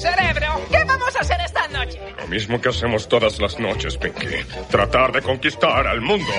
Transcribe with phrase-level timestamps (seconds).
[0.00, 2.00] Cerebro, ¿qué vamos a hacer esta noche?
[2.18, 4.26] Lo mismo que hacemos todas las noches, Pinky.
[4.70, 6.32] Tratar de conquistar al mundo.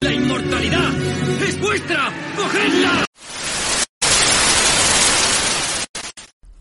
[0.00, 0.94] ¡La inmortalidad
[1.42, 2.12] es vuestra!
[2.36, 3.04] ¡Cogedla!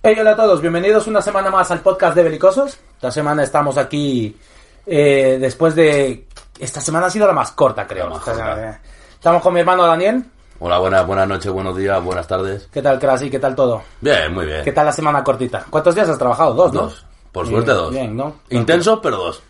[0.02, 2.80] Hey, hola a todos, bienvenidos una semana más al podcast de Belicosos.
[2.96, 4.36] Esta semana estamos aquí
[4.86, 6.26] eh, después de...
[6.60, 8.10] Esta semana ha sido la más corta, creo.
[8.10, 8.70] más corta.
[8.72, 8.78] Eh,
[9.14, 10.24] Estamos con mi hermano Daniel.
[10.60, 12.68] Hola, buenas, buenas noches, buenos días, buenas tardes.
[12.72, 13.30] ¿Qué tal, Krasi?
[13.30, 13.82] ¿Qué tal todo?
[14.02, 14.64] Bien, muy bien.
[14.64, 15.66] ¿Qué tal la semana cortita?
[15.70, 16.54] ¿Cuántos días has trabajado?
[16.54, 16.82] Dos, ¿no?
[16.82, 17.06] Dos.
[17.32, 17.92] Por Bien, suerte dos.
[17.92, 18.36] Bien, ¿no?
[18.50, 19.42] Intensos, pero dos.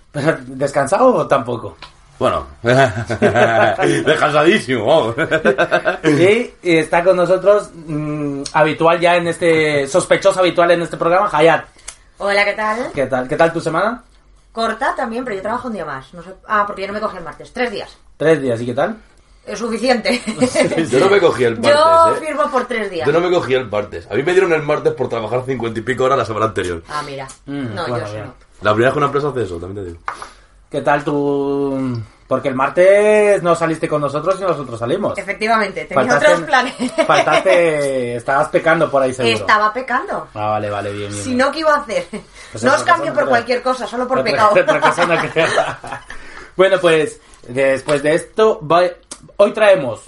[0.47, 1.77] ¿Descansado o tampoco?
[2.19, 2.45] Bueno,
[4.05, 5.15] descansadísimo.
[6.03, 9.87] Y, y está con nosotros, mm, habitual ya en este...
[9.87, 11.65] Sospechoso habitual en este programa, Hayat.
[12.19, 12.91] Hola, ¿qué tal?
[12.93, 13.27] ¿Qué tal?
[13.27, 14.03] ¿Qué tal tu semana?
[14.51, 16.13] Corta también, pero yo trabajo un día más.
[16.13, 16.33] No sé...
[16.47, 17.53] Ah, porque yo no me cogí el martes.
[17.53, 17.97] Tres días.
[18.17, 18.97] Tres días, ¿y qué tal?
[19.45, 20.21] Es suficiente.
[20.91, 22.25] Yo no me cogí el martes, Yo ¿eh?
[22.27, 23.07] firmo por tres días.
[23.07, 24.05] Yo no me cogí el martes.
[24.11, 26.83] A mí me dieron el martes por trabajar cincuenta y pico horas la semana anterior.
[26.87, 27.27] Ah, mira.
[27.47, 28.25] Mm, no, bueno, yo bien.
[28.25, 28.33] sí no.
[28.61, 30.03] La primera vez que una empresa hace eso, también te digo.
[30.69, 32.03] ¿Qué tal tu...?
[32.29, 35.17] Porque el martes no saliste con nosotros y nosotros salimos.
[35.17, 36.75] Efectivamente, tenía Faltaste- otros planes.
[37.07, 38.15] Faltaste...
[38.17, 39.35] Estabas pecando por ahí seguro.
[39.35, 40.27] Estaba pecando.
[40.35, 41.23] Ah, vale, vale, bien, bien.
[41.23, 42.05] Si no, ¿qué iba a hacer?
[42.51, 44.49] Pues no os cambio por cualquier cosa, solo por Otra- pecado.
[44.61, 45.47] otra cosa no creo.
[46.55, 48.61] bueno, pues después de esto,
[49.37, 50.03] hoy traemos,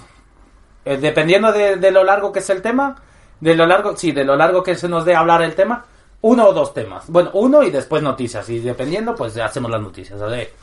[0.85, 3.01] eh, dependiendo de, de lo largo que es el tema,
[3.39, 5.83] de lo largo, sí, de lo largo que se nos dé hablar el tema,
[6.21, 7.05] uno o dos temas.
[7.07, 8.47] Bueno, uno y después noticias.
[8.49, 10.21] Y dependiendo, pues hacemos las noticias.
[10.21, 10.53] A ver.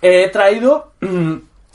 [0.00, 1.34] He traído mm,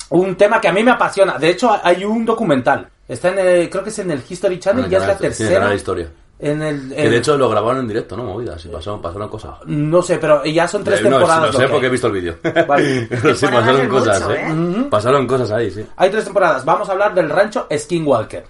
[0.09, 1.37] un tema que a mí me apasiona.
[1.37, 2.87] De hecho, hay un documental.
[3.07, 5.19] Está en el, creo que es en el History Channel, el ya es la canal-
[5.19, 5.53] sí, en el tercera.
[5.55, 6.07] canal de historia.
[6.39, 8.23] En el, Que en- de hecho lo grabaron en directo, ¿no?
[8.23, 9.51] Movidas, y pasaron, pasaron cosas.
[9.65, 11.53] no sé, pero ya son tres Eh, no, temporadas.
[11.53, 12.37] lo sé que porque he visto el vídeo.
[12.67, 13.07] Vale.
[13.21, 14.45] Pero sí, pasaron cosas, mucho, ¿eh?
[14.49, 14.87] ¿eh?
[14.89, 15.85] Pasaron cosas ahí, sí.
[15.95, 16.65] Hay tres temporadas.
[16.65, 18.45] Vamos a hablar del rancho Skinwalker.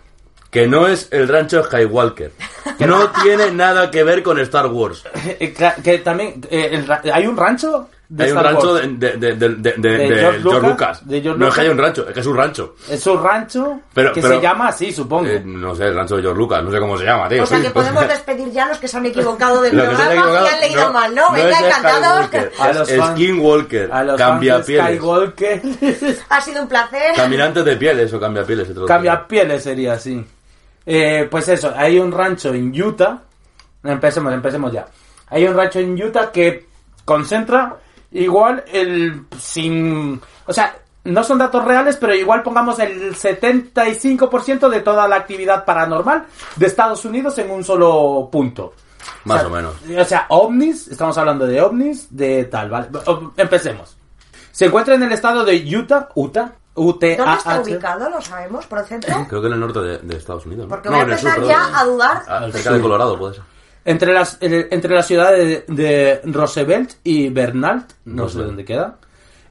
[0.50, 2.32] Que no es el rancho Skywalker.
[2.80, 5.04] No tiene nada que ver con Star Wars.
[5.40, 8.82] Eh, que también eh, el hay un rancho de Hay un rancho Wars.
[9.00, 11.08] de, de, de, de, de- de- De de George George Lucas, Lucas.
[11.08, 12.76] de George no es que haya un rancho, es que es un rancho.
[12.90, 15.26] Es un rancho Pero- que pero- se llama así, supongo.
[15.28, 17.42] Eh, no sé, el rancho de George Lucas, no sé cómo se llama, tío.
[17.44, 20.46] O sea que podemos despedir ya a los que se han equivocado del programa equivocado,
[20.46, 21.32] y han leído mal, ¿no?
[21.32, 22.30] Venga, es encantados.
[22.60, 24.86] A los es fans- Skinwalker, a los cambia pieles.
[24.98, 25.62] Skywalker.
[26.30, 27.16] Ha sido un placer.
[27.16, 28.68] Caminantes de pieles o cambia pieles.
[28.88, 30.24] Cambia pieles sería así.
[30.86, 33.18] Eh, pues eso, hay un rancho en Utah.
[33.84, 34.86] Empecemos, empecemos ya.
[35.30, 36.68] Hay un rancho en Utah que
[37.06, 37.76] concentra
[38.14, 40.76] igual el sin, o sea,
[41.06, 46.26] no son datos reales, pero igual pongamos el 75% de toda la actividad paranormal
[46.56, 48.74] de Estados Unidos en un solo punto.
[49.26, 49.76] Más sea, o menos.
[50.00, 52.88] O sea, ovnis, estamos hablando de ovnis, de tal, ¿vale?
[53.06, 53.98] O- Empecemos.
[54.52, 58.10] Se encuentra en el estado de Utah, Utah, UT ¿Dónde está ubicado?
[58.10, 58.66] ¿Lo sabemos?
[58.66, 59.26] ¿Por el centro?
[59.30, 60.66] Creo que en el norte de, de Estados Unidos.
[60.66, 60.70] ¿no?
[60.70, 61.72] Porque No, voy a el sur, empezar perdón.
[61.74, 62.24] ya a dudar.
[62.28, 63.44] Ah, cerca de Colorado, puede ser.
[63.86, 68.48] Entre las, eh, entre las ciudades de, de Roosevelt y Bernal, no sé Roosevelt.
[68.48, 68.98] dónde queda,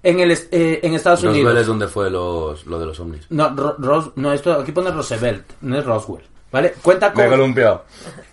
[0.02, 1.60] en, el, eh, en Estados Roswell Unidos.
[1.60, 3.26] es donde fue los, lo de los ovnis.
[3.30, 6.24] No, Ro- Ros- no, esto aquí pone Roosevelt, no es Roswell.
[6.50, 6.74] ¿Vale?
[6.82, 7.84] Cuenta Me con, columpiado.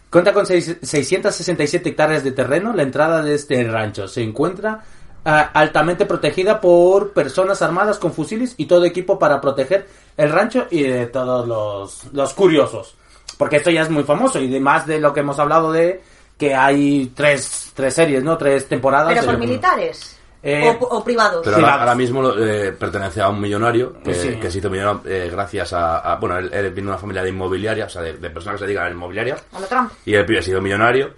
[0.09, 2.73] cuenta con seis- 667 hectáreas de terreno.
[2.73, 4.83] La entrada de este rancho se encuentra
[5.25, 9.87] ah, altamente protegida por personas armadas con fusiles y todo equipo para proteger
[10.17, 12.95] el rancho y de todos los, los curiosos.
[13.39, 16.01] Porque esto ya es muy famoso y además de lo que hemos hablado de
[16.37, 18.37] que hay tres, tres series, ¿no?
[18.37, 19.13] Tres temporadas.
[19.13, 20.17] ¿Pero por de- militares?
[20.43, 21.41] Eh, o, o privados?
[21.45, 24.35] Pero ahora, mismo eh, pertenece a un millonario que, Sí.
[24.35, 27.23] que se hizo millonario eh, gracias a, a- Bueno, él, él viene de una familia
[27.23, 29.37] de inmobiliaria, o sea, de, de personas que se dedican a la inmobiliaria.
[29.53, 29.91] A lo Trump.
[30.05, 31.11] Y el pibe ha sido millonario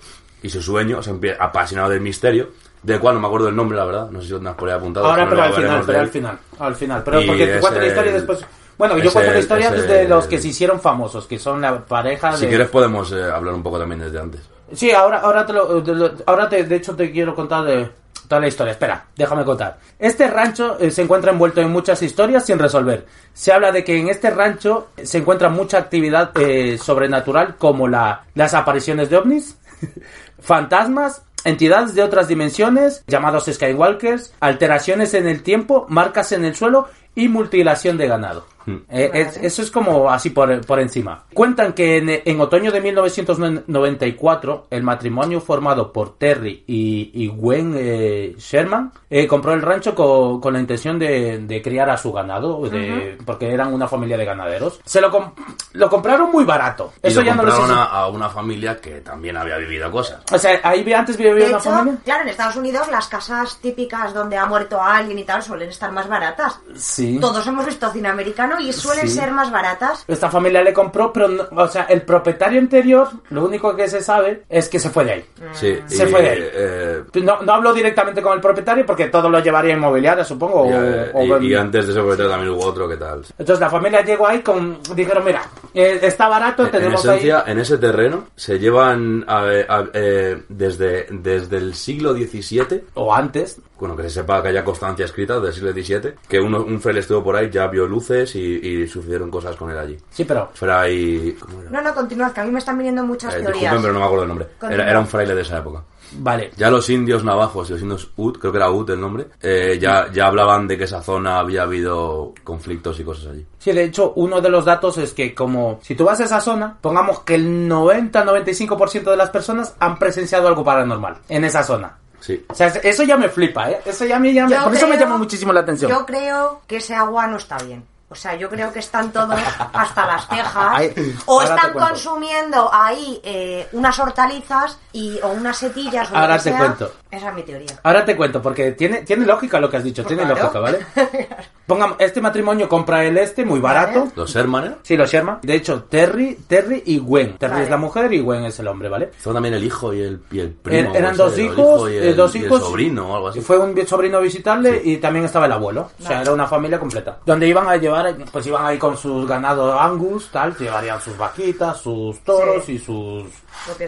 [0.43, 2.49] y su sueño, o sea, apasionado del misterio,
[2.83, 4.09] del cual no me acuerdo el nombre, la verdad.
[4.11, 5.05] No sé si lo tienes por ahí apuntado.
[5.07, 7.01] Ahora, pero pero al final, de pero al final, al final.
[7.03, 8.45] Pero Y porque tú es cuentas la historia y el- después...
[8.81, 11.85] Bueno, yo cuento la historia es desde los que se hicieron famosos, que son la
[11.85, 12.49] pareja Si de...
[12.49, 14.41] quieres podemos eh, hablar un poco también desde antes.
[14.73, 17.91] Sí, ahora, ahora te lo, te lo- ahora te, de hecho te quiero contar de
[18.27, 18.71] toda la historia.
[18.71, 19.77] Espera, déjame contar.
[19.99, 23.05] Este rancho eh, se encuentra envuelto en muchas historias sin resolver.
[23.33, 28.23] Se habla de que en este rancho se encuentra mucha actividad eh, sobrenatural como la,
[28.33, 29.57] las apariciones de ovnis,
[30.39, 36.87] fantasmas, entidades de otras dimensiones, llamados Skywalkers, alteraciones en el tiempo, marcas en el suelo
[37.15, 38.45] y mutilación de ganado.
[38.89, 41.23] Eh, es- eso es como así por, por encima.
[41.33, 47.73] Cuentan que en, en otoño de 1994 el matrimonio formado por Terry y, y Gwen
[47.77, 52.11] eh, Sherman eh, compró el rancho co- con, la intención de, de criar a su
[52.11, 54.79] ganado, de- porque eran una familia de ganaderos.
[54.85, 55.31] Se lo, com-
[55.73, 56.93] lo compraron muy barato.
[57.03, 57.57] Y Eso lo ya no lo sé.
[57.57, 60.21] compraron si- a, una familia que también había vivido cosas.
[60.31, 61.99] O sea, ahí vi- antes vivía De una hecho, familia.
[62.03, 65.91] claro, en Estados Unidos las casas típicas donde ha muerto alguien y tal suelen estar
[65.91, 66.59] más baratas.
[66.75, 67.17] Sí.
[67.19, 69.15] Todos hemos visto cine americano y suelen Sí.
[69.15, 70.03] ser más baratas.
[70.07, 74.01] Esta familia le compró, pero, no- o sea, el propietario anterior, lo único que se
[74.01, 75.25] sabe es que se fue de ahí.
[75.53, 76.39] Sí, Se y, fue de ahí.
[76.53, 80.65] eh, No, no hablo directamente con el propietario porque todo lo llevaría inmobiliaria, supongo.
[80.69, 83.23] y, o- eh, o- y- y antes de ese propietario también hubo otro que tal.
[83.37, 84.79] Entonces la familia llegó ahí con...
[84.95, 85.43] Dijeron, mira,
[85.73, 87.51] eh, está barato, En- En tenemos esencia, ahí...
[87.51, 93.59] en ese terreno se llevan a- a- eh, desde, desde el siglo XVII, O antes.
[93.81, 97.01] Bueno, que se sepa que haya constancia escrita del siglo XVII, que uno, un fraile
[97.01, 99.97] estuvo por ahí, ya vio luces y, y sucedieron cosas con él allí.
[100.11, 100.49] Sí, pero...
[100.53, 101.35] Fray...
[101.39, 101.71] ¿cómo era?
[101.71, 103.55] No, no, continuad, que a mí me están viniendo muchas Eh, teorías.
[103.61, 104.47] disculpen, pero no me acuerdo el nombre.
[104.69, 105.83] Era un fraile de esa época.
[106.13, 106.51] Vale.
[106.57, 109.79] Ya los indios navajos y los indios Ut, creo que era Ut el nombre, eh,
[109.81, 113.45] ya, ya hablaban de que esa zona había habido conflictos y cosas allí.
[113.59, 116.41] Sí, de hecho, uno de los datos es que como si tú vas a esa
[116.41, 121.97] zona, pongamos que el 90-95% de las personas han presenciado algo paranormal en esa zona.
[122.21, 122.45] Sí.
[122.47, 123.81] O sea, eso ya me flipa, ¿eh?
[123.85, 124.51] Eso ya me llama...
[124.55, 125.91] Yo Por eso me creo- llama muchísimo la atención.
[125.91, 127.83] Yo creo que ese agua no está bien.
[128.11, 129.39] O sea, yo creo que están todos
[129.73, 130.67] hasta las cejas.
[130.69, 130.93] Ay,
[131.27, 136.43] o están consumiendo ahí eh, unas hortalizas y, o unas setillas o Ahora lo que
[136.43, 136.57] te sea.
[136.59, 136.91] cuento.
[137.09, 137.79] Esa es mi teoría.
[137.83, 140.43] Ahora te cuento, porque tiene, tiene lógica lo que has dicho, Pues tiene claro.
[140.43, 140.85] lógica, ¿vale?
[141.65, 143.99] Pongamos, este matrimonio compra el este muy barato.
[144.01, 144.11] Vale.
[144.15, 144.75] Los Sherman, ¿eh?
[144.83, 145.39] Sí, los Sherman.
[145.41, 147.37] De hecho, Terry, Terry y Gwen.
[147.37, 147.63] Terry Vale.
[147.65, 149.11] es la mujer y Gwen es el hombre, ¿vale?
[149.21, 150.91] Son también el hijo y el, y el primo.
[150.93, 152.59] Er- eran dos hijos, hijo eh, el, dos y el hijos.
[152.61, 153.39] sobrino o algo así.
[153.41, 155.91] Fue un sobrino a visitarle y también estaba el abuelo.
[155.99, 157.19] O sea, era una familia completa.
[157.25, 158.00] Donde iban a llevar,
[158.31, 162.73] pues iban ahí con sus ganados Angus, tal, llevarían sus vaquitas, sus toros Sí.
[162.73, 163.25] y sus...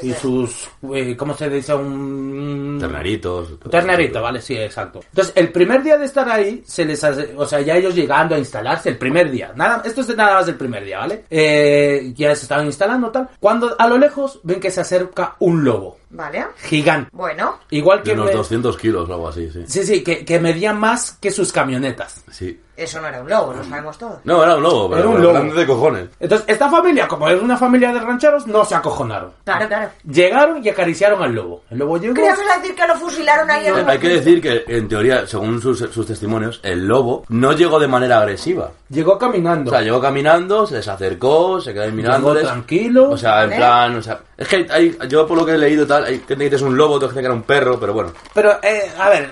[0.01, 0.19] Y sea.
[0.19, 0.69] sus...
[0.93, 1.73] eh, ¿Cómo se dice?
[1.73, 2.77] Un...
[2.79, 3.59] Terneritos.
[3.69, 4.99] Ternerito, vale, sí, exacto.
[5.09, 8.35] Entonces, el primer día de estar ahí, se les hace, o sea, ya ellos llegando
[8.35, 11.25] a instalarse, el primer día, nada, esto es de nada más del primer día, ¿vale?
[11.29, 13.29] Eh, ya se estaban instalando, tal.
[13.39, 16.45] Cuando a lo lejos ven que se acerca un lobo, ¿Vale?
[16.57, 18.11] gigante, Bueno, igual De que...
[18.11, 19.63] unos me- 200 kilos o algo así, sí.
[19.65, 22.23] Sí, sí, que, que medía más que sus camionetas.
[22.31, 22.59] Sí.
[22.77, 24.19] eso no era un lobo, lo sabemos todos.
[24.23, 25.33] No, era un lobo, pero, Era un lobo.
[25.33, 26.09] grande de cojones.
[26.19, 29.31] Entonces, esta familia, como es una familia de rancheros, no se acojonaron.
[29.57, 29.89] Claro, claro.
[30.11, 31.63] Llegaron y acariciaron al lobo.
[31.69, 32.13] El lobo llegó...
[32.23, 35.61] A decir que lo fusilaron ahí en un Hay que decir que, en teoría, según
[35.61, 38.71] sus, sus testimonios, el lobo no llegó de manera agresiva.
[38.89, 39.71] Llegó caminando.
[39.71, 42.43] O sea, llegó caminando, se les acercó, se quedó ahí Llegó mirándoles.
[42.43, 43.09] tranquilo.
[43.11, 43.55] O sea, en ¿Vale?
[43.57, 46.27] plan, o sea, es que hay, yo por lo que he leído tal, hay gente
[46.27, 48.11] que dice que es un lobo, otra gente que era un perro, pero bueno.
[48.33, 49.29] Pero, eh, a ver,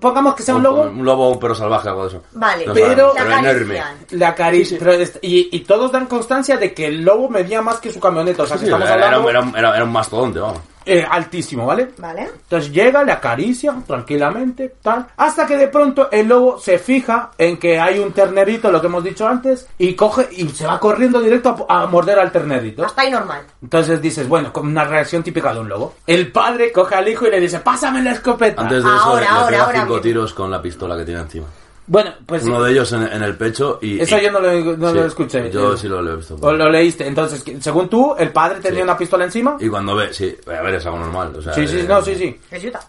[0.00, 0.82] pongamos que sea un lobo...
[0.82, 2.22] Un lobo o un perro salvaje, algo de eso.
[2.32, 3.82] Vale, No pero- sabemos, la pero enorme.
[4.10, 4.78] La caricia.
[4.78, 8.00] pero es- y, y todos dan constancia de que el lobo medía más que su
[8.00, 8.42] camioneta.
[8.42, 10.38] O sea, que Sí, estamos era, era, hablando un- era un- era- era un mastodonte,
[10.38, 10.60] vamos.
[10.88, 11.88] eh, altísimo, ¿vale?
[11.98, 12.30] ¿Vale?
[12.44, 15.04] Entonces llega, le acaricia tranquilamente, tal.
[15.16, 18.86] Hasta que de pronto el lobo se fija en que hay un ternerito, lo que
[18.86, 22.84] hemos dicho antes, y coge y se va corriendo directo a, a morder al ternerito.
[22.84, 23.42] Hasta ahí normal.
[23.60, 25.94] Entonces dices, bueno, con una reacción típica de un lobo.
[26.06, 28.62] El padre coge al hijo y le dice, pásame la escopeta.
[28.62, 31.04] Antes de eso, Ahora, le, le ahora, pega ahora cinco tiros con la pistola que
[31.04, 31.46] tiene encima.
[31.88, 34.00] Bueno, pues Uno de ellos en, en el pecho y...
[34.00, 35.50] eso y- yo no lo, no sí, lo escuché.
[35.52, 36.36] Yo Eh, sí lo, lo he visto.
[36.40, 37.06] O lo leíste.
[37.06, 38.82] Entonces, según tú, el padre tenía Sí.
[38.82, 39.56] una pistola encima.
[39.60, 41.32] Y cuando ve, sí, a ver, es algo normal.
[41.36, 42.40] O sea, Sí, sí, eh, no, sí, sí.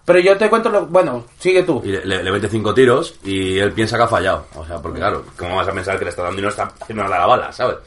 [0.03, 0.88] Pero yo te cuento lo...
[0.88, 1.79] Bueno, sigue tú.
[1.85, 4.45] Y le, le- le mete cinco tiros y él piensa que ha fallado.
[4.55, 6.71] O sea, porque claro, ¿cómo vas a pensar que le está dando y no está
[6.81, 7.77] haciendo nada a la bala, ¿sabes?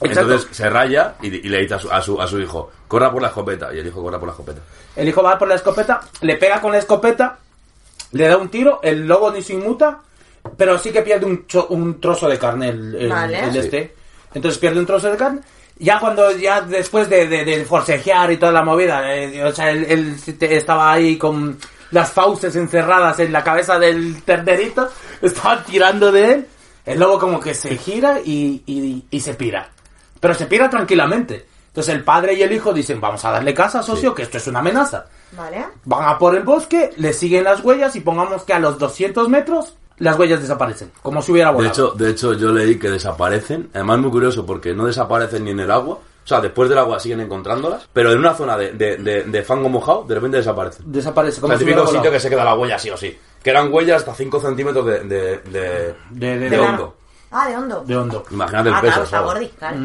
[0.00, 0.20] Exacto.
[0.32, 3.10] Entonces se raya y, y le dice a su, a, su, a su hijo, corra
[3.10, 3.74] por la escopeta.
[3.74, 4.60] Y el hijo corra por la escopeta.
[4.94, 7.38] El hijo va por la escopeta, le pega con la escopeta,
[8.12, 10.00] le da un tiro, el lobo ni se inmuta,
[10.56, 13.40] pero sí que pierde un, cho- un trozo de carne el, el- Vale.
[13.44, 13.58] el Sí.
[13.58, 13.94] este.
[14.34, 15.40] Entonces pierde un trozo de carne.
[15.78, 19.70] Ya cuando, ya después de, de, de forcejear y toda la movida, eh, o sea,
[19.70, 21.58] él, estaba ahí con
[21.90, 24.88] las fauces encerradas en la cabeza del ternerito,
[25.22, 26.46] estaba tirando de él,
[26.86, 29.68] el lobo como que se gira y, y, y se pira.
[30.20, 31.46] Pero se pira tranquilamente.
[31.68, 34.46] Entonces el padre y el hijo dicen, vamos a darle casa, socio, que esto es
[34.46, 35.06] una amenaza.
[35.32, 35.64] ¿Vale?
[35.84, 39.28] Van a por el bosque, le siguen las huellas y pongamos que a los 200
[39.30, 41.72] metros las huellas desaparecen, como si hubiera De volado.
[41.72, 43.70] hecho, de hecho, yo leí que desaparecen.
[43.74, 45.94] Además, muy curioso porque no desaparecen ni en el agua.
[46.24, 47.88] O sea, después del agua siguen encontrándolas.
[47.92, 50.84] Pero en una zona de, de, de, de fango mojado, de repente desaparecen.
[50.90, 52.96] desaparece, O como sea, el si típico sitio que se queda la huella sí o
[52.96, 53.18] sí.
[53.42, 56.94] Que eran huellas hasta 5 centímetros de, de, de, De- de- de de hondo.
[57.32, 57.82] Ah, de hondo.
[57.84, 58.24] De hondo.
[58.30, 59.76] Imagínate el ah, peso, claro, está gordi, claro.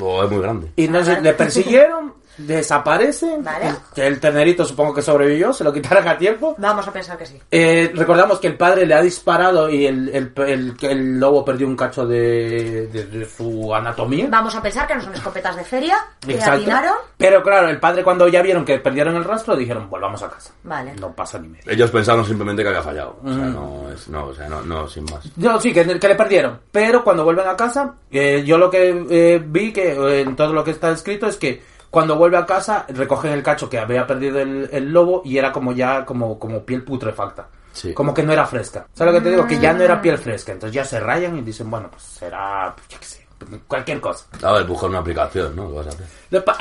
[0.00, 0.72] O es muy grande.
[0.76, 3.36] Y no sé, le persiguieron desaparece.
[3.40, 3.74] Vale.
[3.94, 6.54] Que el ternerito supongo que sobrevivió, se lo quitaron a tiempo.
[6.58, 7.38] Vamos a pensar que sí.
[7.50, 11.44] Eh, recordamos que el padre le ha disparado y el, el, el- que el lobo
[11.44, 14.26] perdió un cacho de, de- de su anatomía.
[14.30, 16.60] Vamos a pensar que no son escopetas de feria, que Exacto.
[16.60, 16.94] atinaron.
[17.16, 20.52] Pero claro, el padre cuando ya vieron que perdieron el rastro, dijeron, volvamos a casa.
[20.64, 20.94] Vale.
[20.96, 21.70] No pasa ni medio.
[21.70, 23.18] Ellos pensaron simplemente que había fallado.
[23.22, 23.34] O Mm.
[23.36, 25.24] sea, no, es, no, o sea, no, no, sin más.
[25.36, 26.60] No, sí, que, que le perdieron.
[26.70, 30.52] Pero cuando vuelven a casa, eh, yo lo que eh, vi que eh, en todo
[30.52, 31.62] lo que está escrito es que
[31.92, 35.52] cuando vuelve a casa recogen el cacho que había perdido el, el lobo y era
[35.52, 37.48] como ya como, como piel putrefacta.
[37.70, 37.92] Sí.
[37.92, 38.86] Como que no era fresca.
[38.94, 39.46] ¿Sabes lo que te digo?
[39.46, 40.52] Que ya no era piel fresca.
[40.52, 43.26] Entonces ya se rayan y dicen, bueno, pues será, pues, yo qué sé,
[43.68, 44.24] cualquier cosa.
[44.42, 45.68] A ver, buscar una aplicación, ¿no?
[45.68, 46.06] ¿Qué vas a hacer?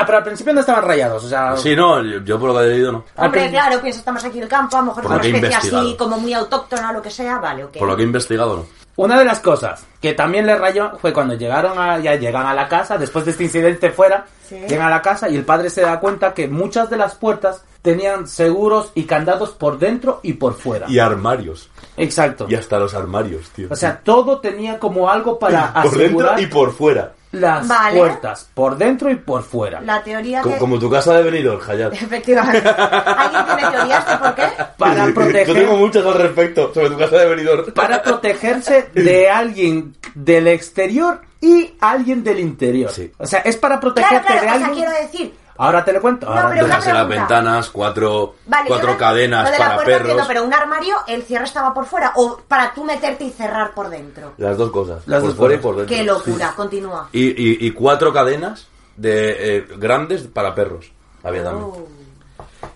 [0.06, 1.56] Pero al principio no estaban rayados, o sea...
[1.56, 3.06] Sí, no, yo, yo por lo que he leído, no.
[3.16, 5.48] Hombre, claro, piensa, estamos aquí en el campo, a lo mejor Por lo una que
[5.48, 7.78] especie así como muy autóctona o lo que sea, vale, ok.
[7.78, 8.81] Por lo que he investigado, no.
[9.02, 12.54] Una de las cosas que también les rayó fue cuando llegaron a, ya llegan a
[12.54, 14.60] la casa, después de este incidente fuera, Sí.
[14.68, 17.64] llegan a la casa y el padre se da cuenta que muchas de las puertas
[17.82, 20.86] tenían seguros y candados por dentro y por fuera.
[20.90, 21.70] Y armarios.
[21.98, 22.46] Exacto.
[22.48, 23.68] Y hasta los armarios, tío.
[23.72, 27.14] O sea, todo tenía como algo para por dentro asegurar y por fuera.
[27.32, 27.98] Las Vale.
[27.98, 29.80] puertas, por dentro y por fuera.
[29.82, 30.60] La teoría Como, que...
[30.60, 31.94] como tu casa de Benidorm, Hayat.
[32.02, 32.68] Efectivamente.
[32.70, 34.44] ¿Alguien tiene teorías de por qué?
[34.78, 37.72] Para Yo tengo proteger, muchas al respecto sobre tu casa de Benidorm.
[37.74, 42.92] para protegerse de alguien del exterior y alguien del interior.
[42.92, 43.12] Sí.
[43.18, 44.74] O sea, es para Claro, protegerte claro, de o sea, alguien.
[44.86, 45.34] quiero decir...
[45.64, 46.26] Ahora te lo cuento.
[46.26, 47.22] No, ahora pero una Dejarse las pregunta.
[47.36, 50.28] ventanas, cuatro, Vale, cuatro yo no- cadenas lo de la para puerta entiendo, perros.
[50.28, 53.90] pero un armario, el cierre estaba por fuera o para tú meterte y cerrar por
[53.90, 54.34] dentro.
[54.38, 55.04] Las dos cosas.
[55.08, 55.64] Las por dos fuera y cosas.
[55.64, 55.96] por dentro.
[55.96, 57.10] Qué locura, continúa.
[57.12, 60.92] Y, y, y cuatro cadenas de eh, grandes para perros.
[61.24, 61.66] Había también.
[61.66, 61.88] Oh.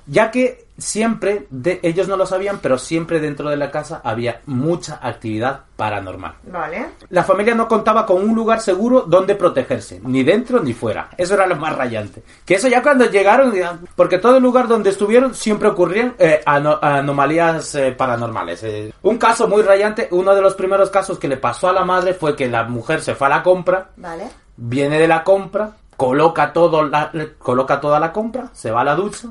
[0.08, 4.42] Ya que siempre, de, ellos no lo sabían, pero siempre dentro de la casa había
[4.46, 6.34] mucha actividad paranormal.
[6.52, 6.88] Vale.
[7.10, 11.10] La familia no contaba con un lugar seguro donde protegerse, ni dentro ni fuera.
[11.18, 12.24] Eso era lo más rayante.
[12.46, 13.54] Que eso ya cuando llegaron,
[13.96, 18.64] porque todo el lugar donde estuvieron siempre ocurrían eh, ano- anomalías eh, paranormales.
[18.64, 21.86] Eh, un caso muy rayante, uno de los primeros casos que le pasó a la
[21.86, 24.26] madre fue que la mujer se fue a la compra, Vale.
[24.58, 28.96] viene de la compra, coloca todo la, coloca toda la compra, se va a la
[28.96, 29.30] ducha,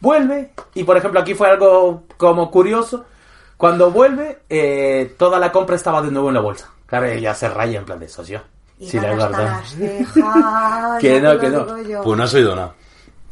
[0.00, 3.04] vuelve y por ejemplo aquí fue algo como curioso,
[3.56, 6.70] cuando vuelve eh, toda la compra estaba de nuevo en la bolsa.
[6.86, 8.40] Claro, ella se raya en plan de socio.
[8.78, 11.82] Y Sí, la cejas, Que no, que no.
[11.82, 12.02] yo.
[12.02, 12.74] Pues no has oído nada.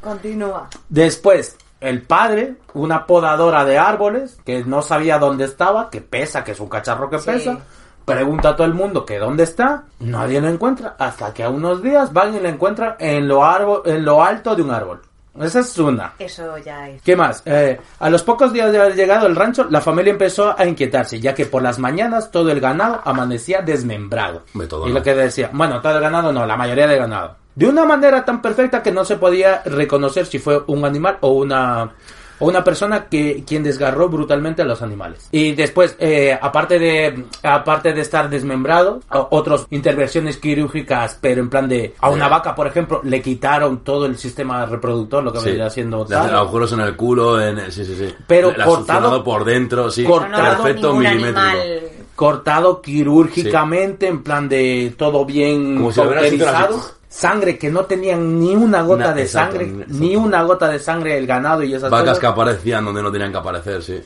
[0.01, 0.69] Continúa.
[0.89, 6.53] Después, el padre, una podadora de árboles, que no sabía dónde estaba, que pesa, que
[6.53, 7.27] es un cacharro que Sí.
[7.27, 7.59] pesa,
[8.05, 11.83] pregunta a todo el mundo que dónde está, nadie lo encuentra, hasta que a unos
[11.83, 15.03] días van y lo encuentran en lo, árbol, en lo alto de un árbol.
[15.40, 16.14] Esa es una.
[16.19, 17.02] Eso ya es.
[17.02, 17.43] ¿Qué más?
[17.45, 21.21] Eh, a los pocos días de haber llegado al rancho, la familia empezó a inquietarse,
[21.21, 24.43] ya que por las mañanas todo el ganado amanecía desmembrado.
[24.55, 24.95] Hombre, todo y no.
[24.97, 27.37] lo que decía, bueno, todo el ganado no, la mayoría del ganado.
[27.55, 31.31] De una manera tan perfecta que no se podía reconocer si fue un animal o
[31.31, 31.95] una
[32.38, 35.28] o una persona que quien desgarró brutalmente a los animales.
[35.33, 39.00] Y después, eh, aparte de aparte de estar desmembrado,
[39.31, 42.31] otras intervenciones quirúrgicas, pero en plan de a una Sí.
[42.31, 45.45] vaca, por ejemplo, le quitaron todo el sistema reproductor, lo que Sí.
[46.14, 46.35] tal.
[46.37, 48.14] agujeros en el culo, en el- sí, sí, sí.
[48.26, 50.05] Pero cortado- por dentro, sí.
[50.05, 51.38] cortado perfecto milimétrico.
[51.40, 51.81] animal.
[52.16, 56.00] cortado quirúrgicamente, en plan de todo bien Como si
[57.17, 59.95] Sangre que no tenían ni una gota Na- de exacto, sangre, exacto.
[59.99, 62.19] ni una gota de sangre el ganado y esas Vacas cosas.
[62.21, 64.01] que aparecían donde no tenían que aparecer, sí.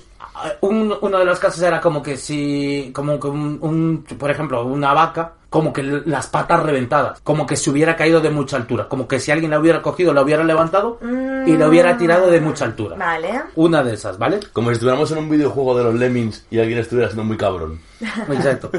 [0.61, 4.65] Un- uno de los casos era como que si, como que un, un- por ejemplo,
[4.65, 8.89] una vaca, como que las patas reventadas, como que se hubiera caído de mucha altura,
[8.89, 10.99] como que si alguien la hubiera cogido, la hubiera levantado
[11.45, 12.97] y la hubiera tirado de mucha altura.
[12.97, 13.43] Vale.
[13.57, 14.39] Una de esas, ¿vale?
[14.53, 17.81] Como si estuviéramos en un videojuego de los Lemmings y alguien estuviera siendo muy cabrón.
[18.31, 18.71] Exacto.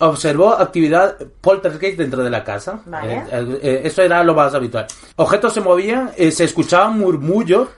[0.00, 2.80] Observó actividad poltergeist dentro de la casa.
[2.84, 3.14] Vale.
[3.14, 4.86] Eh, eh, eh, eso era lo más habitual.
[5.16, 7.68] Objetos se movían, eh, se escuchaban murmullos,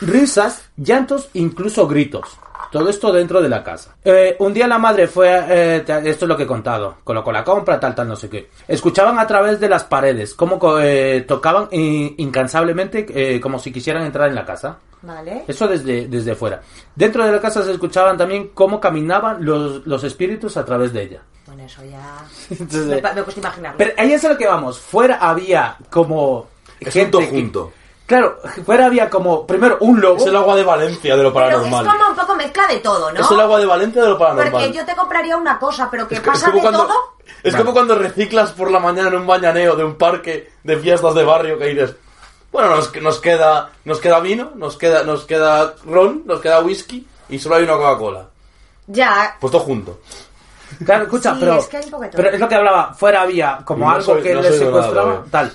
[0.00, 2.38] risas, llantos, incluso gritos.
[2.78, 3.96] Todo esto dentro de la casa.
[4.04, 7.42] Eh, un día la madre fue, eh, esto es lo que he contado, colocó la
[7.44, 8.50] compra, tal, tal, no sé qué.
[8.68, 10.58] Escuchaban a través de las paredes, como
[11.26, 14.78] tocaban eh, incansablemente, eh, como si quisieran entrar en la casa.
[15.02, 15.44] Vale.
[15.46, 16.60] Eso desde, desde fuera.
[16.94, 21.02] Dentro de la casa se escuchaban también cómo caminaban los, los espíritus a través de
[21.02, 21.22] ella.
[21.46, 22.16] Bueno, eso ya.
[22.50, 23.78] Entonces, Me, me cuesta imaginarlo.
[23.78, 24.78] pero ahí es a lo que vamos.
[24.80, 26.48] Fuera había como.
[26.80, 27.72] Es gente un que- junto.
[28.06, 29.46] Claro, fuera había como.
[29.46, 30.18] Primero, un lobo.
[30.18, 31.86] Es el agua de Valencia de lo Pero es paranormal.
[31.98, 33.20] como un poco mezcla de todo, ¿no?
[33.20, 34.52] Es el agua de Valencia de lo paranormal.
[34.52, 36.86] Porque yo te compraría una cosa, pero que Es, co- es pasa como de cuando,
[36.86, 36.98] todo.
[37.42, 37.64] es Vale.
[37.64, 41.24] como cuando reciclas por la mañana en un bañaneo de un parque de fiestas de
[41.24, 41.96] barrio que dices,
[42.52, 47.04] bueno, nos, nos queda nos queda vino, nos queda nos queda ron, nos queda whisky
[47.28, 48.26] y solo hay una Coca-Cola.
[48.86, 49.36] Ya.
[49.40, 49.98] Pues todo junto.
[50.84, 51.54] Claro, escucha, Sí, pero.
[51.56, 51.80] es que
[52.14, 52.94] pero es lo que hablaba.
[52.94, 55.52] Fuera había como No algo soy- que no le nada, secuestraba, tal.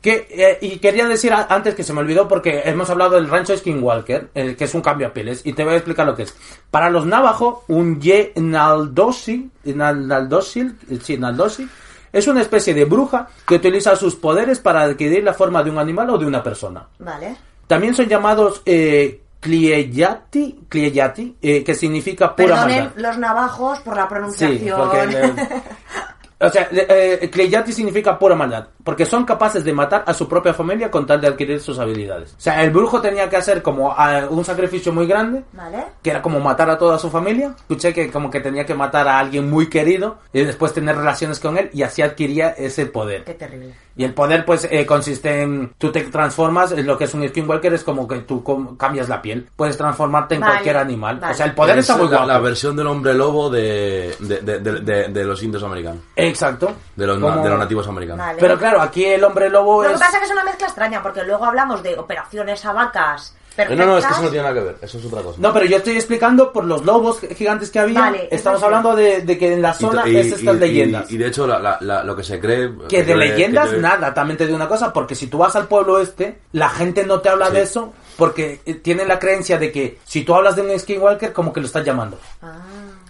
[0.00, 3.28] Que, eh, y quería decir a- antes que se me olvidó porque hemos hablado del
[3.28, 6.16] rancho Skinwalker, eh, que es un cambio a pieles, y te voy a explicar lo
[6.16, 6.34] que es.
[6.70, 11.68] Para los navajo, un Ye Naldosi, Nal- Naldosil, sí, Naldosi,
[12.12, 15.78] es una especie de bruja que utiliza sus poderes para adquirir la forma de un
[15.78, 16.86] animal o de una persona.
[16.98, 17.36] Vale.
[17.66, 22.96] También son llamados eh, Clieyati, Clieyati, eh, que significa pura Perdonen maldad.
[22.96, 24.58] los navajos por la pronunciación.
[24.58, 25.32] Sí, porque...
[26.40, 30.54] o sea, eh, eh, significa pura maldad, porque son capaces de matar a su propia
[30.54, 32.32] familia con tal de adquirir sus habilidades.
[32.32, 35.84] O sea, el brujo tenía que hacer como ah, un sacrificio muy grande, Vale.
[36.02, 37.54] que era como matar a toda su familia.
[37.58, 41.38] Escuché que como que tenía que matar a alguien muy querido y después tener relaciones
[41.40, 43.24] con él y así adquiría ese poder.
[43.24, 43.74] Qué terrible.
[43.96, 45.74] Y el poder, pues, eh, consiste en.
[45.76, 49.08] Tú te transformas, en lo que es un Skinwalker es como que tú com- cambias
[49.10, 49.46] la piel.
[49.56, 51.18] Puedes transformarte en Vale, cualquier animal.
[51.20, 51.34] vale.
[51.34, 52.28] O sea, el poder Es está muy la, guapo.
[52.28, 56.00] la versión del hombre lobo de, de, de- de- de- de los indios americanos.
[56.30, 56.72] Exacto.
[56.96, 58.26] De los, Como- de los nativos americanos.
[58.26, 58.38] Vale.
[58.40, 60.00] Pero claro, aquí el hombre lobo Lo que es.
[60.00, 63.52] pasa es que es una mezcla extraña, porque luego hablamos de operaciones a vacas Eh,
[63.66, 63.86] perfectas.
[63.86, 64.76] No, no, es que eso no tiene nada que ver.
[64.80, 65.36] Eso es otra cosa.
[65.40, 68.00] No, pero yo estoy explicando por los lobos gigantes que había.
[68.00, 70.58] Vale, Estamos hablando de, de que en la Y zona to- y- es estas y-
[70.58, 71.10] leyendas.
[71.10, 72.70] Y, y de hecho, la- la- la- lo que se cree.
[72.88, 75.66] que de cree- leyendas nada, también te digo una cosa, porque si tú vas al
[75.66, 77.52] pueblo este, la gente no te habla Sí.
[77.54, 81.32] de eso, porque eh, tienen la creencia de que si tú hablas de un skinwalker,
[81.32, 82.18] como que lo estás llamando.
[82.42, 82.58] Ah.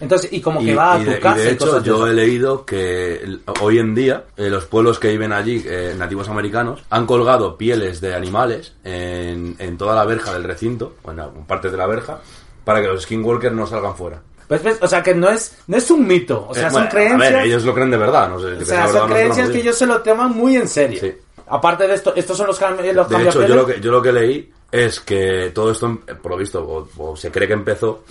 [0.01, 1.37] Entonces, y como Y, que va a y tu de, y casa.
[1.37, 5.09] de y hecho, cosas yo he leído que hoy en día eh, los pueblos que
[5.09, 10.33] viven allí, eh, nativos americanos, han colgado pieles de animales en, en toda la verja
[10.33, 12.19] del recinto, bueno, en partes de la verja,
[12.65, 14.23] para que los skinwalkers no salgan fuera.
[14.49, 16.73] Pues, ves, o sea que no es, no es un mito, o sea, Eh, son
[16.81, 17.31] bueno, creencias.
[17.33, 18.47] A ver, ellos lo creen de verdad, no sé.
[18.47, 20.99] o sea, verdad son creencias no que lo ellos se lo toman muy en serio.
[21.01, 21.13] Sí.
[21.47, 23.57] Aparte de esto, estos son los, cam- los De hecho, yo cambiapieles.
[23.57, 27.31] lo, que, yo lo que leí es que todo esto, por lo visto, o, se
[27.31, 28.05] cree que empezó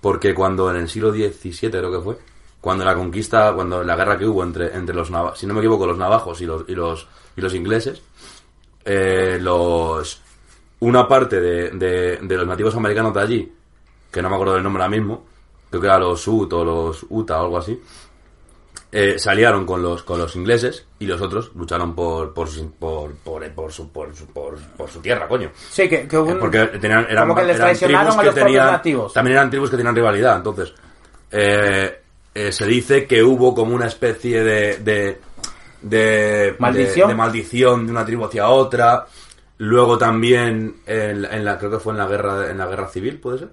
[0.00, 2.18] porque cuando en el siglo XVII, creo que fue,
[2.60, 5.60] cuando la conquista, cuando la guerra que hubo entre, entre los navajos, si no me
[5.60, 8.02] equivoco, los navajos y los, y los, y los ingleses,
[8.84, 10.20] eh, los,
[10.80, 13.52] una parte de, de, de los nativos americanos de allí,
[14.10, 15.24] que no me acuerdo del nombre ahora mismo,
[15.70, 17.80] creo que era los Ut o los Uta o algo así,
[18.92, 22.70] eh, se aliaron con los, con los ingleses y los otros lucharon por, por, su,
[22.72, 25.50] por, por, por su, por, su, por, por su tierra, coño.
[25.70, 28.30] Sí, que, que un- Eh, Porque tenían, eran, como que les eran tribus a que
[28.32, 29.12] tenían, nativos.
[29.14, 30.74] También eran tribus que tenían rivalidad, entonces.
[31.30, 31.98] eh,
[32.34, 34.76] eh, se dice que hubo como una especie de.
[34.78, 35.20] de
[35.82, 37.08] de Maldición.
[37.08, 39.04] de, de maldición de una tribu hacia otra
[39.58, 43.18] luego también en, en la creo que fue en la guerra en la guerra civil
[43.18, 43.48] puede ser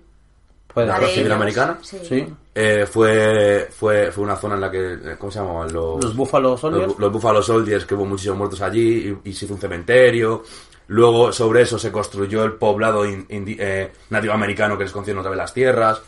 [0.72, 1.79] Puede La de civil ellos, americana?
[1.81, 1.98] Sí.
[2.08, 2.27] Sí.
[2.61, 6.13] Eh, fue fue fue una zona en la que eh, cómo se llamaban los Los
[6.15, 6.87] Buffalo Soldiers.
[6.87, 10.43] los, los Buffalo Soldiers, que hubo muchísimos muertos allí y, y se hizo un cementerio.
[10.88, 15.29] Luego sobre eso se construyó el poblado in- eh, nativo americano que les concedieron otra
[15.31, 16.01] vez las tierras.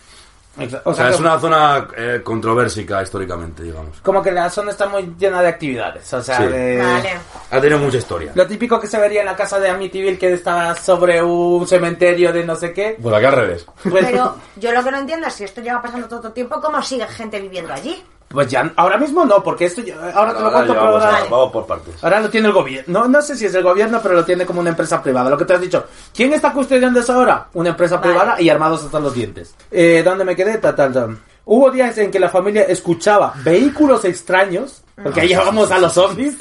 [0.83, 4.01] O sea, es una zona eh, controversica históricamente, digamos.
[4.01, 6.13] Como que la zona está muy llena de actividades.
[6.13, 6.43] O sea, Sí.
[6.47, 6.77] de...
[6.77, 7.11] Vale.
[7.51, 8.31] Ha tenido mucha historia.
[8.35, 12.33] Lo típico que se vería en la casa de Amityville que está sobre un cementerio
[12.33, 12.97] de no sé qué.
[13.01, 13.65] Pues aquí al revés.
[13.89, 16.59] Pues, Pero yo lo que no entiendo es si esto lleva pasando todo el tiempo,
[16.61, 18.03] ¿cómo sigue gente viviendo allí?
[18.31, 21.23] Pues ya, ahora mismo no, porque esto ya- ahora te lo cuento, pero vamos, ahora,
[21.29, 22.03] vamos por partes.
[22.03, 22.99] ahora lo tiene el gobierno.
[23.01, 25.29] No, no sé si es el gobierno, pero lo tiene como una empresa privada.
[25.29, 25.85] Lo que te has dicho.
[26.13, 27.47] ¿Quién está custodiando eso ahora?
[27.53, 28.09] Una empresa Vale.
[28.13, 29.55] privada y armados hasta los dientes.
[29.69, 30.57] Eh, ¿Dónde me quedé?
[30.57, 31.17] Tal, tal.
[31.45, 36.35] Hubo días en que la familia escuchaba vehículos extraños, porque ahí vamos a los zombies.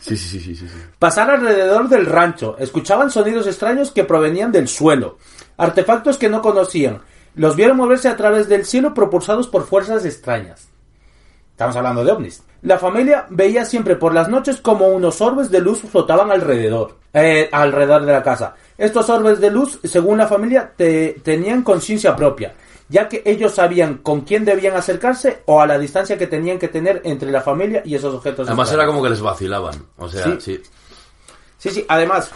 [0.00, 0.66] Sí, sí, sí, sí, sí.
[0.68, 0.74] sí.
[0.98, 2.56] Pasar alrededor del rancho.
[2.58, 5.18] Escuchaban sonidos extraños que provenían del suelo.
[5.58, 7.00] Artefactos que no conocían.
[7.34, 10.67] Los vieron moverse a través del cielo propulsados por fuerzas extrañas.
[11.58, 12.40] Estamos hablando de ovnis.
[12.62, 17.48] La familia veía siempre por las noches como unos orbes de luz flotaban alrededor, eh,
[17.50, 18.54] alrededor de la casa.
[18.78, 22.54] Estos orbes de luz, según la familia, te- tenían conciencia propia,
[22.88, 26.68] ya que ellos sabían con quién debían acercarse o a la distancia que tenían que
[26.68, 28.46] tener entre la familia y esos objetos.
[28.46, 28.84] Además extraños.
[28.84, 29.74] era como que les vacilaban.
[29.96, 30.36] O sea, Sí.
[30.38, 30.62] sí.
[31.58, 32.30] Sí, sí, además,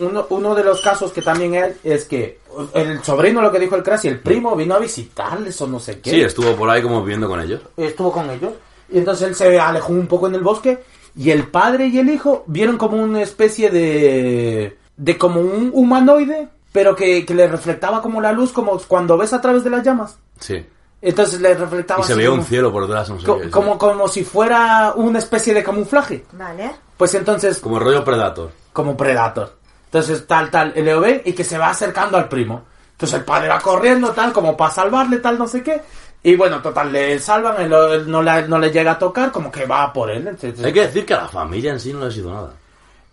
[0.00, 2.40] uno, uno de los casos que también hay es que
[2.74, 5.78] el sobrino, lo que dijo el Crash, y el primo vino a visitarles o no
[5.80, 6.10] sé qué.
[6.10, 7.60] Sí, estuvo por ahí como viviendo con ellos.
[7.76, 8.52] Estuvo con ellos.
[8.88, 10.82] Y entonces él se alejó un poco en el bosque
[11.16, 14.76] y el padre y el hijo vieron como una especie de...
[14.96, 19.32] de como un humanoide, pero que, que le reflectaba como la luz, como cuando ves
[19.32, 20.16] a través de las llamas.
[20.38, 20.64] Sí.
[21.02, 23.78] Entonces le reflectaba Y se veía como, un cielo por detrás, no sé co- como,
[23.78, 26.24] como si fuera una especie de camuflaje.
[26.32, 26.72] Vale.
[26.96, 28.50] Pues entonces Como rollo Predator.
[28.72, 29.56] como Predator.
[29.90, 32.64] Entonces, tal, tal, y lo ve y que se va acercando al primo.
[32.92, 35.80] Entonces el padre va corriendo, tal, como para salvarle, tal, no sé qué.
[36.22, 37.70] Y bueno, total, le salvan, él,
[38.06, 40.28] no, le, no le llega a tocar, como que va por él.
[40.28, 42.52] Entonces, Hay que decir que a la familia en sí no les hizo nada.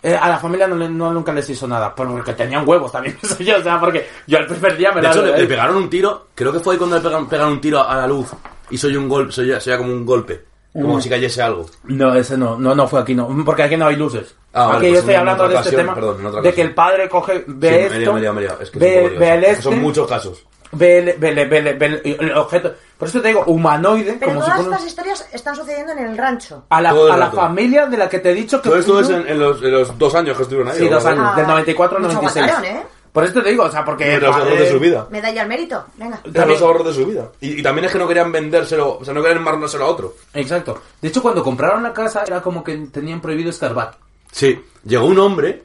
[0.03, 3.17] eh, a la familia no, le- no nunca les hizo nada, porque tenían huevos también,
[3.23, 5.47] eso yo, o sea, porque yo el primer día me De la- hecho, le, le
[5.47, 6.27] pegaron un tiro.
[6.35, 8.27] Creo que fue ahí cuando le pegaron, pegaron un tiro a la luz.
[8.69, 10.45] Y soy un golpe, soy, soy como un golpe.
[10.73, 11.65] Como si cayese algo.
[11.85, 14.35] No, ese no, no, no fue aquí, no, porque aquí no hay luces.
[14.53, 16.61] Ah, vale, aquí pues yo estoy en hablando de este ocasión, tema, perdón, de que
[16.61, 18.45] el padre coge, ve Sí, esto, me me.
[18.45, 20.45] Es que ve, ve el este, Son muchos casos.
[20.73, 23.43] ve, el- ve, el- ve, el- ve el- ve el objeto, por eso te digo,
[23.47, 26.65] humanoide, Pero como si todas fuera un- estas historias están sucediendo en el rancho.
[26.69, 29.09] a la, a la familia de la que te he dicho que Todo esto es
[29.09, 30.79] en, en los, en los dos años que estuvieron ahí.
[30.79, 31.37] Sí, dos años, así.
[31.39, 32.45] del 94 al Mucho 96.
[32.55, 32.87] aguantaron, ¿eh?
[33.17, 34.05] Por eso te digo, o sea, porque...
[34.05, 35.07] De los ahorros de su vida.
[35.09, 35.85] Medalla al mérito.
[35.95, 36.21] Venga.
[36.23, 37.31] De los ahorros de su vida.
[37.41, 40.13] Y, y también es que no querían vendérselo, o sea, no querían enmarrárselo a otro.
[40.35, 40.79] Exacto.
[41.01, 43.95] De hecho, cuando compraron la casa era como que tenían prohibido escarbar.
[44.31, 45.63] Sí, llegó un hombre,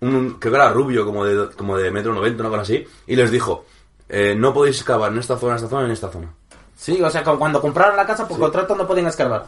[0.00, 3.16] un, creo que era rubio, como de, como de metro noventa, una cosa así, y
[3.16, 3.66] les dijo,
[4.08, 6.28] eh, no podéis excavar en esta zona, en esta zona, en esta zona.
[6.74, 9.44] Sí, o sea, cu- cuando compraron la casa por contrato no podían escarbar.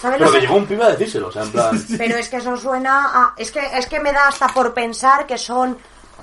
[0.00, 1.84] ¿Sabes Pero lo que que- llegó un pibe a decírselo, o sea, en plan...
[1.96, 3.34] Pero es que eso suena a...
[3.36, 5.78] Es que, es que me da hasta por pensar que son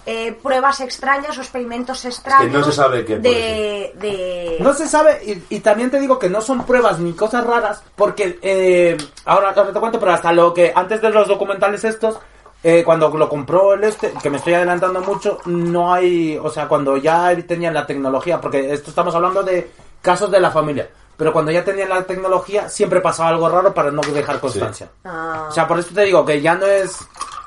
[0.05, 2.51] eh, pruebas extrañas o experimentos extraños.
[2.51, 4.57] no se sabe qué de, de...
[4.59, 7.83] No se sabe, y, y también te digo que no son pruebas ni cosas raras,
[7.95, 12.19] porque eh, ahora, ahora te cuento, pero hasta lo que antes de los documentales estos,
[12.63, 16.67] eh, cuando lo compró el este, que me estoy adelantando mucho, no hay, o sea,
[16.67, 21.33] cuando ya tenían la tecnología, porque esto estamos hablando de casos de la familia, pero
[21.33, 24.89] cuando ya tenían la tecnología siempre pasaba algo raro para no dejar constancia.
[25.03, 25.47] Ah.
[25.49, 26.97] O sea, por eso te digo que ya no es,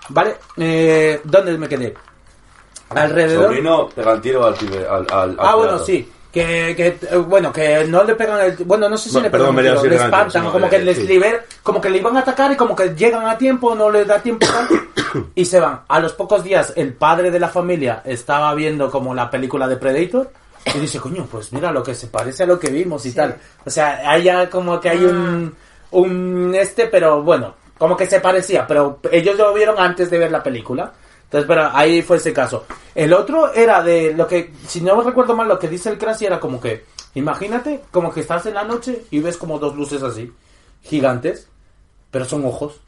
[0.08, 0.36] ¿vale?
[0.56, 1.94] Eh, ¿Dónde me quedé?
[3.02, 3.44] Alrededor.
[3.46, 5.06] Sobrino pega el tiro al pibe, al...
[5.10, 6.10] al- Ah, bueno, sí.
[6.32, 8.56] Que, que, eh, bueno, que no le pegan el...
[8.64, 10.52] Bueno, no sé si Bueno, le perdón, pegan el me he tiro, le espantan, no,
[10.52, 11.06] como eh, que les sí.
[11.06, 14.04] liber, como que le iban a atacar y como que llegan a tiempo, no les
[14.04, 15.82] da tiempo tal, y se van.
[15.86, 19.76] A los pocos días, el padre de la familia estaba viendo como la película de
[19.76, 20.28] Predator
[20.74, 23.36] y dice, coño, pues mira lo que se parece a lo que vimos y tal.
[23.64, 25.54] O sea, hay ya como que hay un,
[25.92, 30.32] un este, pero bueno, como que se parecía, pero ellos lo vieron antes de ver
[30.32, 30.92] la película.
[31.34, 32.64] Entonces, pero ahí fue ese caso.
[32.94, 36.26] El otro era de lo que, si no recuerdo mal, lo que dice el Crassi
[36.26, 36.84] era como que,
[37.16, 40.32] imagínate como que estás en la noche y ves como dos luces así,
[40.82, 41.48] gigantes,
[42.12, 42.80] pero son ojos.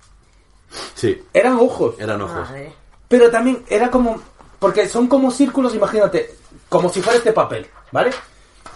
[0.94, 1.96] Sí, Eran ojos.
[1.98, 2.37] eran ojos.
[2.48, 2.72] Madre.
[3.09, 4.20] Pero también era como.
[4.61, 6.32] Porque son como círculos, imagínate.
[6.68, 8.11] Como si fuera este papel, ¿vale?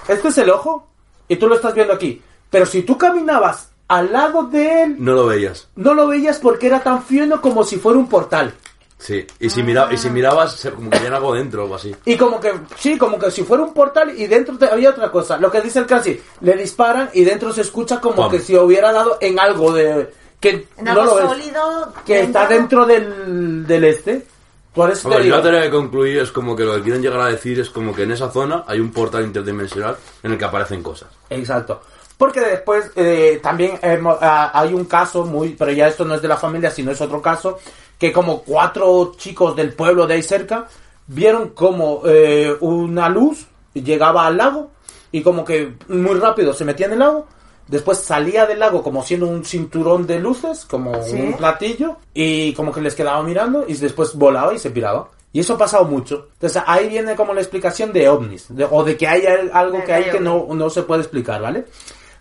[0.08, 0.88] Este es el ojo
[1.28, 2.20] y tú lo estás viendo aquí.
[2.50, 5.68] Pero si tú caminabas al lado de él, No lo veías.
[5.76, 8.52] no lo veías porque era tan fino como si fuera un portal.
[9.00, 11.76] Sí, y si, mira, y si mirabas, se- como que había algo dentro o algo
[11.76, 11.96] así.
[12.04, 15.10] Y como que, sí, como que si fuera un portal y dentro te- había otra
[15.10, 15.38] cosa.
[15.38, 18.92] Lo que dice el casi, le disparan y dentro se escucha como que si hubiera
[18.92, 20.12] dado en algo de...
[20.38, 21.24] que En no algo lo ves.
[21.30, 21.92] sólido.
[22.04, 24.26] Que está dentro del, del este.
[24.74, 25.36] Por eso te Hombre, yo digo.
[25.36, 27.92] la teoría que concluí es como que lo que quieren llegar a decir es como
[27.94, 31.08] que en esa zona hay un portal interdimensional en el que aparecen cosas.
[31.30, 31.80] Exacto.
[32.16, 36.28] Porque después eh, también ah, hay un caso muy, pero ya esto no es de
[36.28, 37.58] la familia, sino es otro caso,
[38.00, 40.66] que como cuatro chicos del pueblo de ahí cerca
[41.06, 44.70] vieron como eh, una luz llegaba al lago
[45.12, 47.26] y como que muy rápido se metía en el lago,
[47.68, 51.14] después salía del lago como siendo un cinturón de luces, como Sí.
[51.20, 55.08] un platillo, y como que les quedaba mirando y después volaba y se piraba.
[55.32, 56.28] Y eso ha pasado mucho.
[56.34, 59.84] Entonces ahí viene como la explicación de ovnis, de- o de que hay al- algo
[59.84, 61.66] que hay que no, no se puede explicar, ¿vale?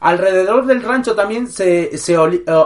[0.02, 2.20] Alrededor del rancho también se, se eh,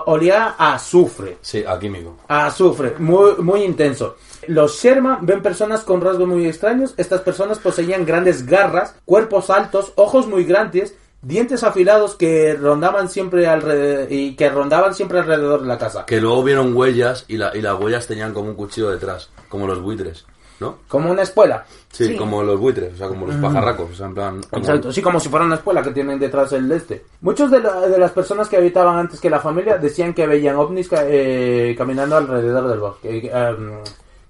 [0.06, 2.18] olía a azufre, Sí, aquí mismo.
[2.28, 4.16] a azufre, muy, muy intenso.
[4.48, 6.94] Los Sherman ven personas con rasgos muy extraños.
[6.98, 13.48] Estas personas poseían grandes garras, cuerpos altos, ojos muy grandes, dientes afilados que rondaban siempre
[13.48, 16.06] alrededor y que rondaban siempre alrededor de la casa.
[16.06, 19.66] Que luego vieron huellas y, la, y las huellas tenían como un cuchillo detrás, como
[19.66, 20.26] los buitres,
[20.64, 20.78] ¿no?
[20.88, 21.66] Como una espuela.
[21.92, 22.16] Sí, Sí.
[22.18, 24.42] como los buitres, o sea, como los pajarracos, o sea, en plan...
[24.50, 27.06] como- Exacto, sí, como si fuera una escuela que tienen detrás el este.
[27.22, 30.56] Muchos de, la- de las personas que habitaban antes que la familia decían que veían
[30.56, 33.80] ovnis ca- eh, caminando alrededor del bosque, eh, em,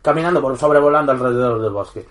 [0.01, 2.05] caminando, por sobrevolando alrededor del bosque.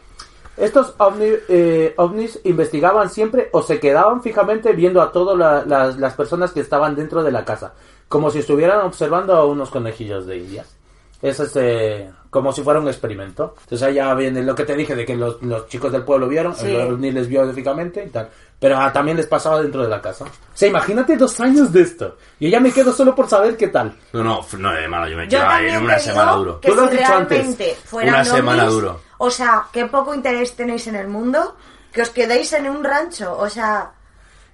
[0.56, 5.98] Estos ovni- eh, ovnis investigaban siempre o se quedaban fijamente viendo a todas la- las,
[5.98, 7.72] las personas que estaban dentro de la casa,
[8.08, 10.76] como si estuvieran observando a unos conejillos de indias.
[11.22, 13.54] Es este, como si fuera un experimento.
[13.62, 16.54] Entonces allá viene lo que te dije de que los, los chicos del pueblo vieron,
[16.54, 16.66] Sí.
[16.74, 18.28] el ovni les vio físicamente y tal.
[18.58, 20.24] Pero ah, también les pasaba dentro de la casa.
[20.24, 22.16] O sea, imagínate dos años de esto.
[22.40, 23.96] Yo ya me quedo solo por saber qué tal.
[24.12, 26.60] No, no, no, hermano, yo me Yo quedo en una semana duro.
[26.60, 27.92] que Tú lo has si dicho antes.
[27.92, 29.00] Una semana duro.
[29.18, 31.56] O sea, qué poco interés tenéis en el mundo,
[31.92, 33.36] que os quedéis en un rancho.
[33.38, 33.92] O sea,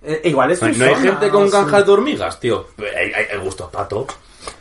[0.02, 2.66] Eh, igual es No, no hay gente con granjas de hormigas, tío.
[2.78, 4.06] Hay, hay, hay gustos pato.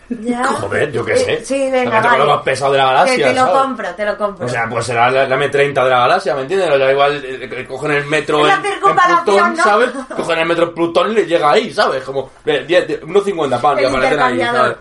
[0.10, 0.46] Ya.
[0.46, 1.46] Joder, yo qué Eh, sé.
[1.46, 2.20] Sí, venga, vale.
[2.20, 3.62] lo más pesado de la galaxia, Te, te lo ¿sabes?
[3.62, 4.46] compro, te lo compro.
[4.46, 6.70] O sea, pues será la, la M30 de la galaxia, ¿me entiendes?
[6.72, 9.64] O sea, igual eh, eh, cogen el metro en, en Plutón, ¿no?
[9.64, 9.90] ¿sabes?
[10.16, 12.04] Cogen el metro Plutón y les llega ahí, ¿sabes?
[12.04, 14.72] Como eh, 10, 10, unos 50 pan y El aparecen ahí, intercambiador.
[14.74, 14.78] ¿sabes?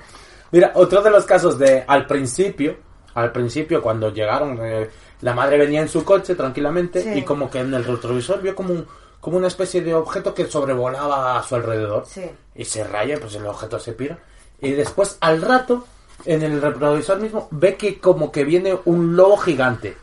[0.52, 2.76] Mira, otro de los casos de al principio,
[3.14, 4.88] al principio cuando llegaron, eh,
[5.22, 7.10] la madre venía en su coche tranquilamente Sí.
[7.18, 8.86] y como que en el retrovisor vio como un,
[9.20, 12.04] como una especie de objeto que sobrevolaba a su alrededor.
[12.06, 12.30] Sí.
[12.54, 14.16] Y se raya, pues el objeto se pira.
[14.60, 15.86] Y después, al rato,
[16.24, 19.96] en el reproductor mismo, ve que como que viene un lobo gigante.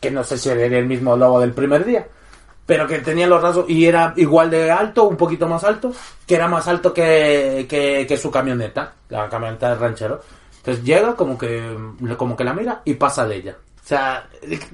[0.00, 2.06] Que no sé si era el mismo lobo del primer día.
[2.66, 5.92] Pero que tenía los rasgos y era igual de alto, un poquito más alto.
[6.26, 10.20] Que era más alto que, que, que su camioneta, la camioneta del ranchero.
[10.58, 11.76] Entonces llega como que,
[12.16, 13.56] como que la mira y pasa de ella.
[13.84, 14.26] O sea,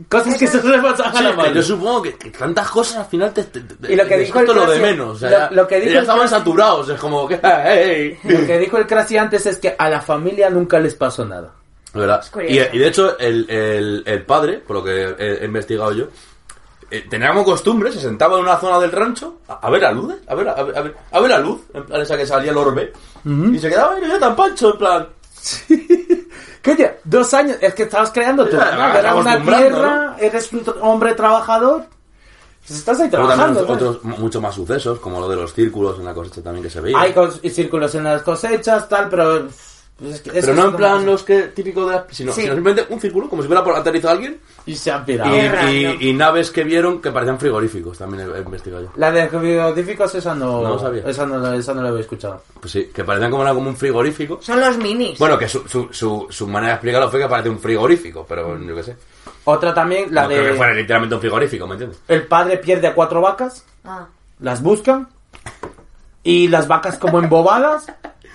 [0.08, 1.52] cosas que se le pasan a Sí, la mano.
[1.52, 4.18] yo supongo que, que tantas cosas al final te, te- te- Y lo que te-
[4.20, 5.16] dijo el lo de menos.
[5.16, 6.88] O sea, lo- lo que dijo ya el estaban Crazy- saturados.
[6.90, 7.40] Es como que.
[7.42, 8.16] ¡hey!
[8.22, 11.50] Lo que dijo el Crassi antes es que a la familia nunca les pasó nada.
[11.92, 12.24] ¿Verdad?
[12.48, 16.04] Y, y de hecho, el, el, el padre, por lo que he, he investigado yo,
[16.88, 19.90] eh, tenía como costumbre, se sentaba en una zona del rancho a, a ver la
[19.90, 20.18] luz, ¿eh?
[20.28, 22.52] a ver, a, ver, a ver, a ver la luz, en plan esa que salía
[22.52, 22.92] el orbe,
[23.24, 25.08] y se quedaba ahí, ya tan pancho, en plan.
[26.62, 30.16] Que oye, dos años, es que estabas creando tu Ya, canal, te era una tierra,
[30.18, 31.84] eres un hombre trabajador,
[32.66, 33.66] pues estás ahí trabajando.
[33.66, 33.82] ¿sabes?
[33.82, 36.80] otros, mucho más sucesos, como lo de los círculos en la cosecha también que se
[36.80, 37.00] veía.
[37.00, 37.14] Hay
[37.50, 39.48] círculos en las cosechas, tal, pero...
[40.02, 42.42] es que- es pero no en plan los que típico de las, sino, Sí.
[42.42, 45.34] sino simplemente un círculo, como si fuera por aterrizado alguien, Y se han pirado.
[45.70, 48.90] Y- y naves que vieron que parecían frigoríficos, también he, he investigado yo.
[48.96, 51.02] La de frigoríficos, esa no, No lo sabía.
[51.06, 52.42] esa no, la- esa no la había escuchado.
[52.60, 54.38] Pues sí, que parecían como, como un frigorífico.
[54.42, 55.18] Son los minis.
[55.18, 58.58] Bueno, que su, su, su, su manera de explicarlo fue que parece un frigorífico, pero
[58.58, 58.96] yo qué sé.
[59.44, 60.80] Otra también, la no creo que fuera de...
[60.82, 61.98] literalmente un frigorífico, ¿me entiendes?
[62.08, 64.06] El padre pierde a cuatro vacas, Ah.
[64.40, 65.08] las buscan,
[66.22, 67.86] y las vacas como embobadas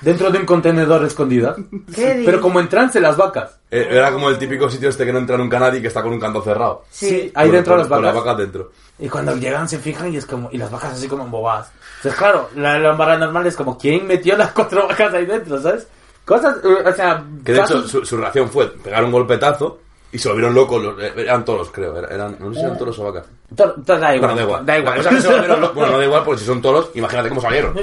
[0.02, 1.56] dentro de un contenedor escondidas.
[1.96, 2.22] ¿Qué?
[2.26, 3.58] Pero como en trance las vacas.
[3.72, 6.02] Eh, Era como el típico sitio este que no entra nunca nadie y que está
[6.04, 6.84] con un canto cerrado.
[6.92, 7.32] Sí.
[7.34, 8.16] ahí Con- dentro con- las Con vacas.
[8.16, 8.72] las vacas dentro.
[9.00, 11.72] Y cuando llegan se fijan y es como, y las vacas así como embobadas.
[11.98, 15.88] Entonces, claro, la lámpara normal es como, ¿quién metió las cuatro vacas ahí dentro, sabes?
[16.24, 19.80] Cosas, eh, o sea, Que de hecho casos- su, su reacción fue pegar un golpetazo
[20.16, 20.82] y se volvieron locos.
[20.84, 21.98] Los, eh, eran toros, creo.
[21.98, 23.26] era- Eran, no sé si eran toros o vacas.
[23.56, 24.66] to- to- da igual, Bueno, da igual.
[24.66, 25.10] da igual.
[25.16, 25.76] Que se volvieron locos.
[25.76, 27.76] Bueno, no da igual porque si son toros, imagínate cómo salieron.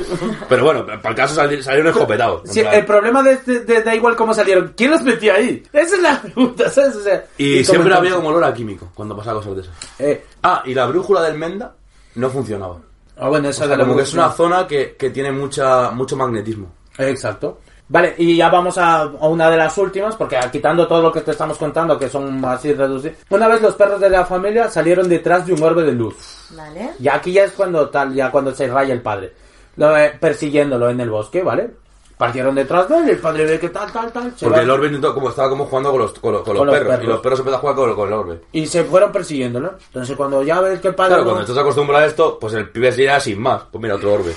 [0.49, 2.43] Pero bueno, para el caso sali- salieron escopetados.
[2.47, 4.73] Sí, el problema de, este- de- da igual cómo salieron.
[4.77, 5.63] ¿Quién los metió ahí?
[5.73, 6.97] Esa es la pregunta, ¿sabes?
[6.97, 9.75] O sea, Y, como siempre había como olor a químico cuando pasaba cosas de esas.
[9.99, 11.75] Eh, Ah, y la brújula del Menda
[12.17, 12.79] no funcionaba.
[13.19, 15.31] ah, bueno, O esa sea, de la como que es una zona que, que tiene
[15.31, 16.73] mucha mucho magnetismo.
[16.99, 17.61] Exacto.
[17.93, 21.13] Vale, y ya vamos a, a una de las últimas, porque ah, quitando todo lo
[21.13, 23.19] que te estamos contando, que son así reducidos.
[23.29, 26.49] Una vez los perros de la familia salieron detrás de un orbe de luz.
[26.57, 26.93] Vale.
[26.99, 29.35] Y aquí ya es cuando tal, ya cuando se raya el padre.
[29.77, 31.69] Lo, eh, persiguiéndolo en el bosque, ¿vale?
[32.23, 34.33] Partieron detrás de él, el padre ve que tal, tal, tal.
[34.37, 36.55] se Porque va- el orbe intentó- como estaba como jugando con los, con los, con
[36.55, 37.05] los Con los perros, perros.
[37.05, 38.41] Y los perros empezaron a jugar con, con el orbe.
[38.53, 39.75] Y se fueron persiguiéndolo.
[39.89, 41.11] Entonces cuando ya ves que el padre...
[41.15, 43.63] Claro, cuando estás acostumbrado a esto, pues el pibe se irá sin más.
[43.73, 44.35] Pues mira, otro orbe.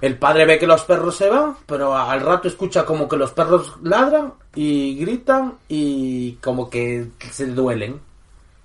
[0.00, 3.30] El padre ve que los perros se van, pero al rato escucha como que los
[3.30, 8.00] perros ladran y gritan y como que se duelen.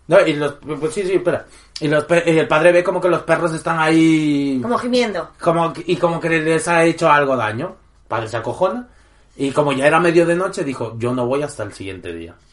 [0.08, 0.54] No, y los...
[0.80, 1.46] Pues sí, sí, espera.
[1.80, 4.60] Y, los, pe- y el padre ve como que los perros están ahí...
[4.62, 5.30] Como gimiendo.
[5.42, 7.76] como y como que les ha hecho algo daño.
[8.08, 8.88] Padre se acojona.
[9.38, 12.34] Y como ya era medio de noche, dijo, yo no voy hasta el siguiente día.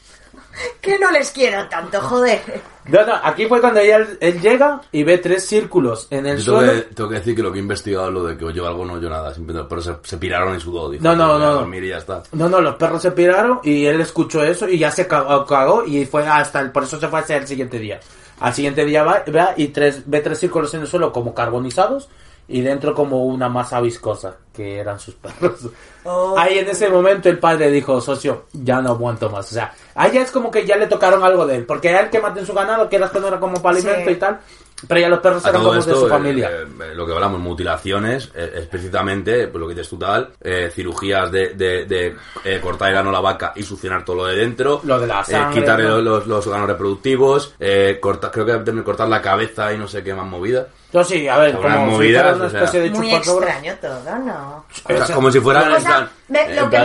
[0.83, 2.41] Que no les quiero tanto, joder.
[2.87, 6.45] No, no, aquí fue cuando ella- él, llega y ve tres círculos en el Yo
[6.45, 6.73] tengo suelo.
[6.89, 8.85] que, tengo que decir que lo que he investigado es lo de que oyó algo,
[8.85, 9.33] no oyó nada.
[9.69, 10.91] Pero se, se piraron y sudó.
[10.91, 11.55] Dijo, No, no, "Voy a no.
[11.55, 12.23] dormir y ya está.
[12.33, 15.85] No, no, los perros se piraron y él escuchó eso y ya se cagó, cagó
[15.87, 18.01] y fue hasta el, por eso se fue hacia el siguiente día.
[18.41, 22.09] Al siguiente día va, va y tres, ve tres círculos en el suelo como carbonizados
[22.53, 25.69] y dentro como una masa viscosa que eran sus perros.
[26.05, 26.35] Oh.
[26.37, 29.51] Ahí en ese momento el padre dijo, socio, ya no aguanto más.
[29.51, 32.01] O sea, ahí ya es como que ya le tocaron algo de él, porque a
[32.01, 34.17] él que maten su ganado, que era que no era como para alimento Sí.
[34.17, 34.41] y tal,
[34.89, 36.51] pero ya los perros A eran todo como de esto, su eh, familia.
[36.51, 40.71] eh, eh, lo que hablamos, mutilaciones, eh, explícitamente, pues lo que dices tú tal, eh,
[40.75, 44.27] cirugías de, de, de, eh, cortar el ano a la vaca y succionar todo lo
[44.27, 44.81] de dentro.
[44.85, 46.01] Lo de la eh, sangre, quitarle ¿no?
[46.01, 50.03] los, los, órganos reproductivos, eh, cortar, creo que también cortar la cabeza y no sé
[50.03, 50.67] qué más movida.
[50.93, 53.75] No, sí, a ver, como si movidas, fuera una o sea, especie de Muy extraño
[53.81, 54.65] todo, ¿no?
[54.69, 56.11] O sea, O sea, como si fuera O en sea,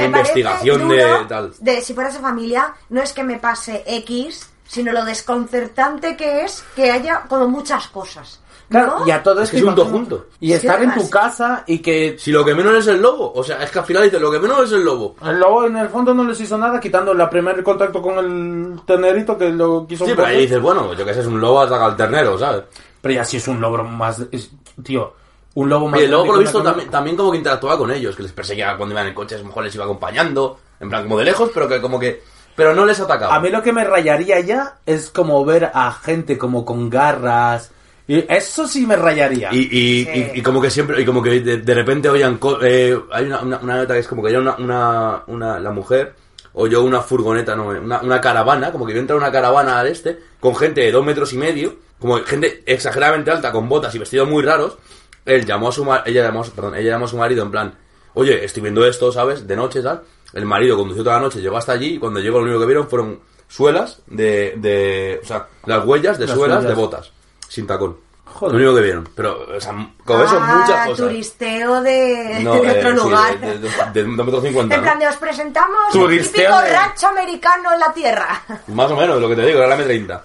[0.05, 1.51] investigación de tal.
[1.59, 6.43] de si fuera esa familia no es que me pase X, sino lo desconcertante que
[6.43, 8.39] es que haya como muchas cosas.
[8.69, 9.07] Claro, ¿no?
[9.07, 10.25] y a todo Es que es un junto.
[10.41, 13.41] Y estar en tu casa y que Si lo que menos es el lobo, o
[13.41, 15.15] sea, es que al final dice, lo que menos es el lobo.
[15.25, 18.81] el lobo en el fondo no les hizo nada, quitando el primer contacto con el
[18.85, 21.61] tenerito que lo quiso Sí, pero ahí dices, bueno, yo que sé, es un lobo,
[21.61, 22.63] ataca al ternero, ¿sabes?
[23.01, 24.21] Pero ya sí es un lobo más...
[24.31, 24.51] es-
[24.83, 25.13] tío,
[25.53, 26.01] un lobo más...
[26.01, 28.75] Y luego, por lo visto, también, también como que interactuaba con ellos, que les perseguía
[28.75, 31.23] cuando iban en el coche, a lo mejor les iba acompañando, en plan como de
[31.23, 32.21] lejos, pero que como que...
[32.57, 33.33] Pero no les atacaba.
[33.33, 37.71] A mí lo que me rayaría ya es como ver a gente como con garras...
[38.09, 39.49] Y eso sí me rayaría.
[39.53, 40.31] Y, y, Sí.
[40.35, 43.25] y, y como que siempre, y como que de, de repente oían, co- eh, hay
[43.25, 46.13] una, una, una nota que es como que ya una, una, una, la mujer
[46.53, 49.87] oyó una furgoneta, no, una, una caravana, como que iba a entrar una caravana al
[49.87, 53.99] este, con gente de dos metros y medio, como gente exageradamente alta con botas y
[53.99, 54.77] vestidos muy raros,
[55.25, 57.51] él llamó a su ella llamó, a su- perdón, ella llamó a su marido en
[57.51, 57.75] plan,
[58.13, 59.45] oye, estoy viendo esto, ¿sabes?
[59.45, 60.01] De noche, tal.
[60.33, 62.65] El marido condució toda la noche, llegó hasta allí y cuando llegó lo único que
[62.65, 66.69] vieron fueron suelas de, de o sea, las huellas de Las suelas huellas.
[66.75, 67.11] de botas,
[67.47, 67.97] sin tacón.
[68.25, 68.51] Joder.
[68.55, 69.09] Lo único que vieron.
[69.15, 69.71] Pero, o sea,
[70.03, 71.07] con eso Ah, muchas cosas.
[71.07, 73.39] turisteo de, No, de eh, otro sí, lugar.
[73.39, 74.85] de, de, de, de un metro cincuenta, En ¿no?
[74.85, 78.43] plan de os presentamos el Turisteo típico de- rancho americano en la tierra.
[78.67, 80.21] Más o menos, lo que te digo, era la M30.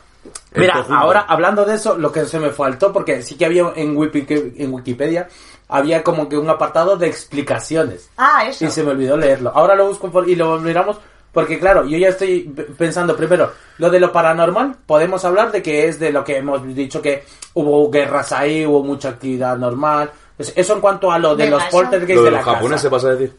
[0.52, 1.00] El Mira, conjunto.
[1.00, 4.52] ahora hablando de eso, lo que se me faltó, porque sí que había en, Wiki-
[4.58, 5.28] en Wikipedia,
[5.72, 8.10] había como que un apartado de explicaciones.
[8.16, 8.64] Ah, eso.
[8.64, 9.50] Y se me olvidó leerlo.
[9.54, 10.98] Ahora lo busco por- y lo miramos
[11.32, 12.42] porque, claro, yo ya estoy
[12.76, 16.62] pensando primero, lo de lo paranormal, podemos hablar de que es de lo que hemos
[16.74, 20.10] dicho que hubo guerras ahí, hubo mucha actividad normal.
[20.38, 22.82] Es- Eso en cuanto a lo de los poltergeists Lo de de la los japoneses,
[22.82, 22.88] casa.
[22.94, 23.36] vas a decir.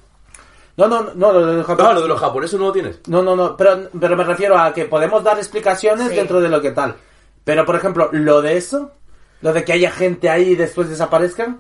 [0.76, 1.88] No, no, no, lo de los japoneses.
[1.90, 3.00] No, lo de los japoneses no lo tienes.
[3.08, 6.16] No, no, no, pero, pero me refiero a que podemos dar explicaciones Sí.
[6.16, 6.96] dentro de lo que tal.
[7.44, 8.92] Pero, por ejemplo, lo de eso,
[9.42, 11.60] lo de que haya gente ahí y después desaparezcan.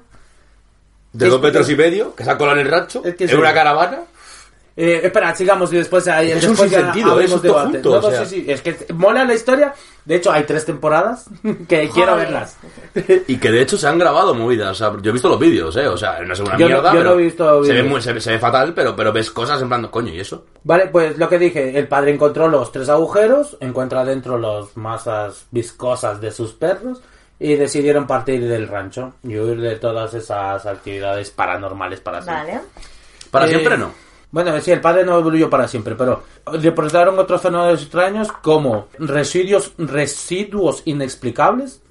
[1.13, 3.30] De dos metros y medio, que se ha colado en el rancho, Es que en
[3.30, 3.36] sí.
[3.36, 3.99] una caravana.
[4.76, 7.71] Eh, espera, sigamos y después ahí Es un después ya sinsentido, abrimos todo debate.
[7.73, 8.26] junto, No, o no, sea.
[8.26, 9.71] sí, sí, es que mola la historia.
[10.04, 11.26] De hecho, hay tres temporadas
[11.69, 12.58] que quiero verlas.
[13.28, 14.71] Y que de hecho se han grabado movidas.
[14.71, 15.88] O sea, yo he visto los vídeos, ¿eh?
[15.88, 16.91] O sea, no es una Yo no- mierda.
[16.95, 19.30] yo no he visto se ve, muy- se, ve- se ve fatal, pero, pero ves
[19.30, 20.43] cosas en plan, coño, ¿y eso?
[20.63, 25.45] Vale, pues lo que dije, el padre encontró los tres agujeros, encuentra dentro las masas
[25.52, 26.99] viscosas de sus perros
[27.39, 32.53] y decidieron partir del rancho y huir de todas esas actividades paranormales para siempre.
[32.53, 32.65] Vale.
[33.31, 33.91] Para Eh, siempre no.
[34.31, 36.23] Bueno, sí, el padre no volvió para siempre, pero
[36.59, 41.81] le presentaron otros fenómenos extraños como residuos, residuos inexplicables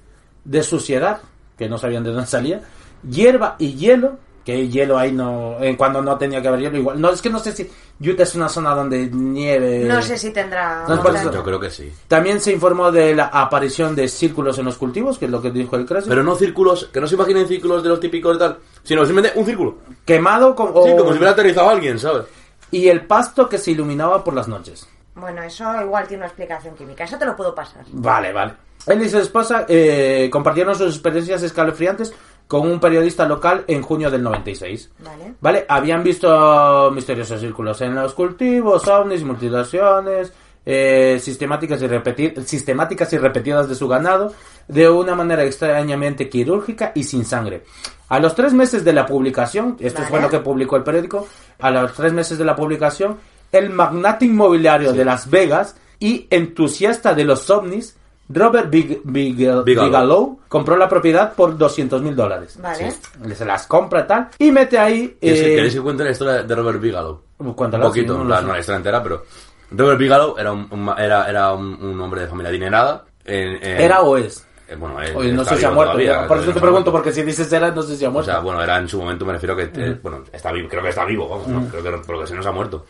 [0.43, 1.21] de suciedad,
[1.57, 2.61] que no sabían de dónde salía,
[3.09, 6.99] hierba y hielo, que hielo ahí no, eh, cuando no tenía que haber hielo, igual.
[6.99, 7.69] No, es que no sé si
[8.01, 9.85] Utah es una zona donde nieve.
[9.85, 10.85] No sé si tendrá.
[10.87, 11.31] No eso.
[11.31, 11.91] Yo creo que sí.
[12.07, 15.51] También se informó de la aparición de círculos en los cultivos, que es lo que
[15.51, 16.05] dijo el Crash.
[16.07, 19.39] Pero no círculos, que no se imaginen círculos de los típicos y tal, sino simplemente
[19.39, 19.75] un círculo.
[20.05, 22.25] Quemado con, Sí, o- como si hubiera aterrizado alguien, ¿sabes?
[22.71, 24.87] y el pasto que se iluminaba por las noches.
[25.15, 27.03] Bueno, eso igual tiene una explicación química.
[27.03, 27.83] Eso te lo puedo pasar.
[27.91, 28.53] Vale, vale.
[28.87, 32.11] Él y su esposa eh, compartieron sus experiencias escalofriantes
[32.53, 34.91] con un periodista local en junio del 96.
[34.99, 35.33] Vale.
[35.41, 40.31] Vale, habían visto misteriosos círculos en los cultivos, ovnis, mutilaciones,
[40.63, 44.35] eh, sistemáticas, y repeti- sistemáticas y repetidas de su ganado,
[44.67, 47.63] de una manera extrañamente quirúrgica y sin sangre.
[48.09, 50.11] A los tres meses de la publicación, esto Vale.
[50.11, 51.27] fue lo que publicó el periódico,
[51.59, 53.17] a los tres meses de la publicación,
[53.51, 57.97] el magnate inmobiliario de Las Vegas y entusiasta de los ovnis,
[58.29, 59.89] Robert Big- Bigel- Bigelow.
[59.89, 62.57] Bigelow, compró la propiedad por 200 mil dólares.
[62.61, 62.93] Vale.
[63.35, 65.17] Se las compra tal y mete ahí...
[65.19, 67.21] ¿Queréis que- eh, ¿Queréis que cuente la historia de Robert Bigelow?
[67.55, 68.41] Cuéntala, un poquito, sí, no sé.
[68.43, 69.23] no la historia entera, pero
[69.71, 73.03] Robert Bigelow era un, un era, era un, un hombre de familia adinerada.
[73.25, 74.45] en- en- ¿Era o es?
[74.69, 75.91] eh, bueno, él Oye, no sé si ha muerto.
[75.93, 76.27] todavía, ya.
[76.27, 78.31] por eso no te pregunto, porque si dices era, no sé si ha O muerto.
[78.31, 80.89] sea, bueno, era en su momento, me refiero que, eh, bueno, está vivo, creo que
[80.89, 82.85] está vivo, vamos, no, creo que lo que se nos ha muerto.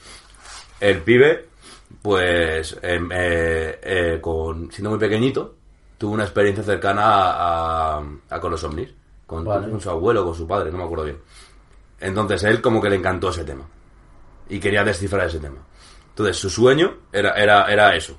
[0.80, 1.48] El pibe,
[2.04, 5.56] pues, em, eh, eh, con, siendo muy pequeñito,
[5.98, 8.94] tuvo una experiencia cercana a, a- a con los ovnis,
[9.26, 9.70] con, Vale.
[9.72, 11.18] con su abuelo, con su padre, no me acuerdo bien.
[12.00, 13.66] Entonces él como que le encantó ese tema
[14.50, 15.60] y quería descifrar ese tema.
[16.10, 18.18] Entonces su sueño era, era, era eso.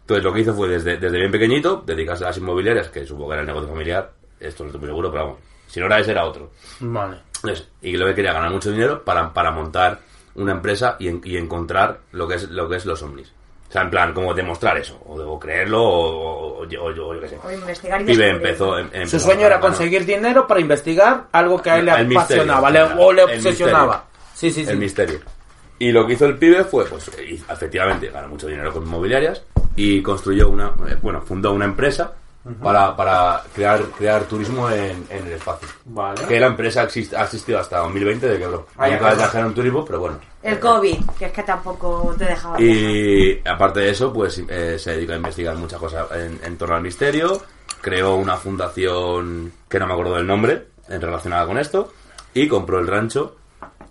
[0.00, 3.28] Entonces lo que hizo fue desde, desde bien pequeñito dedicarse a las inmobiliarias, que supongo
[3.28, 6.00] que era el negocio familiar, esto no estoy muy seguro, pero vamos, si no era
[6.00, 6.50] ese era otro.
[6.80, 7.18] Vale.
[7.36, 10.00] Entonces, y lo que quería ganar mucho dinero para, para montar
[10.34, 13.32] una empresa y, en- y encontrar lo que es lo que es los ovnis.
[13.68, 16.92] O sea, en plan, como demostrar eso, o, o creerlo, o, o, o yo, o
[16.92, 17.38] yo qué sé.
[17.42, 18.46] O investigar y Pibe descubrir.
[18.50, 21.92] empezó, em- Su sueño a era conseguir dinero para investigar algo que a él le
[21.92, 24.04] El misterio, apasionaba le- o le obsesionaba.
[24.34, 24.70] Sí, sí, sí.
[24.70, 25.20] el misterio.
[25.78, 27.10] Y lo que hizo el pibe fue, pues,
[27.48, 29.42] efectivamente, ganó mucho dinero con inmobiliarias
[29.74, 32.12] y construyó una, eh, bueno, fundó una empresa
[32.62, 35.68] para, para crear, crear turismo en, en el espacio.
[35.84, 36.22] Vale.
[36.26, 38.66] Que la empresa exist- ha existido hasta 2020 de quebró.
[38.78, 40.18] Ya Nunca trajeron turismo, pero bueno.
[40.42, 42.60] El COVID, que es que tampoco te dejaba.
[42.60, 46.74] Y aparte de eso, pues eh, se dedicó a investigar muchas cosas en, en torno
[46.74, 47.40] al misterio.
[47.80, 51.92] Creó una fundación que no me acuerdo del nombre, en relacionada con esto.
[52.34, 53.36] Y compró el rancho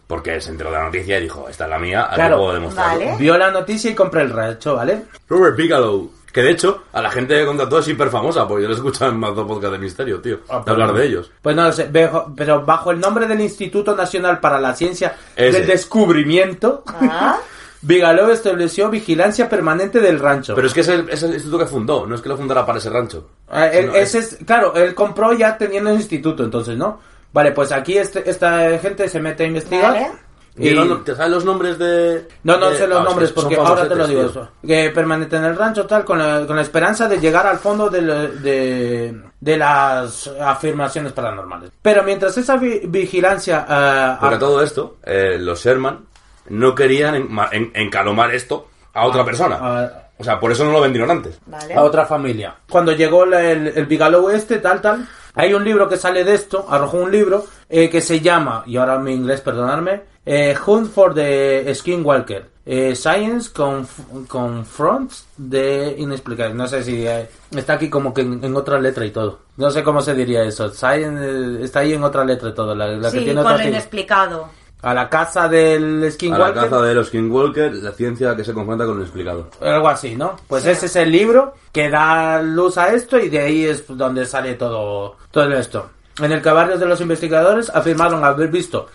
[0.07, 2.37] porque se enteró de la noticia y dijo, esta es la mía, aquí Claro.
[2.39, 2.99] puedo demostrarlo.
[3.05, 3.17] Vale.
[3.17, 5.03] Vio la noticia y compré el rancho, ¿vale?
[5.29, 6.11] Robert Bigelow.
[6.31, 8.77] Que de hecho, a la gente que contrató es hiper famosa, porque yo lo he
[8.77, 10.39] escuchado en más dos podcasts de misterio, tío.
[10.49, 11.31] Ah, de hablar de ellos.
[11.41, 11.89] Pues no lo sé,
[12.35, 15.59] pero bajo el nombre del Instituto Nacional para la Ciencia Ese.
[15.59, 17.37] del Descubrimiento, Ah,
[17.83, 20.53] Bigelow estableció vigilancia permanente del rancho.
[20.53, 22.63] Pero es que es el, es el instituto que fundó, no es que lo fundara
[22.65, 23.27] para ese rancho.
[23.49, 26.99] Ah, él- No, ese es, claro, él compró ya teniendo el instituto, entonces, ¿no?
[27.33, 30.11] Vale, pues aquí este- esta gente se mete a investigar Vale.
[30.57, 32.27] ¿Y Y- no- ¿Te sabes los nombres de.?
[32.43, 34.49] No, no de- sé los ah, nombres porque ahora te lo digo eso.
[34.65, 37.89] Que permanece en el rancho tal con la, con la esperanza de llegar al fondo
[37.89, 41.71] de, lo- de, de las afirmaciones paranormales.
[41.81, 43.65] Pero mientras esa vi- vigilancia...
[43.67, 46.05] ah, Porque ah, a todo esto, eh, los Sherman
[46.49, 49.57] no querían en- ma- en- encalomar esto a otra persona.
[49.61, 51.39] ah, O sea, por eso no lo vendieron antes.
[51.45, 51.73] Vale.
[51.73, 52.53] a otra familia.
[52.69, 56.33] Cuando llegó la- el, el Bigelow este, tal, tal, hay un libro que sale de
[56.35, 60.91] esto, arrojó un libro eh, que se llama, y ahora mi inglés, perdonadme, eh, Hunt
[60.91, 62.49] for the Skinwalker.
[62.65, 66.53] Eh, Science conf- Confronts the Inexplicable.
[66.53, 69.39] No sé si eh, está aquí como que en, en otra letra y todo.
[69.57, 70.69] No sé cómo se diría eso.
[70.69, 72.75] Science eh, está ahí en otra letra y todo.
[72.75, 74.49] La, la que Sí, tiene con otra lo inexplicado.
[74.83, 76.63] A la casa del A la Skinwalker.
[76.63, 79.47] caza de los Skinwalker, la ciencia que se confronta con lo inexplicado.
[79.61, 80.37] Algo así, ¿no?
[80.47, 84.25] Pues ese es el libro que da luz a esto y de ahí es donde
[84.25, 85.89] sale todo, todo esto.
[86.19, 88.87] En el que varios de los investigadores afirmaron haber visto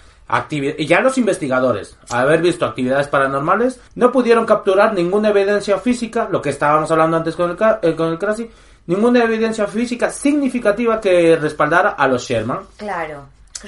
[0.51, 6.43] y ya los investigadores, haber visto actividades paranormales, no pudieron capturar ninguna evidencia física, lo
[6.43, 8.51] que estábamos hablando antes con el, ca- eh, con el Crasi,
[8.87, 13.25] ninguna evidencia física significativa que respaldara a los Sherman, Claro.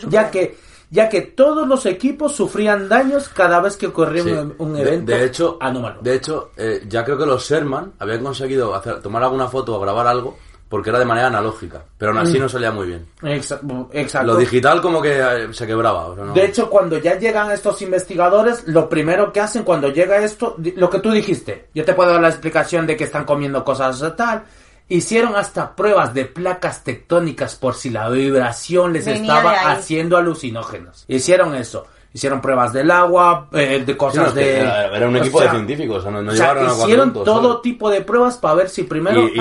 [0.09, 0.57] Ya que
[0.91, 4.31] ya que todos los equipos sufrían daños cada vez que ocurría Sí.
[4.31, 6.01] un, un De- evento de, hecho, anómalo.
[6.01, 9.81] De hecho, eh, ya creo que los Sherman habían conseguido hacer, tomar alguna foto o
[9.81, 10.39] grabar algo
[10.69, 11.83] porque era de manera analógica.
[11.97, 13.07] Pero aún así no salía muy bien.
[13.23, 13.61] Exa-
[13.93, 14.27] Exacto.
[14.27, 16.07] Lo digital como que eh, se quebraba.
[16.07, 19.89] o sea, no- De hecho, cuando ya llegan estos investigadores, lo primero que hacen cuando
[19.91, 23.25] llega esto, lo que tú dijiste, yo te puedo dar la explicación de que están
[23.25, 24.45] comiendo cosas de tal.
[24.91, 31.05] Hicieron hasta pruebas de placas tectónicas por si la vibración les Venía estaba haciendo alucinógenos.
[31.09, 31.87] Hicieron eso.
[32.13, 34.61] Hicieron pruebas del agua, eh, de Sí, no, cosas de...
[34.61, 36.79] era, era un o equipo sea, de científicos, o sea, no, no o sea, llevaron
[36.79, 37.63] hicieron tontos, todo ¿sabes?
[37.63, 39.39] tipo de pruebas para ver si primero Y-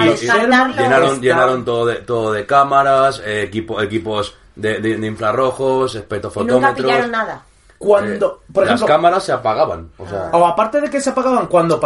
[0.75, 5.97] llenaron, llenaron todo de, todo de cámaras, eh, equipo, equipos de, de- de infrarrojos, Y
[5.97, 6.75] nunca espectrofotómetros.
[6.75, 7.43] pillaron nada.
[7.77, 9.91] Cuando, Eh, por las ejemplo, cámaras se apagaban.
[9.97, 11.79] O sea, O aparte de que se apagaban cuando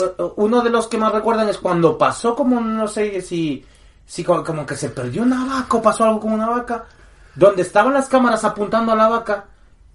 [0.00, 3.66] eh, eh, uno de los que más recuerdan es cuando pasó como, no sé si,
[4.06, 6.84] si co- como que se perdió una vaca o pasó algo con una vaca,
[7.34, 9.44] donde estaban las cámaras apuntando a la vaca,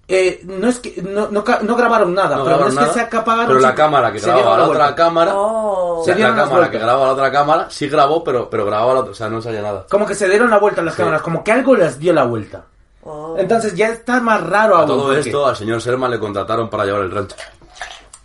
[0.08, 2.88] eh, no es que, no, no, ca- no grabaron nada, no pero no es nada,
[2.88, 3.48] que se apagaron.
[3.48, 6.02] pero la cámara que grababa la la otra cámara, Oh.
[6.06, 9.00] Se dieron la cámara que grababa la otra cámara sí grabó, pero, pero grababa la
[9.02, 9.86] otra, o sea, no salía nada.
[9.90, 12.64] Como que se dieron la vuelta las cámaras, como que algo les dio la vuelta.
[13.04, 13.36] Oh.
[13.38, 14.88] Entonces ya está más raro A aún.
[14.88, 17.36] todo porque- esto al señor Sherman le contrataron para llevar el rancho.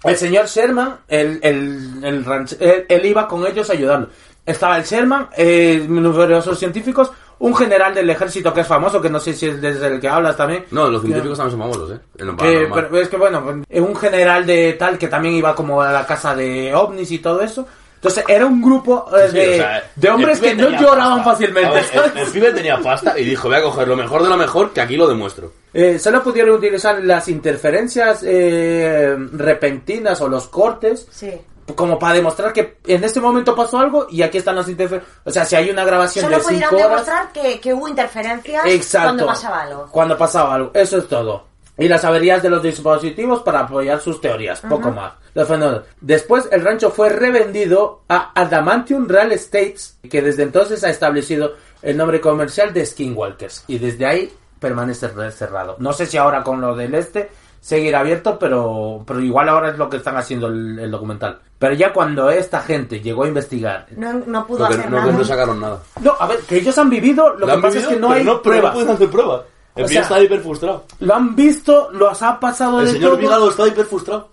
[0.04, 4.08] El señor Sherman, el, el, el ranch- él, él iba con ellos a ayudarlo.
[4.44, 7.12] Estaba el Sherman, eh, numerosos científicos,
[7.42, 10.08] un general del ejército que es famoso, que no sé si es desde el que
[10.08, 10.64] hablas también.
[10.70, 12.00] No, los científicos también son famosos, ¿eh?
[12.18, 15.82] En Que, pero es que bueno, eh, un general de tal que también iba como
[15.82, 17.66] a la casa de ovnis y todo eso.
[17.96, 21.30] Entonces era un grupo eh, Sí, de, o sea, de hombres que no lloraban pasta.
[21.32, 21.78] fácilmente.
[22.14, 24.72] El, el pibe tenía pasta y dijo, voy a coger lo mejor de lo mejor,
[24.72, 25.52] que aquí lo demuestro.
[25.74, 31.32] Eh, solo pudieron utilizar las interferencias eh, repentinas o los cortes Sí.
[31.74, 35.18] Como para demostrar que en este momento pasó algo y aquí están las interferencias.
[35.24, 36.90] O sea, si hay una grabación Solo de pudieron 5 horas.
[36.90, 39.06] demostrar que, que hubo interferencias Exacto.
[39.08, 39.88] cuando pasaba algo.
[39.90, 40.70] Cuando pasaba algo.
[40.74, 41.46] Eso es todo.
[41.78, 44.60] Y las averías de los dispositivos para apoyar sus teorías.
[44.60, 45.14] Poco más.
[45.34, 45.82] Los fenómenos.
[46.00, 51.96] Después, el rancho fue revendido a Adamantium Real Estates, que desde entonces ha establecido el
[51.96, 53.64] nombre comercial de Skinwalkers.
[53.68, 55.76] Y desde ahí permanece cerrado.
[55.78, 57.30] No sé si ahora con lo del este
[57.62, 61.38] seguirá abierto, pero, pero igual ahora es lo que están haciendo el, el documental.
[61.60, 63.86] Pero ya cuando esta gente llegó a investigar.
[63.96, 65.12] No, no pudo No, hacer no, nada.
[65.12, 65.78] no sacaron nada.
[66.00, 68.30] No, a ver, que ellos han vivido, lo, que pasa vivido, es que no pero
[68.32, 68.74] hay pruebas.
[68.74, 69.40] pueden hacer pruebas.
[69.76, 70.84] El O sea, está hiper frustrado.
[70.98, 74.28] Lo han visto, los ha pasado El de señor todo, Vigalo está hiper frustrado.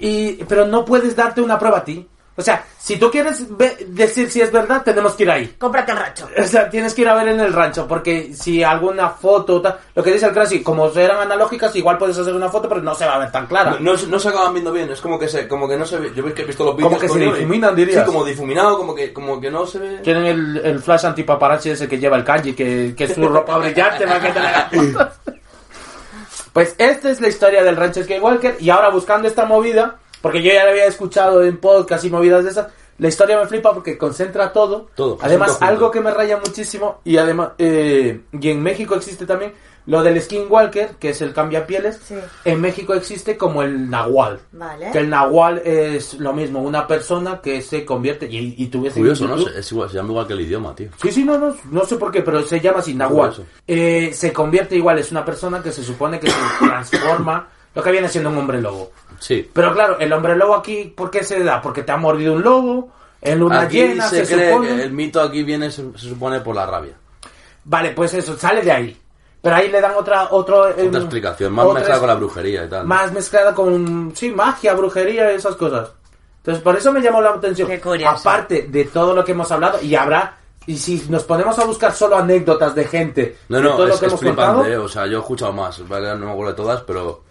[0.00, 2.08] y, pero no puedes darte una prueba a ti.
[2.34, 5.54] O sea, si tú quieres ve- decir si es verdad, tenemos que ir ahí.
[5.58, 6.28] Cómprate el rancho.
[6.38, 9.78] O sea, tienes que ir a ver en el rancho, porque si alguna foto, tal,
[9.94, 12.94] lo que dice el Crasy, como eran analógicas, igual puedes hacer una foto, pero no
[12.94, 13.72] se va a ver tan clara.
[13.78, 15.98] No, no, no se acaban viendo bien, es como que se, como que no se
[15.98, 16.10] ve.
[16.14, 16.88] Yo veis que he visto los vídeos.
[16.88, 18.04] Como que se difuminan, dirías.
[18.04, 19.98] Sí, como difuminado, como que, como que no se ve.
[19.98, 23.58] Tienen el, el flash antipaparazzi ese que lleva el kanji, que, que es su ropa
[23.58, 25.08] brillante hagan fotos.
[26.52, 30.52] Pues esta es la historia del rancho Skywalker y ahora buscando esta movida, porque yo
[30.52, 32.68] ya la había escuchado en podcast y movidas de esas,
[32.98, 34.88] la historia me flipa porque concentra todo.
[34.94, 39.52] Todo, Además, algo que me raya muchísimo y además, eh, y en México existe también
[39.86, 41.98] lo del Skinwalker, que es el cambiapieles.
[42.04, 42.14] Sí.
[42.44, 44.38] En México existe como el Nahual.
[44.52, 44.92] Vale.
[44.92, 49.26] Que el Nahual es lo mismo, una persona que se convierte y, y tuviese Curioso,
[49.26, 49.36] ¿no?
[49.36, 50.88] YouTube- Es igual, se llama igual que el idioma, tío.
[51.02, 53.34] Sí, sí, no, no, no sé por qué, pero se llama así, Nahual.
[53.66, 57.90] Eh, se convierte igual, es una persona que se supone que se transforma, lo que
[57.90, 58.92] viene siendo un hombre lobo.
[59.22, 59.48] Sí.
[59.52, 61.62] Pero claro, el hombre lobo aquí, ¿por qué se da?
[61.62, 64.68] Porque te ha mordido un lobo, en luna Aquí llena, se, se, cree supone...
[64.76, 66.94] que el mito aquí viene, se, se supone, por la rabia.
[67.64, 68.98] Vale, pues eso, sale de ahí.
[69.40, 72.14] Pero ahí le dan otra, otro, em, Otra explicación, más otra mezclada es- con la
[72.16, 72.86] brujería y tal.
[72.86, 75.92] Más mezclada con, sí, magia, brujería y esas cosas.
[76.38, 77.68] Entonces, por eso me llamó la atención.
[77.68, 78.28] Qué curioso.
[78.28, 81.92] Aparte de todo lo que hemos hablado, y habrá, y si nos ponemos a buscar
[81.94, 84.66] solo anécdotas de gente, No, de no, todo lo es, que es hemos flipante, contado,
[84.72, 87.22] eh, o sea, yo he escuchado más, no me acuerdo de todas, pero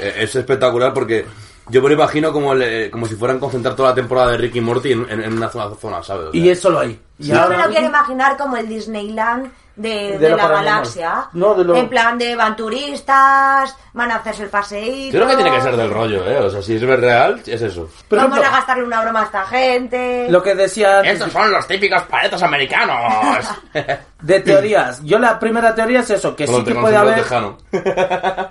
[0.00, 1.26] es espectacular porque
[1.68, 4.58] yo me lo imagino como, le- como si fueran concentrar toda la temporada de Ricky
[4.58, 5.68] y Morty en, en- en una zona,
[6.02, 6.26] ¿sabes?
[6.28, 6.98] O sea, y es solo ahí.
[7.18, 9.50] Y Yo me lo quiero imaginar como el Disneyland
[9.80, 11.28] de, De de lo la galaxia.
[11.32, 15.16] No, de lo- En plan de van turistas, van a hacerse el paseíto.
[15.16, 16.38] Creo que tiene que ser del rollo, ¿eh?
[16.38, 17.88] O sea, si es real, es eso.
[18.08, 20.26] Por Vamos ejemplo, a gastarle una broma a esta gente.
[20.30, 23.46] lo que decía antes, Estos son los típicos paletos americanos.
[24.20, 25.02] de teorías.
[25.04, 27.56] Yo la primera teoría es eso, que sí Cuando que puede haber, tejano.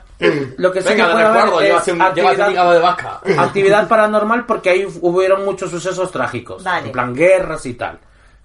[0.57, 3.21] lo que sí Venga, que de puede recuerdo, haber es un, actividad- de vaca.
[3.37, 6.63] actividad paranormal porque ahí hubieron muchos sucesos trágicos.
[6.63, 6.87] Vale.
[6.87, 7.99] En plan, guerras y tal.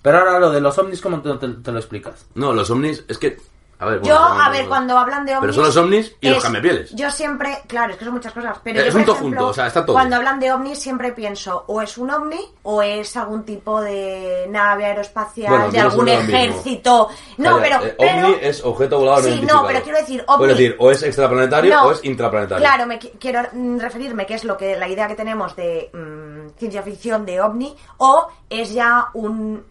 [0.05, 2.26] Pero ahora lo de los ovnis, ¿cómo te, te- te lo explicas?
[2.34, 3.38] No, los ovnis, es que...
[3.76, 5.40] A ver, Yo, bueno, a bueno, ver, cuando hablan de ovnis...
[5.40, 6.94] Pero son los ovnis y los es- cambiapieles.
[6.94, 7.59] Yo siempre...
[7.66, 8.59] Claro, es que son muchas cosas.
[8.62, 9.94] Pero Es yo, por un todo junto, o sea, está todo.
[9.94, 14.46] Cuando hablan de ovnis siempre pienso o es un ovni o es algún tipo de
[14.50, 17.09] nave aeroespacial, Bueno, de algún ejército...
[17.38, 18.26] No, Calla, pero, eh, pero...
[18.28, 20.46] ovni es objeto volador no Sí, no, pero quiero decir, ovni...
[20.48, 21.86] Decir, o es extraplanetario No.
[21.86, 22.62] o es intraplanetario.
[22.64, 25.90] Claro, me qui- quiero mm, referirme que es lo que la idea que tenemos de
[25.92, 29.64] mm, ciencia ficción de ovni o es ya un,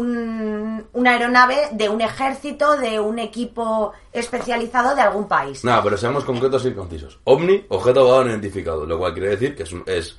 [0.00, 5.64] un una aeronave de un ejército, de un equipo especializado de algún país.
[5.64, 7.18] No, pero seamos concretos y concisos.
[7.24, 10.18] OVNI, objeto volador no identificado, lo cual quiere decir que es, un- es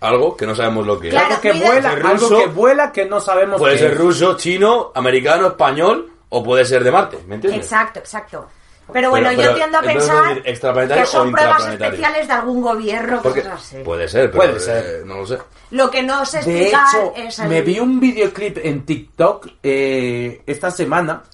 [0.00, 1.30] algo que no sabemos lo que Claro, es.
[1.32, 3.98] Algo que cuida- vuela, Ser algo que vuela que no sabemos Puede qué ser es.
[3.98, 7.62] ruso, chino, americano, español o puede ser de Marte, ¿me entiendes?
[7.64, 8.46] Exacto, exacto.
[8.92, 12.62] Pero bueno, Pero- yo pero, tiendo a pensar que son o pruebas especiales de algún
[12.62, 13.76] gobierno, Porque cosas así.
[13.84, 15.06] puede ser, pero Puede eh, ser.
[15.06, 15.38] no lo sé.
[15.72, 17.48] Lo que no se De explica hecho, es el...
[17.48, 21.24] me vi un videoclip en TikTok eh, esta semana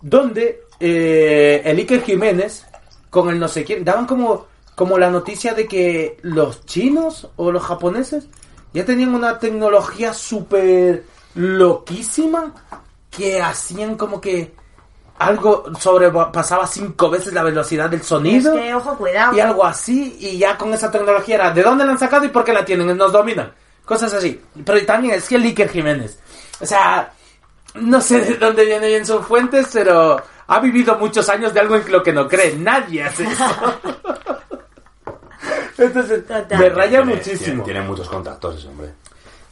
[0.00, 2.64] donde eh, el Iker Jiménez
[3.10, 7.52] con el no sé quién daban como, como la noticia de que los chinos o
[7.52, 8.26] los japoneses
[8.72, 12.54] ya tenían una tecnología súper loquísima
[13.10, 14.52] que hacían como que
[15.18, 19.34] algo sobrepasaba cinco veces la velocidad del Es sonido que, ojo, cuidado.
[19.36, 22.28] y algo así, y ya con esa tecnología era, ¿de dónde la han sacado y
[22.28, 22.96] por qué la tienen?
[22.96, 23.52] Nos dominan.
[23.84, 24.40] Cosas así.
[24.64, 26.18] Pero también es que el Iker Jiménez.
[26.60, 27.12] O sea,
[27.74, 31.76] no sé de dónde vienen bien sus fuentes, pero ha vivido muchos años de algo
[31.76, 32.54] en lo que no cree.
[32.56, 33.44] Nadie hace eso.
[35.78, 36.58] Entonces, Total.
[36.58, 37.44] me raya Tiene- muchísimo.
[37.44, 38.88] Tiene, tiene muchos contactos ese hombre.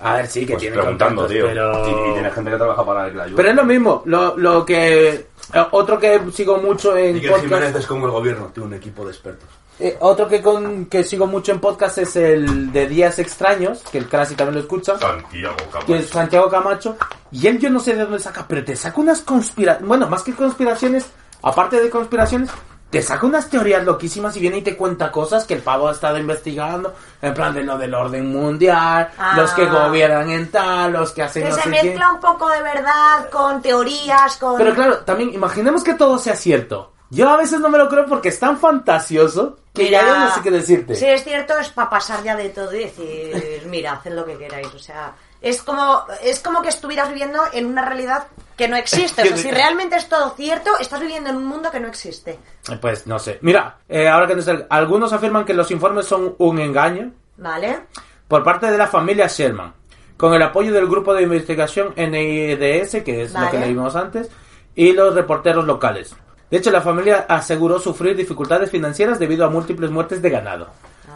[0.01, 1.47] A ver, sí, que Pues tiene preguntando, contactos, tío.
[1.47, 1.89] pero...
[2.07, 3.37] Y, y tiene gente que trabaja para que la ayude.
[3.37, 4.03] Pero es lo mismo.
[4.07, 5.27] Lo, lo que...
[5.53, 7.45] eh, Otro que sigo mucho en Miguel podcast...
[7.47, 9.49] Jiménez es como el gobierno, tiene un equipo de expertos.
[9.81, 13.99] Eh, otro que con que sigo mucho en podcast es el de Días Extraños, que
[13.99, 15.95] el Classic también lo escucha, Santiago que Camacho.
[15.97, 16.97] es Santiago Camacho.
[17.33, 20.23] Y él yo no sé de dónde saca, pero te saca unas conspiraciones, bueno, más
[20.23, 21.07] que conspiraciones,
[21.43, 22.51] aparte de conspiraciones,
[22.95, 25.93] te saca unas teorías loquísimas y viene y te cuenta cosas que el pavo ha
[25.93, 29.35] estado investigando, en plan de lo del orden mundial, Ah.
[29.37, 32.15] los que gobiernan en tal, los que hacen Que no se sé mezcla qué.
[32.15, 34.57] un poco de verdad con teorías, con...
[34.57, 36.93] Pero claro, también imaginemos que todo sea cierto.
[37.11, 40.41] Yo a veces no me lo creo porque es tan fantasioso que ya no sé
[40.43, 40.95] qué decirte.
[40.95, 44.37] Si es cierto, es para pasar ya de todo y decir, mira, haced lo que
[44.39, 44.69] queráis.
[44.75, 45.13] O sea,
[45.45, 48.25] es como, es como que estuvieras viviendo en una realidad
[48.57, 49.23] que no existe.
[49.25, 52.39] O sea, si realmente es todo cierto, estás viviendo en un mundo que no existe.
[52.81, 53.39] Pues no sé.
[53.43, 57.81] Mira, eh, ahora que no sé, algunos afirman que los informes son un engaño ¿Vale?
[58.27, 59.75] por parte de la familia Sherman,
[60.17, 63.61] con el apoyo del grupo de investigación NIDS, que es lo que Vale.
[63.61, 64.31] leímos antes,
[64.75, 66.17] y los reporteros locales.
[66.51, 70.69] De hecho, la familia aseguró sufrir dificultades financieras debido a múltiples muertes de ganado.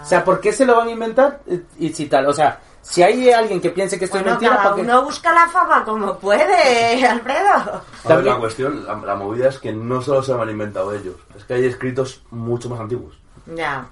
[0.03, 1.41] O sea, ¿por qué se lo van a inventar?
[1.47, 4.41] Eh, Y si tal, o sea, si hay alguien que piense que esto Bueno, es
[4.41, 7.83] mentira, cada uno busca la fama como puede, Alfredo.
[8.05, 10.93] A ver, la cuestión, la, la movida es que no solo se lo han inventado
[10.95, 13.19] ellos, es que hay escritos mucho más antiguos.
[13.55, 13.87] Ya.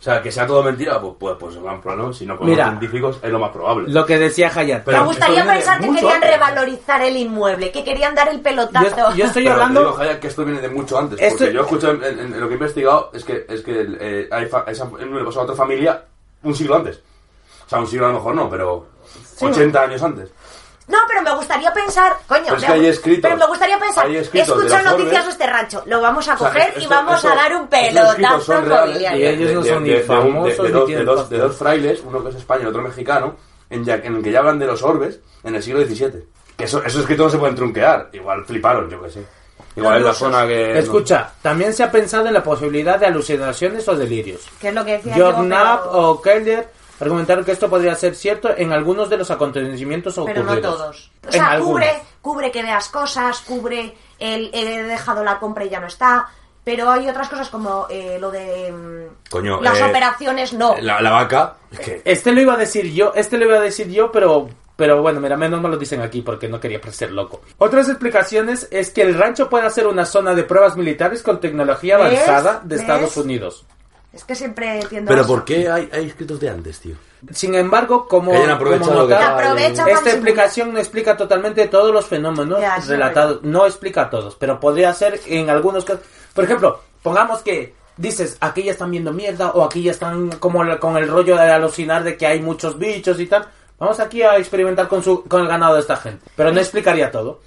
[0.00, 2.12] O sea, que sea todo mentira, pues, pues, pues gran problema.
[2.12, 2.66] Si no con Mira.
[2.68, 3.88] científicos es lo más probable.
[3.90, 4.84] Lo que decía Hayat.
[4.84, 6.30] Pero Me gustaría pensar que querían antes.
[6.30, 9.10] revalorizar el inmueble, que querían dar el pelotazo.
[9.10, 9.80] Yo, yo estoy Pero hablando...
[9.80, 11.20] digo, Jaya, que esto viene de mucho antes.
[11.20, 13.86] Esto- Porque yo escucho en, en- en lo que he investigado es que, es que
[14.00, 16.04] eh, hay fa- esa, le pasó a otra familia
[16.44, 17.00] un siglo antes.
[17.68, 18.86] O sea, un siglo a lo mejor no, pero
[19.40, 20.30] 80 años antes.
[20.86, 23.22] No, pero me gustaría pensar, coño, Pero es me- que hay escritos.
[23.22, 26.72] pero me gustaría pensar, los noticias de este rancho, lo vamos a O sea, coger
[26.76, 29.18] y esto- vamos esto- a dar un pelotazo son reales inmobiliario.
[29.20, 32.30] Y ellos no son ni famosos de, dos, de, dos, de dos frailes, uno que
[32.30, 33.36] es español y otro mexicano,
[33.68, 36.24] en, ya- en el que ya hablan de los orbes en el siglo XVII.
[36.56, 38.08] Que eso, esos escritos no se pueden trunquear.
[38.14, 39.26] Igual fliparon, yo que sé.
[39.76, 40.78] Igual es la zona que...
[40.78, 44.40] Escucha, también se ha pensado en la posibilidad de alucinaciones o delirios.
[44.58, 46.68] Que es lo que decía George yo, Knapp pero- o Keller
[47.00, 50.54] argumentaron que esto podría ser cierto en algunos de los acontecimientos Pero ocurridos.
[50.56, 51.10] no todos.
[51.22, 51.72] O En sea, algunos.
[51.72, 56.28] cubre, cubre que veas cosas, cubre el he dejado la compra y ya no está.
[56.64, 60.76] Pero hay otras cosas como eh, lo de mm, Coño, las eh, operaciones, no.
[60.80, 61.54] La, la vaca,
[62.04, 65.18] Este lo iba a decir yo, este lo iba a decir yo, pero pero bueno,
[65.18, 67.40] mira, menos me lo dicen aquí porque no quería parecer loco.
[67.58, 71.96] Otras explicaciones es que el rancho puede ser una zona de pruebas militares con tecnología
[71.96, 72.20] ¿Ves?
[72.20, 72.80] avanzada de ¿Ves?
[72.82, 73.64] Estados Unidos.
[74.18, 75.32] Es que siempre tiendo Pero a eso.
[75.32, 76.96] ¿por qué hay, hay escritos de antes, tío?
[77.32, 81.92] Sin embargo, como, Que hayan aprovechado como que para esta explicación no explica totalmente todos
[81.92, 86.02] los fenómenos Ya, sí, relatados, no explica a todos, pero podría ser en algunos casos.
[86.34, 90.64] Por ejemplo, pongamos que dices, aquí ya están viendo mierda o aquí ya están como
[90.78, 93.46] con el rollo de alucinar de que hay muchos bichos y tal.
[93.78, 96.24] Vamos aquí a experimentar con, su, con el ganado de esta gente.
[96.34, 97.40] Pero no explicaría todo.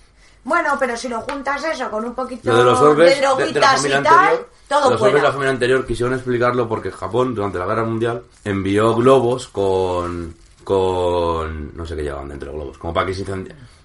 [0.43, 3.15] Bueno, pero si lo juntas eso con un poquito Lo de los orbes de de,
[3.15, 6.13] de la droguitas familia y tal, anterior, todo los orbes de la familia anterior quisieron
[6.15, 10.33] explicarlo porque Japón durante la guerra mundial envió globos con
[10.63, 13.23] con no sé qué llevaban dentro de globos, como para que se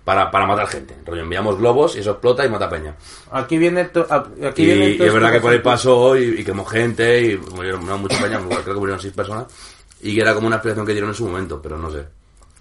[0.04, 0.96] para, para matar gente.
[1.04, 2.94] Rollo, enviamos globos y eso explota y mata peña.
[3.32, 3.86] Aquí viene...
[3.86, 6.64] to- a- aquí Y, viene y es verdad que por ahí pasó y, y quemó
[6.64, 9.46] gente y murieron no, mucha peña, creo que murieron seis personas.
[10.00, 12.04] Y que era como una explicación que dieron en su momento, pero no sé.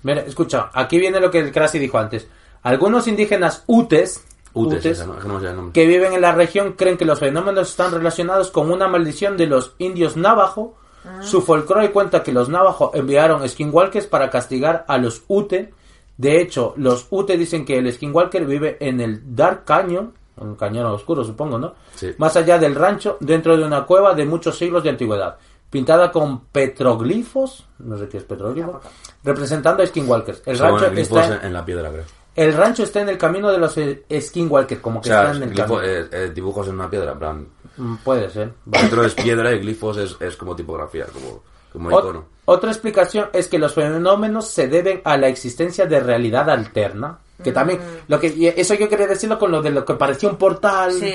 [0.01, 2.25] Mira, escucha, aquí viene lo que el Krasi dijo antes.
[2.65, 5.17] Algunos indígenas utes, Utes, utes, esa, ¿no?
[5.17, 8.87] Es que no viven en la región creen que los fenómenos están relacionados con una
[8.87, 10.75] maldición de los indios navajo.
[11.21, 15.75] Su folclore cuenta que los navajo enviaron skinwalkers para castigar a los ute.
[16.17, 20.87] De hecho, los ute dicen que el skinwalker vive en el Dark Canyon, un cañón
[20.87, 21.75] oscuro supongo, ¿no?
[21.93, 22.15] Sí.
[22.17, 25.37] Más allá del rancho, dentro de una cueva de muchos siglos de antigüedad,
[25.69, 28.81] pintada con petroglifos, no sé qué es petroglifo,
[29.23, 30.41] representando a skinwalkers.
[30.47, 32.24] El rancho está en, en la piedra, creo.
[32.35, 35.37] El rancho está en el camino de los eh, skinwalkers, como O que sea, está
[35.37, 35.81] en el glifo- camino.
[35.83, 37.47] eh, eh, dibujos en una piedra, en plan.
[37.77, 38.53] Mm, Puede ser.
[38.65, 42.25] Dentro es piedra y glifos es, es como tipografía, como, como Ot- icono.
[42.45, 47.19] otra explicación es que los fenómenos se deben a la existencia de realidad alterna.
[47.43, 50.37] Que también, lo que eso yo quería decirlo con lo de lo que parecía un
[50.37, 51.13] portal, Sí.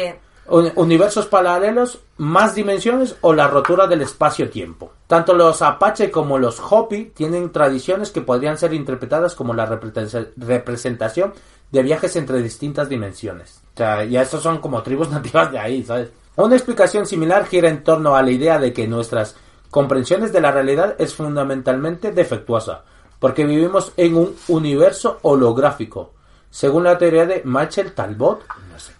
[0.51, 4.93] Un- universos paralelos, más dimensiones o la rotura del espacio-tiempo.
[5.07, 10.29] Tanto los Apache como los Hopi tienen tradiciones que podrían ser interpretadas como la represen-
[10.37, 11.33] representación
[11.71, 13.63] de viajes entre distintas dimensiones.
[13.75, 16.11] O sea, ya estos son como tribus nativas de ahí, ¿sabes?
[16.37, 19.37] Una explicación similar gira en torno a la idea de que nuestras
[19.71, 22.85] comprensiones de la realidad es fundamentalmente defectuosa,
[23.19, 26.13] porque vivimos en un universo holográfico,
[26.51, 28.43] según la teoría de Machel Talbot,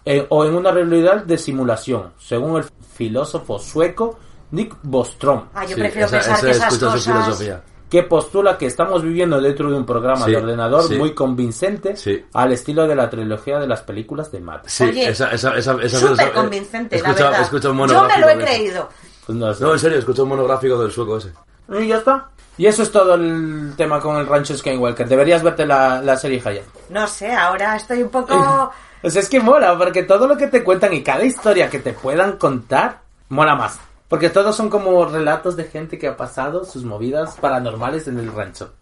[0.05, 4.17] eh, o en una realidad de simulación, según el filósofo sueco
[4.51, 7.03] Nick Bostrom, Ah, yo Sí, prefiero esa- pensar esa que esas cosas...
[7.03, 7.61] filosofía.
[7.89, 10.95] que postula que estamos viviendo dentro de un programa Sí, de ordenador sí.
[10.95, 12.23] muy convincente Sí.
[12.33, 14.65] al estilo de la trilogía de las películas de Matt.
[14.67, 17.41] Sí, Oye, esa, esa, esa, esa Súper esa- convincente, escucha, la verdad.
[17.41, 18.89] escucha un Yo me lo he creído.
[19.25, 21.33] Pues no en serio, escucha un monográfico del sueco ese.
[21.79, 22.29] Y ya está.
[22.57, 25.07] Y eso es todo el tema con el rancho Skywalker.
[25.07, 26.63] Deberías verte la, la serie Haya.
[26.89, 28.71] No sé, ahora estoy un poco...
[29.01, 31.93] Pues es que mola, porque todo lo que te cuentan y cada historia que te
[31.93, 33.79] puedan contar, mola más.
[34.07, 38.31] Porque todos son como relatos de gente que ha pasado sus movidas paranormales en el
[38.33, 38.73] rancho.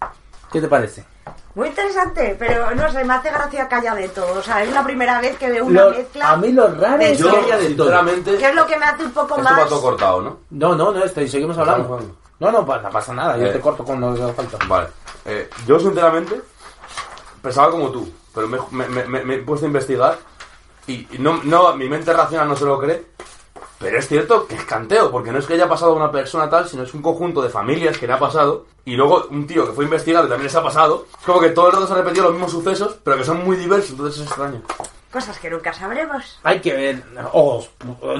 [0.51, 1.05] ¿Qué te parece?
[1.53, 4.39] Muy interesante, pero no sé, me hace gracia que haya de todo.
[4.39, 6.31] O sea, es la primera vez que veo una Lo- mezcla...
[6.31, 7.85] a mí lo raro es Yo, que haya de todo.
[7.87, 9.59] sinceramente, Que es lo que me hace un poco esto más...
[9.59, 10.39] va todo cortado, ¿no?
[10.49, 11.99] No, no, no, estoy, seguimos hablando.
[12.39, 13.51] No, no, no pasa nada, yo Eh.
[13.51, 14.57] te corto cuando haga falta.
[14.67, 14.87] Vale.
[15.25, 16.41] Eh, yo, sinceramente,
[17.41, 20.17] pensaba como tú, pero me, me- me- me- he puesto a investigar
[20.87, 23.05] y no, no, mi mente racional no se lo cree,
[23.79, 26.49] pero es cierto que es canteo, porque no es que haya pasado a una persona
[26.49, 29.65] tal, sino es un conjunto de familias que le ha pasado y luego un tío
[29.65, 31.05] que fue a investigar y también les ha pasado.
[31.19, 33.43] Es como que todo el rato se han repetido los mismos sucesos, pero que son
[33.45, 34.61] muy diversos, entonces es extraño.
[35.11, 36.39] Cosas que nunca sabremos.
[36.43, 37.03] Hay que ver,
[37.33, 37.65] o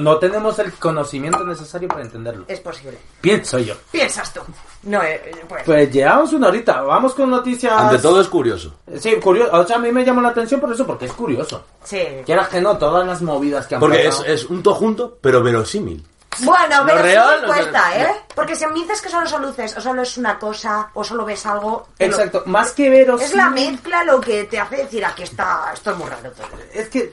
[0.00, 2.44] no tenemos el conocimiento necesario para entenderlo.
[2.48, 2.98] Es posible.
[3.20, 3.74] Pienso yo.
[3.92, 4.40] Piensas tú.
[4.82, 5.62] No, eh, eh, pues...
[5.64, 7.72] Pues llevamos una horita, vamos con noticias...
[7.72, 8.74] Ante todo es curioso.
[8.98, 11.64] Sí, curioso, o sea, a mí me llama la atención por eso, porque es curioso.
[11.84, 12.00] Sí.
[12.26, 14.34] Quieras que no, todas las movidas que han Porque es, pasado...
[14.34, 16.04] es un todo junto, pero verosímil.
[16.42, 18.06] Bueno, Lo pero sí me o cuesta, ¿eh?
[18.34, 21.24] Porque si me dices que solo son luces, o solo es una cosa, o solo
[21.24, 21.88] ves algo...
[21.98, 23.20] lo- Exacto, más que veros...
[23.20, 26.46] Es la mezcla lo que te hace decir, aquí está, esto es muy raro todo.
[26.72, 27.12] Es que...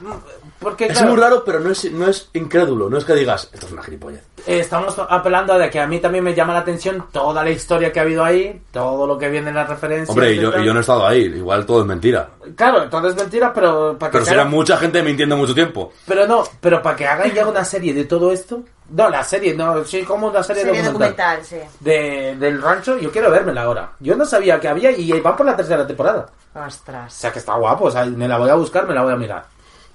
[0.59, 3.49] Porque, Es claro, muy raro, pero no es, no es incrédulo, no es que digas,
[3.53, 4.21] esto es una gilipollez.
[4.47, 7.49] eh, estamos apelando a de que a mí también me llama la atención toda la
[7.51, 10.09] historia que ha habido ahí, todo lo que viene en las referencias...
[10.09, 12.29] Hombre, y yo, y yo no he estado ahí, igual todo es mentira.
[12.55, 15.53] Claro, todo es mentira, pero para que Pero se será haga- mucha gente mintiendo mucho
[15.53, 15.91] tiempo.
[16.07, 18.61] Pero no, pero para que hagan ya una serie de todo esto.
[18.89, 21.41] No, la serie, no, sí, como una serie, Serie documental.
[21.41, 21.77] documental, sí.
[21.81, 23.91] De, del rancho, yo quiero vérmela ahora.
[23.99, 26.27] Yo no sabía que había y van por la tercera temporada.
[26.55, 27.11] O Ostras.
[27.13, 29.17] sea que está guapo, o sea, me la voy a buscar, me la voy a
[29.17, 29.45] mirar.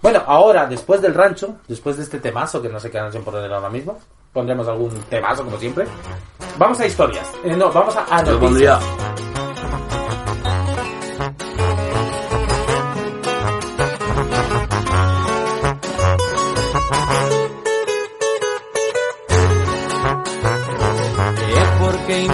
[0.03, 3.51] Bueno, ahora, después del rancho, después de este temazo, que no sé qué canción poner
[3.53, 3.99] ahora mismo,
[4.32, 5.86] pondremos algún temazo como siempre.
[6.59, 7.26] Vamos a historias.
[7.45, 8.78] Eh, no, vamos a, a Yo pondría.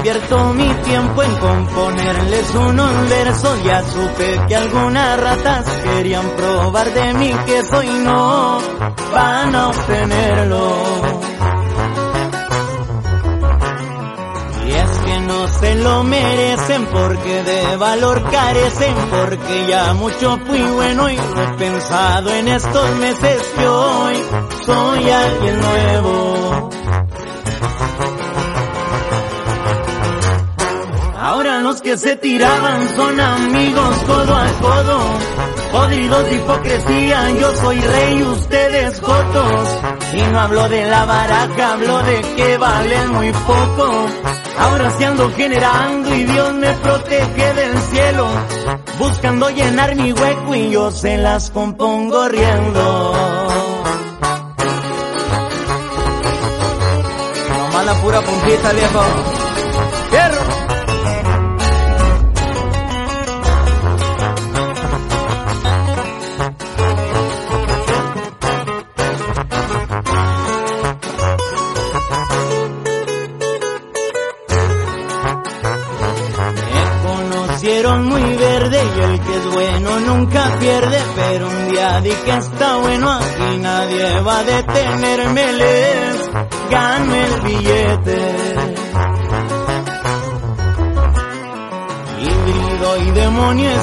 [0.09, 3.63] Invierto mi tiempo en componerles unos versos.
[3.65, 8.59] Ya supe que algunas ratas querían probar de mí que soy no
[9.13, 10.77] van a obtenerlo.
[14.67, 20.63] Y es que no se lo merecen porque de valor carecen, porque ya mucho fui
[20.63, 24.17] bueno y lo he pensado en estos meses que hoy
[24.65, 26.71] soy alguien nuevo.
[31.29, 34.99] Ahora los que se tiraban son amigos codo a codo.
[35.71, 39.69] Podridos de hipocresía, yo soy rey, ustedes jotos.
[40.15, 44.07] Y no hablo de la baraja, hablo de que valen muy poco.
[44.59, 48.27] Ahora se ando generando y Dios me protege del cielo.
[48.99, 53.13] Buscando llenar mi hueco y yo se las compongo riendo.
[57.51, 59.03] Nomás la pura puntita, viejo.
[60.11, 60.58] ¡Fierro!
[79.29, 84.39] Que es bueno nunca pierde, pero un día di que está bueno aquí nadie va
[84.39, 86.31] a detenerme, les
[86.71, 88.19] gano el billete.
[92.21, 93.13] Híbrido y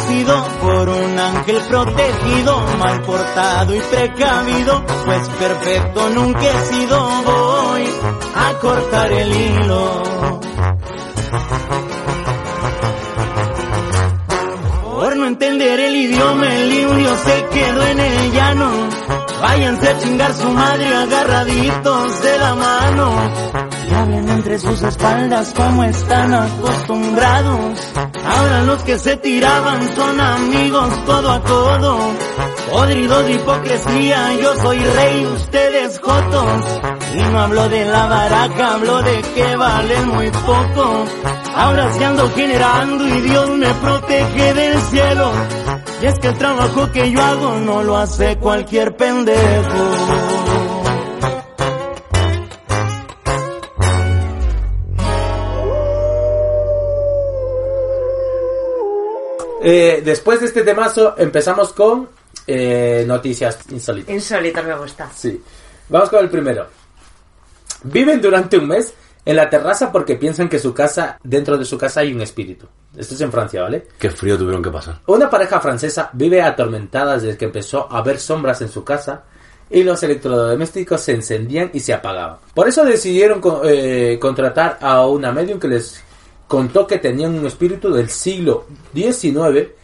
[0.07, 7.83] sido por un ángel protegido, mal portado y precavido, pues perfecto nunca he sido, voy
[8.35, 10.14] a cortar el hilo.
[15.35, 19.24] Entender el idioma, el libro se quedó en el llano.
[19.41, 23.31] Váyanse a chingar su madre agarraditos de la mano.
[23.89, 27.79] Y hablen entre sus espaldas como están acostumbrados.
[28.25, 31.99] Ahora los que se tiraban son amigos codo a codo.
[32.71, 36.81] Podridos de hipocresía, yo soy rey, ustedes jotos.
[37.13, 41.05] Y no hablo de la baraca, hablo de que valen muy poco.
[41.55, 45.31] Ahora sí ando generando y Dios me protege del cielo.
[46.01, 50.25] Y es que el trabajo que yo hago no lo hace cualquier pendejo.
[59.67, 62.07] Eh, después de este temazo empezamos con
[62.45, 64.13] eh, noticias insólitas.
[64.13, 65.09] Insólito me gusta.
[65.15, 65.41] Sí.
[65.89, 66.67] Vamos con el primero.
[67.83, 68.93] Viven durante un mes
[69.25, 72.67] en la terraza porque piensan que su casa, dentro de su casa hay un espíritu.
[72.95, 73.87] Esto es en Francia, ¿vale?
[73.99, 74.99] Qué frío tuvieron que pasar.
[75.07, 79.23] Una pareja francesa vive atormentada desde que empezó a ver sombras en su casa
[79.69, 82.37] y los electrodomésticos se encendían y se apagaban.
[82.53, 86.01] Por eso decidieron eh, contratar a una medium que les
[86.47, 89.33] contó que tenían un espíritu del siglo XIX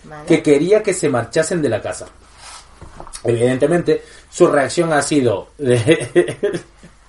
[0.03, 0.25] Vale.
[0.27, 2.05] que quería que se marchasen de la casa.
[3.23, 6.37] Evidentemente, su reacción ha sido de-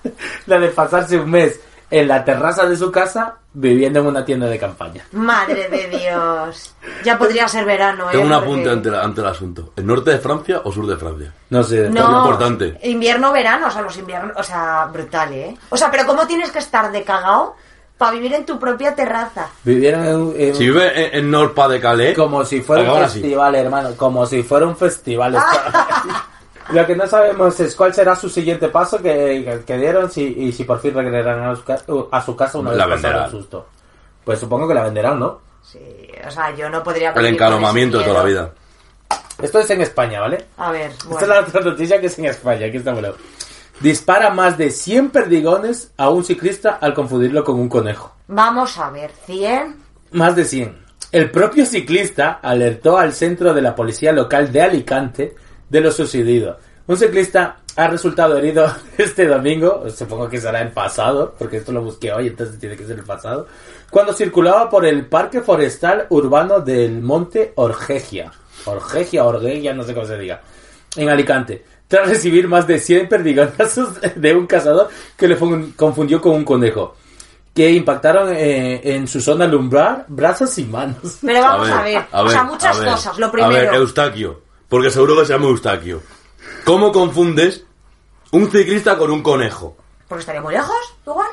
[0.47, 1.59] la de pasarse un mes
[1.99, 5.05] en la terraza de su casa viviendo en una tienda de campaña.
[5.11, 6.73] Madre de Dios.
[7.03, 8.13] Ya podría ser verano, ¿eh?
[8.13, 9.73] Tengo un Porque- apunte ante, la- ante el asunto.
[9.75, 11.31] ¿El norte de Francia o sur de Francia?
[11.51, 11.85] No sé.
[11.85, 12.79] Es No, importante.
[12.83, 15.55] invierno, verano, o sea, los inviernos, o sea, brutal, ¿eh?
[15.69, 17.55] O sea, pero ¿cómo tienes que estar de cagao
[17.97, 19.47] para vivir en tu propia terraza?
[19.63, 23.01] Vivieron en, un- en- Si vive en, en Norpa de Calais, como si fuera un
[23.01, 23.89] festival, hermano.
[23.95, 25.37] Como si fuera un festival.
[26.71, 30.51] Lo que no sabemos es cuál será su siguiente paso que, que dieron si, y
[30.51, 33.31] si por fin regresarán a su, a su casa una La vez pasado el venderán.
[33.31, 33.67] susto.
[34.23, 35.41] Pues supongo que la venderán, ¿no?
[35.61, 35.79] Sí,
[36.25, 37.11] o sea, yo no podría...
[37.11, 38.51] el encalomamiento de toda la vida.
[39.41, 40.45] Esto es en España, ¿vale?
[40.57, 41.21] A ver, Esta bueno.
[41.21, 42.67] es la otra noticia que es en España.
[42.67, 43.13] Aquí está bueno.
[43.81, 48.13] Dispara más de 100 perdigones a un ciclista al confundirlo con un conejo.
[48.27, 49.75] Vamos a ver, 100...
[50.11, 50.83] Más de 100.
[51.11, 55.35] El propio ciclista alertó al centro de la policía local de Alicante
[55.73, 56.57] de lo sucedido.
[56.85, 61.81] Un ciclista ha resultado herido este domingo, supongo que será el pasado, porque esto lo
[61.81, 63.47] busqué hoy, entonces tiene que ser el pasado,
[63.89, 68.31] cuando circulaba por el Parque Forestal Urbano del Monte Orgegia.
[68.65, 70.41] Orgegia, Orgegia, no sé cómo se diga.
[70.95, 71.65] En Alicante.
[71.87, 76.45] Tras recibir más de 100 perdigonazos de un cazador que le fun- confundió con un
[76.45, 76.95] conejo.
[77.53, 81.17] Que impactaron eh, en su zona lumbar, brazos y manos.
[81.21, 83.17] Pero vamos a ver, o sea, muchas a ver, cosas.
[83.19, 83.53] Lo A primero...
[83.71, 84.41] ver, Eustaquio.
[84.69, 86.01] Porque seguro que se llama Eustaquio.
[86.65, 87.63] ¿Cómo confundes
[88.31, 89.75] un ciclista con un conejo?
[90.07, 91.29] Porque estaría muy lejos, igual.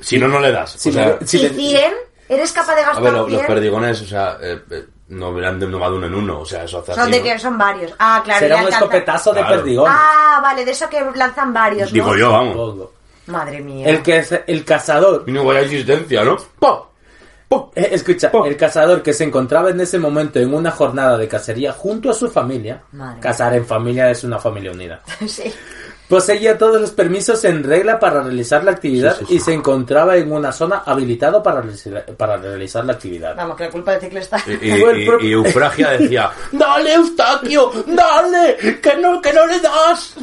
[0.00, 0.72] Si no, no le das.
[0.72, 1.92] Si o sea, le- si ¿Y le- 100?
[2.28, 3.38] ¿Eres capaz de a gastar ver, lo- 100?
[3.38, 6.40] los perdigones, o sea, eh, eh, no verán de no va de uno en uno,
[6.40, 7.24] o sea, eso hace Son así, de ¿no?
[7.24, 7.92] que son varios.
[7.98, 8.40] Ah, claro.
[8.40, 9.56] será ya un alcanza- escopetazo de Claro.
[9.56, 9.86] perdigón.
[9.90, 11.94] Ah, vale, de eso que lanzan varios, ¿no?
[11.94, 12.88] Digo yo, vamos.
[13.26, 13.88] Madre mía.
[13.88, 15.24] El que es el cazador.
[15.26, 16.36] Y no vaya existencia, ¿no?
[16.58, 16.87] ¡Po!
[17.74, 21.72] Eh, escucha, el cazador que se encontraba en ese momento en una jornada de cacería
[21.72, 22.82] junto a su familia.
[22.92, 23.20] Madre.
[23.20, 25.00] Cazar en familia es una familia unida.
[25.26, 25.52] Sí.
[26.08, 29.34] Poseía todos los permisos en regla para realizar la actividad Sí, sí, sí.
[29.34, 33.36] y se encontraba en una zona habilitada para realizar, para realizar la actividad.
[33.36, 34.42] Vamos, que la culpa del ciclista.
[34.46, 37.70] Y, y- y Eufragia decía, ¡Dale, Eustaquio!
[37.88, 38.56] ¡Dale!
[38.80, 40.14] ¡Que no, que no le das!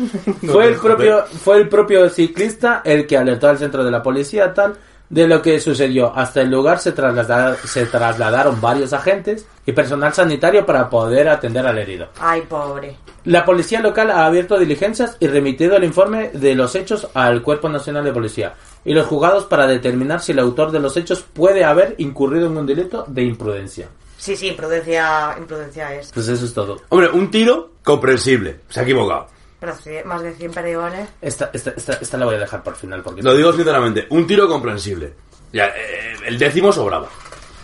[0.52, 4.52] fue, el propio, fue el propio ciclista el que alertó al centro de la policía
[4.56, 4.76] tal
[5.10, 6.12] de lo que sucedió.
[6.16, 11.66] Hasta el lugar se, traslada- se trasladaron varios agentes y personal sanitario para poder atender
[11.66, 12.08] al herido.
[12.20, 12.98] Ay, pobre.
[13.26, 17.70] La policía local ha abierto diligencias y remitido el informe de los hechos al Cuerpo
[17.70, 18.54] Nacional de Policía
[18.84, 22.58] y los juzgados para determinar si el autor de los hechos puede haber incurrido en
[22.58, 23.88] un delito de imprudencia.
[24.18, 26.12] Sí, sí, imprudencia, imprudencia es.
[26.12, 26.78] Pues eso es todo.
[26.90, 29.28] hombre, un tiro comprensible, se ha equivocado.
[29.66, 31.10] Pero sí, más de 100 perdigones.
[31.20, 33.24] Esta, esta, esta, esta la voy a dejar por final porque...
[33.24, 35.16] Lo digo sinceramente, un tiro comprensible.
[35.52, 37.08] Ya, eh, el décimo sobraba.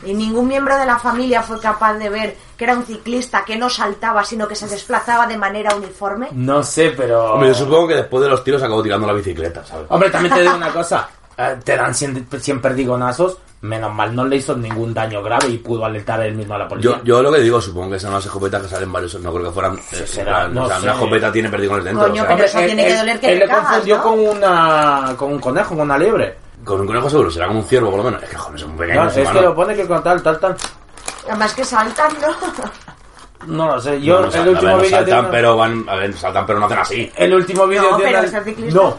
[0.03, 3.55] Y ningún miembro de la familia fue capaz de ver que era un ciclista que
[3.55, 6.29] no saltaba, sino que se desplazaba de manera uniforme.
[6.31, 7.33] No sé, pero...
[7.33, 9.85] Hombre, yo supongo que después de los tiros acabó tirando la bicicleta, ¿sabes?
[9.89, 11.07] Hombre, también te digo una cosa.
[11.37, 13.37] Eh, te dan 100, 100 perdigonazos.
[13.61, 16.67] Menos mal no le hizo ningún daño grave y pudo alertar él mismo a la
[16.67, 16.97] policía.
[16.97, 19.45] Yo, yo lo que digo, supongo que son unas escopetas que salen varios, no creo
[19.45, 19.77] que fueran...
[19.77, 20.83] eh, será, no o sea, sé.
[20.83, 22.07] una escopeta tiene perdigones dentro.
[22.07, 24.03] Coño, o sea, pero eso tiene que doler que él te le cagas, confundió ¿no?
[24.03, 26.37] con una con un conejo, con una liebre.
[26.63, 28.23] Con un conejo seguro, será como un ciervo por lo menos.
[28.23, 30.55] Es que joder, son pequeños, No, es que lo pone que con tal, tal, tal.
[31.27, 33.55] Además que saltan, ¿no?
[33.55, 34.01] No lo sé.
[34.01, 35.85] Yo No, no el último vídeo saltan, pero van...
[35.87, 37.11] A ver, saltan, pero no hacen así.
[37.15, 38.71] el último vídeo No, de pero una-.
[38.73, 38.97] No.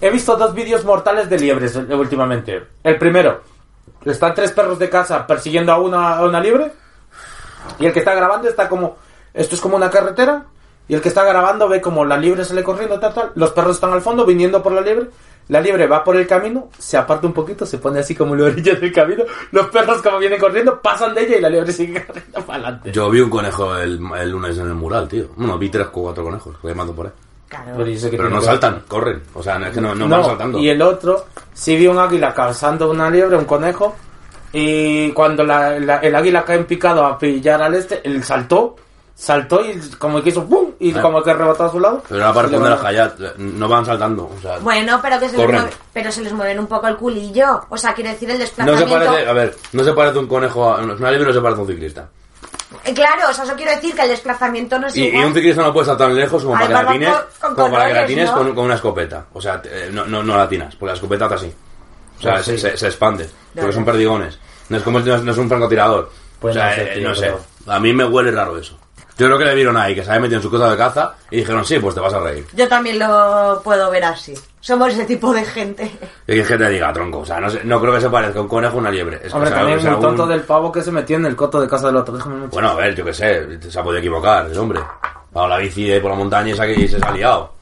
[0.00, 2.62] He visto dos vídeos mortales de liebres eh, últimamente.
[2.84, 3.42] El primero,
[4.12, 6.72] están tres perros de casa persiguiendo a una, a una liebre.
[7.78, 8.96] Y el que está grabando está como.
[9.34, 10.44] Esto es como una carretera.
[10.88, 13.32] Y el que está grabando ve como la liebre sale corriendo, tal, tal.
[13.34, 15.08] Los perros están al fondo viniendo por la liebre.
[15.48, 18.44] La liebre va por el camino, se aparta un poquito, se pone así como la
[18.44, 19.24] orilla del camino.
[19.50, 22.92] Los perros, como vienen corriendo, pasan de ella y la liebre sigue corriendo para adelante.
[22.92, 25.28] Yo vi un conejo el, el lunes en el mural, tío.
[25.36, 27.12] Bueno, vi tres o cuatro conejos que mando por ahí.
[27.48, 27.72] Claro.
[28.10, 29.22] Pero, no que- saltan, corren.
[29.34, 30.58] O sea, es que no, no, van saltando.
[30.58, 33.96] Y el otro, sí vi un águila cazando una liebre, un conejo.
[34.52, 38.76] Y cuando la- la- el águila cae en picado a pillar al este, él saltó,
[39.14, 40.70] saltó y como que hizo ¡pum!
[40.78, 41.02] Y Ah.
[41.02, 42.02] como que rebotó a su lado.
[42.08, 44.24] Pero era para Y le responder a mandó- Hayat, no van saltando.
[44.36, 46.96] O sea, Bueno, pero que se les mueve, pero se les mueven un poco el
[46.96, 47.60] culillo.
[47.68, 48.94] O sea, quiere decir el no se desplazamiento.
[49.06, 50.82] parece, a ver, no se parece un conejo a.
[50.82, 52.08] Una liebre no se parece a un ciclista.
[52.84, 55.26] Eh, Claro, o sea, eso quiere decir que el desplazamiento no es Y, y igual.
[55.26, 56.94] un ciclista no puede estar tan lejos como para que la con-
[57.40, 59.26] con como para que con, con una escopeta.
[59.32, 61.54] O sea, te- no, no, no la tienes, porque la escopeta hace así.
[62.18, 62.58] O sea, Pues se, sí.
[62.58, 64.38] se- se expande, porque son perdigones.
[64.68, 66.10] No es como no es, no es un francotirador.
[66.40, 67.32] Pues o sea, no sé, eh, tío, no sé.
[67.66, 68.78] A mí me huele raro eso.
[69.18, 71.14] Yo creo que le vieron ahí, que se había metido en su cosa de caza
[71.30, 72.46] y dijeron, sí, pues te vas a reír.
[72.54, 74.32] Yo también lo puedo ver así.
[74.60, 75.90] Somos ese tipo de gente.
[76.26, 77.18] Y que gente diga, tronco.
[77.20, 79.16] O sea, no, sé- no creo que se parezca un conejo a una liebre.
[79.16, 81.26] Es que Hombre, sea- también sea muy tonto un- del pavo que se metió en
[81.26, 82.14] el coto de casa del otro.
[82.16, 82.50] Déjame mucho.
[82.52, 84.80] Bueno, a ver, yo qué sé, se ha podido equivocar el hombre.
[84.80, 87.52] Ha dado la bici de por la montaña y se ha, y se ha liado.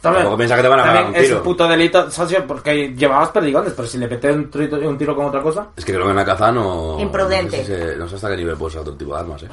[0.00, 1.42] tampoco piensa que te van a también pegar un es tiro.
[1.42, 5.26] puto delito, socio, porque llevabas perdigones, pero si le metes un, tiro- un tiro con
[5.26, 5.68] otra cosa...
[5.76, 6.98] Es que creo que en la caza no...
[7.00, 7.58] Imprudente.
[7.58, 9.42] No sé, si se- no sé hasta qué nivel puede ser otro tipo de armas,
[9.42, 9.48] eh.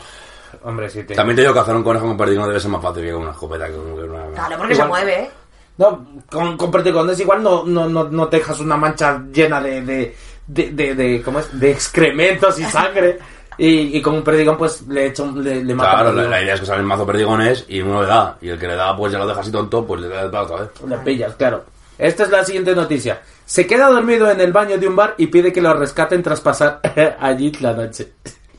[0.63, 1.13] Hombre, sí, te...
[1.15, 3.21] También te digo que cazar un conejo con perdigón debe ser más fácil que con
[3.23, 4.25] una escopeta que con una...
[4.33, 4.87] Claro, porque Igual.
[4.87, 5.29] se mueve, ¿eh?
[5.77, 9.81] No, con, con perdigones igual no, no, no, no te dejas una mancha llena de,
[9.81, 10.15] de,
[10.47, 11.59] de, de, de- ¿cómo es?
[11.59, 13.19] de excrementos y sangre.
[13.57, 16.31] Y, y con un perdigón pues le echo le, le mata Claro, la, perdigón.
[16.31, 18.37] la idea es que salen mazo perdigones y uno le da.
[18.41, 20.57] Y el que le da, pues ya lo deja así tonto, pues le da otra
[20.61, 20.69] vez.
[20.87, 21.63] Le pillas, claro.
[21.97, 23.21] Esta es la siguiente noticia.
[23.45, 26.41] Se queda dormido en el baño de un bar y pide que lo rescaten tras
[26.41, 26.79] pasar
[27.19, 28.13] allí la noche.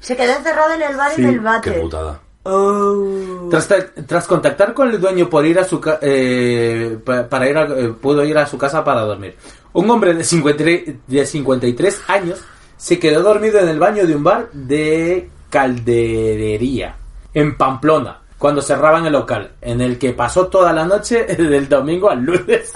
[0.05, 1.71] Se quedó encerrado en el bar en el Qué bate.
[1.81, 2.21] putada.
[2.43, 3.49] Oh.
[3.51, 3.69] Tras,
[4.07, 7.65] tras contactar con el dueño por ir a su ca- eh, pa- para ir a-
[7.65, 9.35] eh, pudo ir a su casa para dormir.
[9.73, 12.39] Un hombre de 53, de 53 años
[12.77, 16.97] se quedó dormido en el baño de un bar de calderería
[17.33, 22.11] en Pamplona cuando cerraban el local, en el que pasó toda la noche del domingo
[22.11, 22.75] al lunes.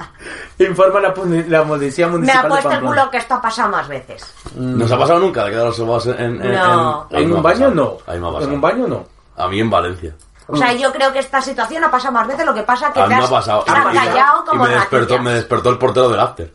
[0.58, 1.14] Informa la,
[1.46, 4.34] la policía Me municipal ha puesto de el culo que esto ha pasado más veces.
[4.56, 6.18] ¿No se ha pasado nunca de quedar observados en...
[6.44, 7.06] en, No.
[7.10, 7.98] en- En me un baño no.
[8.04, 9.06] A mí me ha En un baño no.
[9.36, 10.12] A mí en Valencia.
[10.48, 12.44] O sea, yo creo que esta situación ha pasado más veces.
[12.44, 13.62] Lo que pasa es que A te mí me has, ha pasado.
[13.62, 16.52] te has Y me- callado y como me despertó, me despertó el portero del after.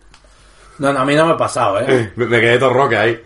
[0.80, 2.12] No, no, a mí no me ha pasado, ¿eh?
[2.18, 3.24] Me, me quedé todo roque ahí.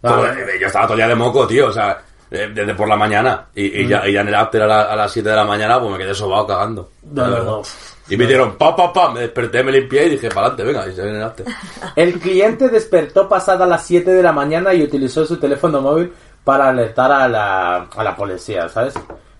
[0.00, 0.26] Todo-
[0.60, 2.00] yo estaba todo día de moco, tío, o sea,
[2.48, 3.46] desde por la mañana.
[3.54, 5.44] Y, y ya, y ya en el after a, la- a las 7 de la
[5.44, 6.90] mañana, pues me quedé sobado cagando.
[7.12, 7.62] No, no, no.
[8.08, 10.86] Y me dieron pa, pa, pa, me desperté, me limpié y dije, para adelante, venga,
[10.86, 11.46] y se viene el after.
[11.96, 16.12] El cliente despertó pasada las 7 de la mañana y utilizó su teléfono móvil
[16.44, 18.92] para alertar a la, a la policía, ¿sabes?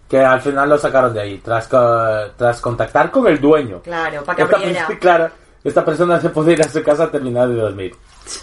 [0.08, 3.80] Que al final lo sacaron de ahí, tras, co- tras contactar con el dueño.
[3.82, 4.88] Claro, para que Esta abriera.
[4.98, 5.30] claro,
[5.62, 7.94] esta persona se puede ir a su casa a terminar de dormir.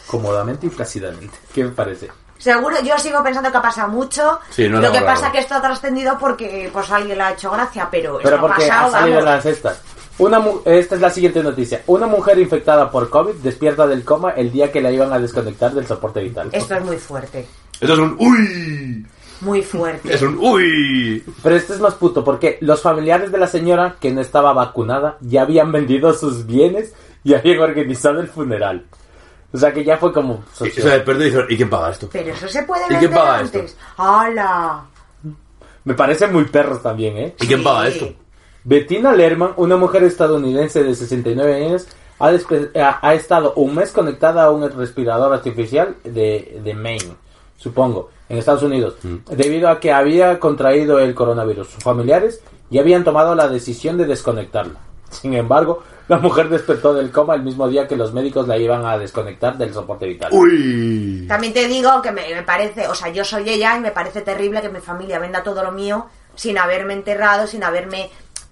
[0.06, 1.36] Cómodamente y plácidamente.
[1.54, 2.10] ¿Qué me parece?
[2.42, 4.40] Seguro, yo sigo pensando que ha pasado mucho.
[4.50, 5.34] Sí, no es Lo que pasa raro.
[5.34, 8.42] que esto ha trascendido porque pues alguien le ha hecho gracia, pero, Pero esto ha
[8.42, 9.32] porque pasado, ha salido vamos.
[9.36, 9.82] las estas.
[10.18, 11.82] Una mu- esta es la siguiente noticia.
[11.88, 15.72] Una mujer infectada por COVID despierta del coma el día que la iban a desconectar
[15.74, 16.50] del soporte vital.
[16.52, 17.48] Esto es muy fuerte.
[17.80, 19.06] Esto es un uy,
[19.42, 20.14] Muy fuerte.
[20.14, 21.24] es un uy.
[21.42, 25.18] Pero este es más puto porque los familiares de la señora que no estaba vacunada
[25.22, 28.86] ya habían vendido sus bienes y habían organizado el funeral.
[29.54, 30.36] O sea que ya fue como...
[30.36, 32.10] Y socio- se despertó y dijo, ¿y quién paga esto?
[32.12, 33.64] Pero eso se puede ¿Y quién paga antes.
[33.72, 33.82] esto?
[33.98, 34.86] ¡Hala!
[35.84, 37.36] Me parece muy perros también, ¿eh?
[37.40, 37.66] ¿Y quién Sí.
[37.66, 38.08] paga esto?
[38.64, 41.88] Bettina Lerman, una mujer estadounidense de 69 años,
[42.20, 47.16] ha, ha- ha estado un mes conectada a un respirador artificial de, de Maine,
[47.58, 48.96] supongo, en Estados Unidos,
[49.30, 51.68] debido a que había contraído el coronavirus.
[51.70, 54.80] Sus familiares ya habían tomado la decisión de desconectarla.
[55.10, 58.86] Sin embargo, la mujer despertó del coma el mismo día que los médicos la iban
[58.86, 60.30] a desconectar del soporte vital.
[60.32, 61.26] Uy.
[61.28, 64.22] También te digo que me, me parece, o sea, yo soy ella y me parece
[64.22, 68.10] terrible que mi familia venda todo lo mío sin haberme enterrado, sin haberme...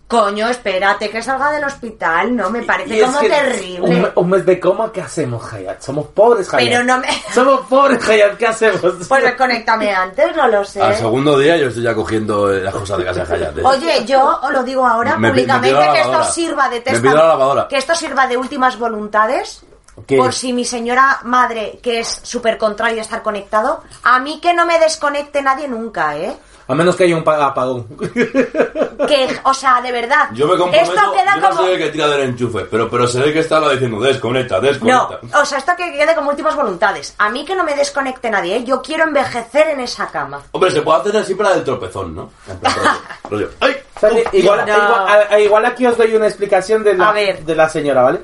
[0.09, 2.49] Coño, espérate que salga del hospital, ¿no?
[2.49, 3.79] Me parece Y como terrible.
[3.81, 5.79] Un, me- un mes de coma, ¿qué hacemos, Hayat?
[5.83, 6.67] Somos pobres, Hayat.
[6.67, 8.81] Pero no me- Somos pobres, Hayat, ¿qué hacemos?
[9.07, 10.81] Pues desconéctame antes, no lo sé.
[10.81, 13.61] Al segundo día yo estoy ya cogiendo eh, las cosas de casa de Hayate.
[13.63, 17.01] Oye, yo os lo digo ahora Me- me públicamente que esto sirva de Me testa-
[17.01, 17.67] pido la lavadora.
[17.67, 19.61] que esto sirva de últimas voluntades.
[20.07, 20.17] ¿Qué?
[20.17, 24.53] Por si mi señora madre, que es súper contrario a estar conectado, a mí que
[24.55, 26.35] no me desconecte nadie nunca, ¿eh?
[26.69, 27.85] A menos que haya un pa- apagón.
[29.07, 30.29] Que, o sea, de verdad.
[30.33, 31.61] Yo me comprometo, Esto queda yo no como.
[31.61, 34.55] soy el que tira del enchufe, pero, pero se ve que está la diciendo desconecta,
[34.57, 35.41] No, desconecta.
[35.41, 37.15] o sea, esto que quede como últimas voluntades.
[37.17, 38.63] A mí que no me desconecte nadie, ¿eh?
[38.63, 40.43] Yo quiero envejecer en esa cama.
[40.51, 42.29] Hombre, se puede hacer así para el tropezón, ¿no?
[42.47, 42.99] En plan, rollo,
[43.29, 43.75] rollo, ¡Ay!
[44.33, 44.73] Igual, No.
[44.73, 48.21] igual, a- a- igual aquí os doy una explicación de la, de la señora, ¿vale?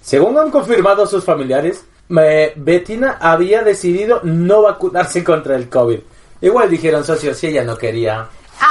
[0.00, 5.98] Según han confirmado sus familiares, me- Bettina había decidido no vacunarse contra el COVID.
[6.40, 8.26] Igual dijeron socios si ella no quería.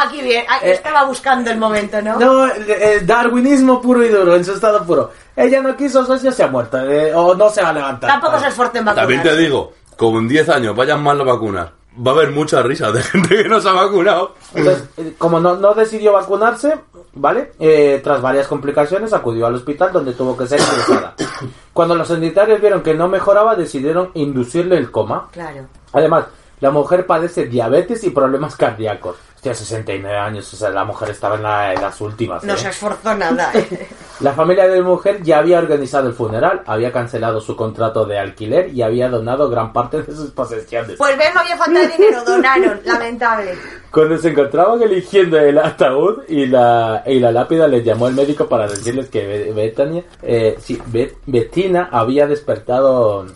[0.05, 2.19] Aquí bien, aquí Eh, estaba buscando el momento, ¿no?
[2.19, 5.11] No, el, el darwinismo puro y duro, en su estado puro.
[5.35, 6.77] Ella no quiso, socio se ha muerto.
[6.79, 8.09] eh, o no se va a levantar.
[8.09, 9.13] Tampoco se esfuerce en vacunarse.
[9.15, 11.69] También te digo, como en 10 años vayan mal las vacunas,
[12.05, 14.35] va a haber mucha risa de gente que no se ha vacunado.
[14.53, 16.73] Entonces, eh, como no, no decidió vacunarse,
[17.13, 17.53] ¿vale?
[17.57, 21.15] Eh, tras varias complicaciones acudió al hospital donde tuvo que ser ingresada.
[21.73, 25.29] Cuando los sanitarios vieron que no mejoraba, decidieron inducirle el coma.
[25.31, 25.61] Claro.
[25.93, 26.25] Además,
[26.59, 29.15] la mujer padece diabetes y problemas cardíacos.
[29.35, 32.43] Hostia, 69 años, o sea, la mujer estaba en, la- en las últimas.
[32.43, 32.57] No ¿eh?
[32.57, 33.87] se esforzó nada, ¿eh?
[34.19, 38.17] La familia de la mujer ya había organizado el funeral, había cancelado su contrato de
[38.17, 40.95] alquiler y había donado gran parte de sus posesiones.
[40.97, 43.53] Pues ves, no había falta de dinero, donaron, lamentable.
[43.91, 48.47] Cuando se encontraban eligiendo el ataúd y la, y la lápida, les llamó el médico
[48.49, 53.27] para decirles que Be- Betania, eh, sí, Be- Bettina había despertado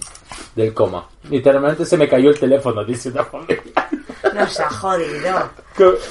[0.56, 1.08] del coma.
[1.30, 3.90] Literalmente se me cayó el teléfono, dice una familia.
[4.34, 5.50] Nos ha jodido.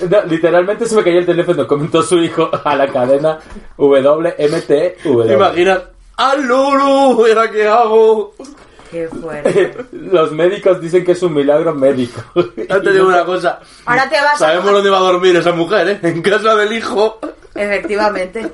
[0.09, 3.39] No, literalmente se me cayó el teléfono, comentó su hijo a la cadena
[3.77, 4.67] WMTV.
[5.27, 5.81] ¿Te imaginas?
[6.17, 7.27] ¡Al Lulu!
[7.27, 8.35] ¿Y ahora qué hago?
[8.91, 9.77] Qué fuerte.
[9.93, 12.23] Los médicos dicen que es un milagro médico.
[12.69, 13.61] Ya te digo una cosa.
[13.87, 14.39] Ahora te vas a...
[14.39, 16.01] Sabemos dónde va a dormir esa mujer, ¿eh?
[16.03, 17.19] En casa del hijo.
[17.55, 18.53] Efectivamente.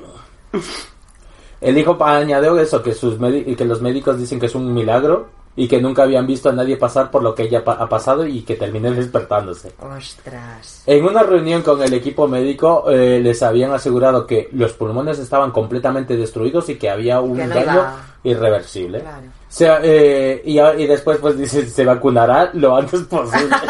[1.59, 5.67] El hijo añadió eso, que, sus que los médicos dicen que es un milagro y
[5.67, 8.43] que nunca habían visto a nadie pasar por lo que ella pa- ha pasado y
[8.43, 9.73] que termine despertándose.
[9.79, 10.83] Ostras.
[10.85, 15.51] En una reunión con el equipo médico eh, les habían asegurado que los pulmones estaban
[15.51, 19.01] completamente destruidos y que había un Que no daño iba- irreversible.
[19.01, 19.17] Claro.
[19.27, 23.55] O sea, eh, y después pues dice, se vacunará lo antes posible.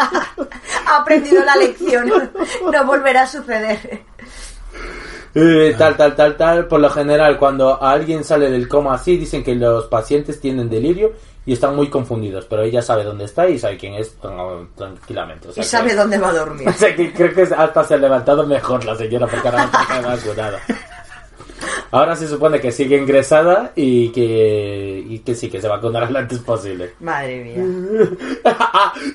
[0.90, 2.08] Ha aprendido la lección.
[2.72, 4.02] No volverá a suceder.
[5.36, 6.68] Eh, tal, tal, tal, tal.
[6.68, 11.12] Por lo general, cuando alguien sale del coma así, dicen que los pacientes tienen delirio
[11.48, 12.45] y están muy confundidos.
[12.45, 15.48] Pero ella sabe dónde está y sabe quién es tran- tranquilamente.
[15.48, 16.68] O sea Y sabe que- dónde va a dormir.
[16.70, 19.82] O sea que creo que hasta se ha levantado mejor la señora porque ahora no
[19.82, 20.60] está vacunada.
[21.91, 26.20] Ahora se supone que sigue ingresada y que, y que sí, que se vacunará lo
[26.20, 26.93] antes posible.
[26.99, 27.64] Madre mía.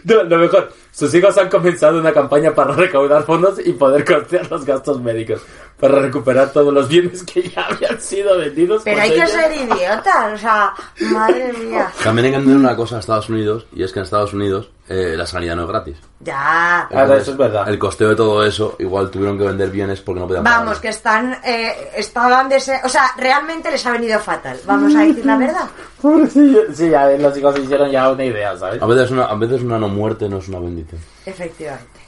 [0.04, 4.50] No, lo mejor, sus hijos han comenzado una campaña para recaudar fondos y poder costear
[4.50, 5.42] los gastos médicos
[5.78, 8.82] para recuperar todos los bienes que ya habían sido vendidos.
[8.84, 9.26] Pero por hay que ella.
[9.26, 10.72] ser idiotas, o sea,
[11.10, 11.90] madre mía.
[12.02, 14.70] También hay que entender una cosa a Estados Unidos, y es que en Estados Unidos
[14.92, 15.96] eh, la sanidad no es gratis.
[16.20, 16.80] Ya.
[16.90, 17.68] Ah, eso es verdad.
[17.68, 20.80] El costeo de todo eso, igual tuvieron que vender bienes porque no podían Vamos, pagarlo.
[20.82, 24.58] que están, eh, estaban dese- O sea, realmente les ha venido fatal.
[24.66, 25.68] Vamos a decir la verdad.
[26.00, 26.60] Pobrecillo.
[26.74, 28.82] Sí, ya los hijos se hicieron ya una idea, ¿sabes?
[28.82, 31.00] A veces, una, a veces una no muerte no es una bendición.
[31.26, 32.00] Efectivamente.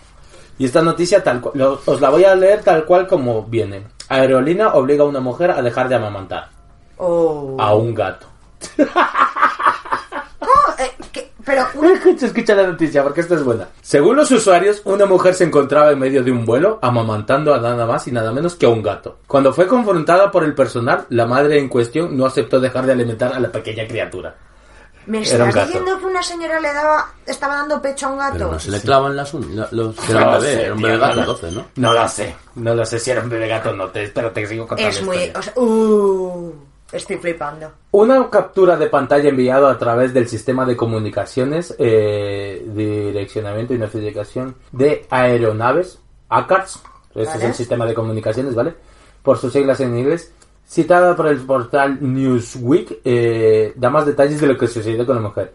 [0.59, 3.85] Y esta noticia tal cual, lo- os la voy a leer tal cual como viene.
[4.09, 6.49] Aerolínea obliga a una mujer a dejar de amamantar
[6.99, 7.57] Oh.
[7.59, 8.27] a un gato.
[11.45, 13.69] Que- pero Escucha, escucha la noticia porque esta es buena.
[13.83, 17.87] Según los usuarios, una mujer se encontraba en medio de un vuelo amamantando a nada
[17.87, 19.19] más y nada menos que a un gato.
[19.27, 23.33] Cuando fue confrontada por el personal, la madre en cuestión no aceptó dejar de alimentar
[23.33, 24.35] a la pequeña criatura.
[25.07, 25.67] me Era un estás gato.
[25.67, 28.33] diciendo que una señora le daba, estaba dando pecho a un gato.
[28.39, 29.71] Pero no se le clavan las uñas.
[29.73, 31.53] Los, que era No un bebé, sé, era un tío, bebé gato no lo- entonces,
[31.53, 31.67] ¿no?
[31.77, 34.31] No lo sé, no lo sé si era un bebé gato o no, te, pero
[34.33, 34.89] te sigo contando.
[34.91, 35.39] es la muy, historia.
[35.39, 36.55] o sea, uh,
[36.93, 37.73] estoy flipando.
[37.91, 44.57] Una captura de pantalla enviado a través del sistema de comunicaciones, eh, direccionamiento y notificación
[44.73, 46.83] de aeronaves, ACARS,
[47.15, 48.75] ese es el sistema de comunicaciones, ¿vale?
[49.23, 50.33] Por sus siglas en inglés,
[50.67, 55.23] citada por el portal Newsweek, eh, da más detalles de lo que sucedió con la
[55.23, 55.55] mujer.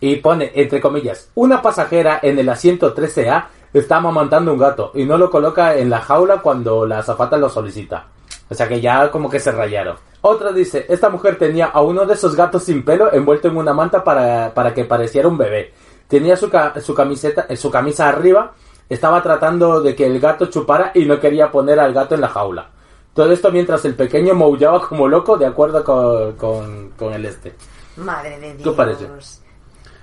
[0.00, 5.04] Y pone, entre comillas, una pasajera en el asiento 13A está amamantando un gato y
[5.04, 8.06] no lo coloca en la jaula cuando la azafata lo solicita.
[8.48, 9.96] O sea que ya como que se rayaron.
[10.22, 13.72] Otra dice, esta mujer tenía a uno de esos gatos sin pelo envuelto en una
[13.72, 15.72] manta para, para que pareciera un bebé.
[16.08, 18.52] Tenía su, ca- su camiseta, eh, su camisa arriba,
[18.88, 22.28] estaba tratando de que el gato chupara y no quería poner al gato en la
[22.28, 22.68] jaula.
[23.14, 27.54] Todo esto mientras el pequeño maullaba como loco de acuerdo con, con, con el este.
[27.96, 28.62] Madre de Dios.
[28.70, 29.06] ¿Qué parece?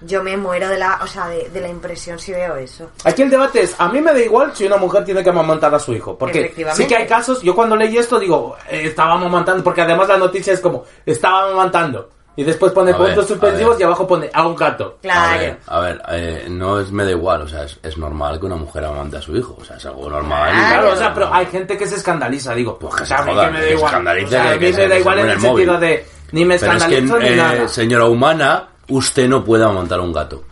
[0.01, 2.91] Yo me muero de la, o sea, de, de la impresión si veo eso.
[3.03, 5.73] Aquí el debate es, a mí me da igual si una mujer tiene que amamantar
[5.73, 9.13] a su hijo, porque sí que hay casos, yo cuando leí esto digo, eh, estaba
[9.13, 13.25] amamantando, porque además la noticia es como, estaba amamantando, y después pone A ver, puntos
[13.25, 13.81] a suspensivos ver.
[13.81, 14.97] y abajo pone a un gato.
[14.99, 15.39] A Claro.
[15.39, 18.45] ver, a ver eh, no es me da igual, o sea, es, es normal que
[18.45, 20.51] una mujer amante a su hijo, o sea, es algo normal.
[20.51, 20.67] Claro.
[20.81, 23.23] Claro, o sea, pero hay gente que se escandaliza, digo, Pues que o sea, se
[23.23, 23.85] a mí jodan, que me da igual.
[23.85, 26.45] O sea, a mí que me se- da igual en el el sentido de, ni
[26.45, 27.67] me Pero es que, escandalizo ni eh, nada.
[27.67, 30.43] señora humana, usted no puede amamantar a un gato.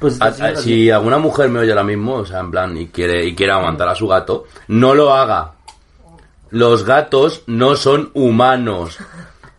[0.00, 0.62] Pues, A- sí, a- sí.
[0.62, 3.52] si alguna mujer me oye ahora mismo, o sea, en plan, y quiere, y quiere
[3.52, 5.52] amamantar a su gato, no lo haga.
[6.50, 8.96] Los gatos no son humanos.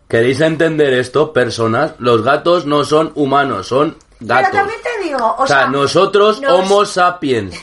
[0.08, 1.92] ¿Queréis entender esto, personas?
[1.98, 4.48] Los gatos no son humanos, son gatos.
[4.50, 7.54] Pero también te digo, o, O sea, nosotros nos- homo sapiens,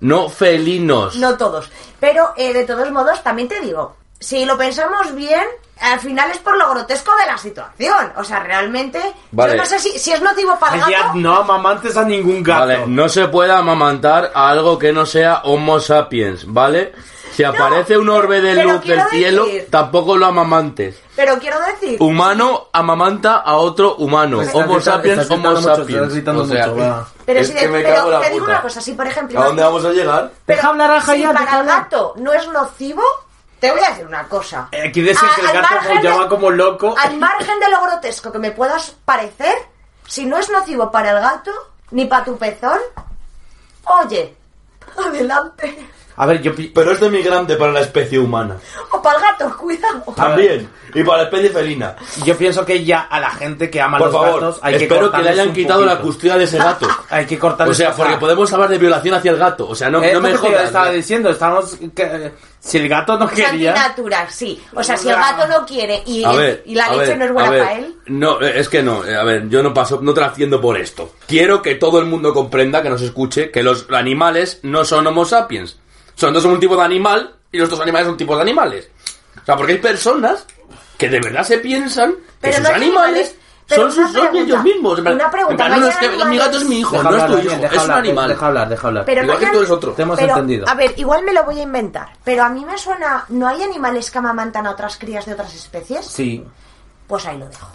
[0.00, 1.16] no felinos.
[1.16, 1.68] No todos.
[2.00, 5.44] Pero eh, de todos modos, también te digo, si lo pensamos bien,
[5.80, 8.12] al final es por lo grotesco de la situación.
[8.16, 9.00] O sea, realmente,
[9.30, 9.52] Vale.
[9.52, 11.14] yo no sé si, si es nocivo para el Ay, ya, gato.
[11.18, 12.60] no amamantes a ningún gato.
[12.60, 16.92] Vale, no se puede amamantar a algo que no sea homo sapiens, ¿vale?
[17.34, 20.98] Si aparece un orbe de luz del cielo, tampoco lo amamantes.
[21.14, 24.40] Pero quiero decir, Humano amamanta a otro humano.
[24.54, 26.12] Homo sapiens, homo mucho, sapiens.
[26.26, 28.38] O sea, mucho, pero es si que de- me pero cago en la te digo
[28.40, 28.52] puta.
[28.52, 29.38] una cosa, si por ejemplo...
[29.40, 30.30] ¿A dónde vamos a llegar?
[30.46, 33.02] pero Deja hablar a si Hayat, para el gato no es nocivo,
[33.60, 34.68] te voy a decir una cosa.
[34.72, 36.94] Eh, Aquí decir que el gato de- maullaba como loco.
[36.98, 39.54] Al margen de lo grotesco que me puedas parecer,
[40.06, 41.50] si no es nocivo para el gato,
[41.90, 42.78] ni para tu pezón,
[43.84, 44.34] oye,
[44.96, 45.88] adelante.
[46.18, 46.52] A ver, yo...
[46.74, 48.56] Pero es de migrante para la especie humana.
[48.90, 50.02] O para el gato, cuidado.
[50.16, 50.68] También.
[50.94, 51.94] Y para la especie felina.
[52.24, 54.84] Yo pienso que ya a la gente que ama Por los favor, gatos hay que
[54.84, 56.06] espero que le cortarles hayan quitado la poquito.
[56.06, 56.88] custodia de ese gato.
[57.10, 59.68] Hay que cortarles O sea, porque podemos hablar de violación hacia el gato.
[59.68, 60.64] O sea, no, Es no me que jodas.
[60.64, 61.76] estaba diciendo, estamos...
[61.94, 63.70] que- si el gato no Es quería...
[63.70, 64.60] antinatural, sí.
[64.74, 67.24] O sea, si el gato no quiere y, A ver, y la leche ver, no
[67.26, 69.04] es buena ver, para él, No, eh, es que no.
[69.04, 71.12] eh, A ver, yo no paso, no trasciendo por esto.
[71.28, 75.24] Quiero que todo el mundo comprenda, que nos escuche, que los animales no son homo
[75.24, 75.76] sapiens.
[76.16, 78.90] Son dos son un tipo de animal y los dos animales son tipos de animales.
[79.40, 80.44] O sea, porque hay personas
[80.98, 83.36] que de verdad se piensan que Pero sus no hay animales animales-
[83.68, 84.98] pero son, sus, una son pregunta, ellos mismos.
[85.00, 86.92] Una pregunta, en plan, ¿no no, hay es que mi animales- gato es mi hijo,
[86.96, 88.28] Deja no es hablar, tu Daniel, hijo, deja es un hablar, animal.
[88.28, 89.04] Deja hablar, deja hablar.
[89.04, 89.92] Pero Igual no que hay tú an- eres otro.
[89.92, 90.68] Te hemos pero, entendido.
[90.68, 92.08] A ver, igual me lo voy a inventar.
[92.24, 93.24] Pero a mí me suena.
[93.28, 96.06] ¿No hay animales que amamantan a otras crías de otras especies?
[96.06, 96.44] Sí,
[97.08, 97.68] Pues ahí lo dejo.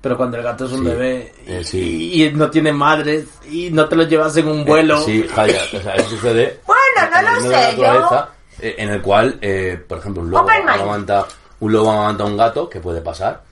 [0.00, 2.24] pero cuando el gato es un Sí, bebé eh, y, sí.
[2.24, 4.98] y no tiene madres y no te lo llevas en un vuelo...
[4.98, 6.60] Eh, Sí, Jaya, o sea, eso sucede.
[7.00, 8.26] Bueno, no lo sé, yo-
[8.60, 11.26] eh, En el cual, eh, por ejemplo, un lobo amamanta,
[11.60, 13.42] un lobo amamanta a un gato, que puede pasar.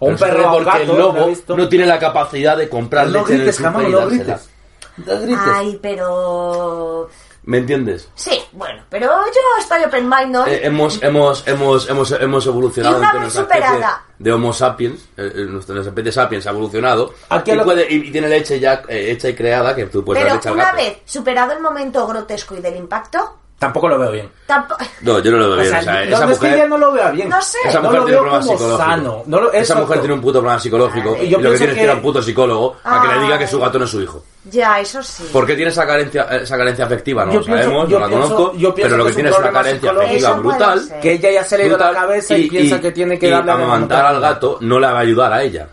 [0.00, 1.56] O un perro sucede a un porque gato, el lobo visto.
[1.56, 3.46] no tiene la capacidad de comprar No leche en el
[3.90, 4.06] no dársela.
[4.06, 4.48] grites.
[5.06, 5.40] No grites.
[5.46, 7.08] Ay, pero.
[7.48, 8.10] ¿Me entiendes?
[8.14, 10.46] Sí, bueno, pero yo estoy open mind, ¿no?
[10.46, 14.02] Eh, hemos, hemos, hemos, hemos, hemos evolucionado Y una entre vez nuestra especie superada.
[14.18, 18.08] de Homo sapiens, eh, eh, nuestra especie sapiens ha evolucionado Aquí y, lo- puede- y-
[18.08, 21.52] y tiene leche ya eh, hecha y creada que tú puedes pero una vez superado
[21.52, 24.30] el momento grotesco y del impacto, Tampoco lo veo bien.
[25.00, 25.70] No, yo no lo veo O bien.
[25.70, 27.28] sea, o sea, no, esa es que mujer, ya no lo vea bien.
[27.28, 27.58] No sé.
[27.66, 28.78] esa no mujer lo tiene un problema psicológico.
[28.78, 29.22] sano.
[29.26, 31.64] No lo- esa mujer tiene un puto problema psicológico Ay, y yo lo que pienso
[31.74, 33.38] tienes que un puto psicólogo a que le diga Ay.
[33.40, 34.22] que su gato no es su hijo.
[34.44, 35.24] Ya, eso sí.
[35.32, 37.24] ¿Por qué tiene esa carencia, esa carencia afectiva?
[37.26, 39.08] No Yo lo pienso- sabemos, yo no la pienso- conozco, yo pero lo que que
[39.10, 40.26] es tiene un es una problema carencia psicológico.
[40.28, 40.80] afectiva brutal.
[40.80, 41.00] ser.
[41.00, 43.50] Que ella ya se le ha ido la cabeza y, piensa que tiene que darle
[43.52, 45.68] amamantar al gato no le va a ayudar a ella,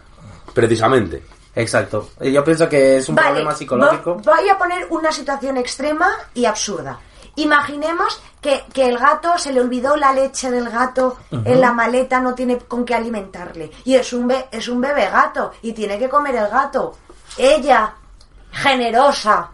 [0.53, 1.21] precisamente.
[1.57, 2.09] Exacto.
[2.19, 4.17] Y Yo pienso que es un Vale, problema psicológico.
[4.17, 6.99] vo- Voy a poner una situación extrema y absurda.
[7.37, 12.19] Imaginemos que, que el gato se le olvidó la leche del gato en la maleta,
[12.19, 13.71] no tiene con qué alimentarle.
[13.83, 16.95] Y es un, be- es un bebé gato y tiene que comer el gato.
[17.37, 17.93] Ella,
[18.51, 19.49] generosa.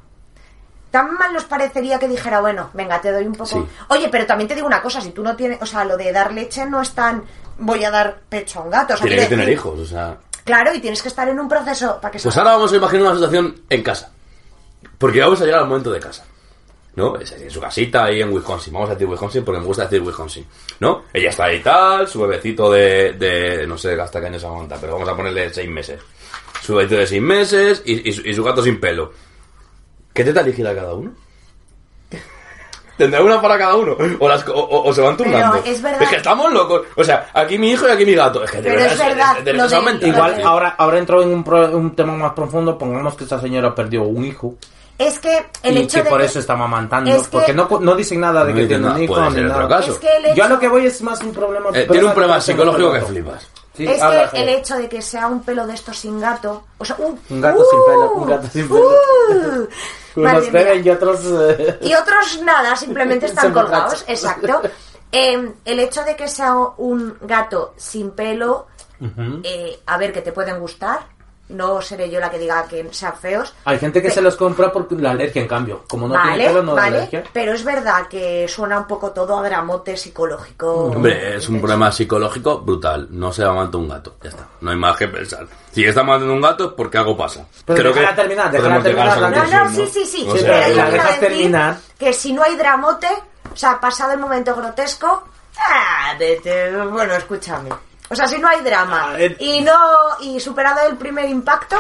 [0.92, 3.46] Tan mal nos parecería que dijera, bueno, venga, te doy un poco.
[3.50, 3.66] Sí.
[3.90, 6.12] Oye, pero también te digo una cosa, si tú no tienes, o sea, lo de
[6.12, 7.24] dar leche no es tan,
[7.60, 8.94] voy a dar pecho a un gato.
[8.94, 10.18] O sea, Tiene que tener decir, hijos, o sea...
[10.44, 13.04] Claro, y tienes que estar en un proceso para que Pues ahora vamos a imaginar
[13.06, 14.12] una situación en casa.
[14.98, 16.26] Porque vamos a llegar al momento de casa.
[16.96, 17.16] ¿No?
[17.18, 18.74] Es en su casita ahí en Wisconsin.
[18.74, 20.46] Vamos a decir Wisconsin porque me gusta decir Wisconsin.
[20.82, 21.04] ¿No?
[21.14, 24.94] Ella está ahí tal, su bebecito de, de no sé hasta qué años aguanta, pero
[24.94, 26.02] vamos a ponerle seis meses.
[26.62, 29.14] Su bebecito de seis meses y, y su, y su gato sin pelo.
[30.14, 31.12] ¿Qué teta elegirá cada uno?
[32.98, 33.96] ¿Tendrá una para cada uno?
[34.20, 35.64] ¿O, las, o, o- o se van turnando?
[35.66, 36.08] es verdad.
[36.10, 36.82] que estamos locos.
[36.96, 38.44] O sea, aquí mi hijo y aquí mi gato.
[38.44, 40.08] Es que de Pero verdad es verdad, de- de- de-.
[40.10, 42.78] Igual, ahora, ahora entro en un, pro- un tema más profundo.
[42.78, 44.56] Pongamos que esta señora perdió un hijo
[45.08, 47.12] Es que el y hecho que de por que- eso está mamantando.
[47.12, 49.68] es que- Porque no, no dicen nada de No que tiene un hijo ni nada.
[49.68, 49.92] caso.
[49.94, 51.70] Es que el hecho, Yo a lo que voy es más un problema.
[51.74, 53.48] Eh, tiene un problema psicológico que flipas.
[53.76, 54.60] Sí, es habla, que el Javier.
[54.60, 57.64] hecho de que sea un pelo de estos sin gato, o sea, un, Un gato
[57.72, 58.82] sin pelo, un gato sin pelo.
[58.82, 59.68] uh,
[60.18, 60.44] Unos
[60.86, 61.20] y otros.
[61.26, 64.62] eh, Y otros nada, simplemente están colgados, exacto.
[65.12, 68.68] Eh, el hecho de que sea un gato sin pelo,
[69.44, 71.00] eh, a ver, que te pueden gustar,
[71.52, 73.54] no seré yo la que diga que sean feos.
[73.66, 75.84] Hay gente que Pe- se los compra por la alergia, en cambio.
[75.88, 77.24] Como no vale, tiene pelo, no vale, alergia.
[77.32, 80.86] pero es verdad que suena un poco todo a dramote psicológico.
[80.86, 83.08] Hombre, es un problema psicológico brutal.
[83.12, 84.16] No se amamanta un gato.
[84.24, 84.48] Ya está.
[84.62, 85.46] No hay más que pensar.
[85.72, 87.46] Si está amamantando un gato es porque algo pasa.
[87.66, 90.26] Pero déjala terminar, déjala terminar, No, no, sí, sí, sí.
[90.28, 91.78] O sea, pero pero la dejas terminar.
[91.98, 93.08] que si no hay dramote,
[93.54, 95.24] o sea, pasado el momento grotesco,
[95.58, 97.70] ah, vete, bueno, escúchame.
[98.12, 99.36] O sea, si no hay drama Ah, eh.
[99.40, 99.74] y no
[100.20, 101.78] y superado el primer impacto,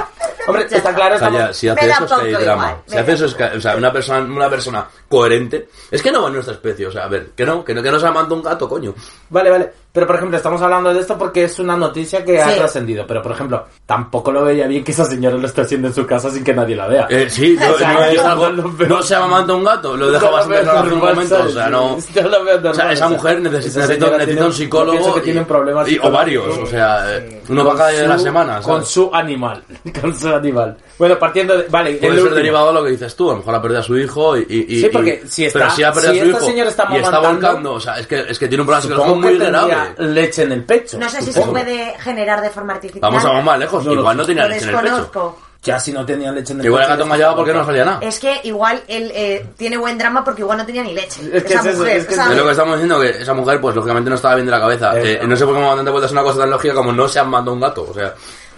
[0.47, 2.63] Hombre, ya está claro, O sea, estamos- ya, si hace eso es que hay drama.
[2.69, 5.67] igual, Si hace eso es que, o sea, una persona, una persona coherente.
[5.91, 7.83] Es que no va en nuestra especie, o sea, a ver, que no, que no,
[7.83, 8.95] que no se amamanta un gato, coño.
[9.29, 9.73] Vale, vale.
[9.93, 12.55] Pero, por ejemplo, estamos hablando de esto porque es una noticia que ha Sí.
[12.57, 13.05] trascendido.
[13.05, 16.05] Pero, por ejemplo, tampoco lo veía bien que esa señora lo esté haciendo en su
[16.05, 17.07] casa sin que nadie la vea.
[17.09, 18.49] Eh, sí, no, O sea, no es yo algo-
[18.87, 21.97] no se amamanta un gato, lo deja bastante en un momento, o sea, no...
[22.15, 25.13] Yo lo veo O sea, esa mujer necesita, esa necesita, señora necesita tiene- un psicólogo.
[25.15, 25.45] que tiene
[25.87, 29.09] y- O varios, o sea, eh, uno Con cada día de la semana, Con su
[29.13, 29.61] animal.
[30.01, 30.77] Con su animal.
[30.97, 31.65] Bueno, partiendo de.
[31.67, 32.35] Vale, Puede ser último.
[32.35, 34.45] derivado de lo que dices tú, a lo mejor ha perdido a su hijo y...
[34.47, 36.67] y- y- Sí, porque y- si está- pero si ha perdido si a su hijo
[36.69, 39.37] está y está volcando, o sea, es que, es que tiene un problema psicológico muy
[39.39, 39.51] tendría
[39.89, 40.07] grave.
[40.13, 40.97] leche en el pecho.
[40.99, 41.53] no sé si se supongo.
[41.53, 43.01] puede generar de forma artificial.
[43.11, 45.37] Vamos a más lejos, No igual no tenía leche en el pecho.
[45.63, 47.99] Ya si no tenía leche en el Igual el gato mallaba porque no salía nada.
[48.01, 51.21] Es que igual él eh, tiene buen drama porque igual no tenía ni leche.
[51.31, 53.33] Es que esa es eso, mujer, es que es lo que estamos diciendo, que esa
[53.35, 54.97] mujer, pues lógicamente no estaba bien de la cabeza.
[54.99, 57.07] Eh, Eh, no sé por qué me dan vueltas una cosa tan lógica como no
[57.07, 57.85] se han mandado un gato.
[57.87, 58.11] O sea,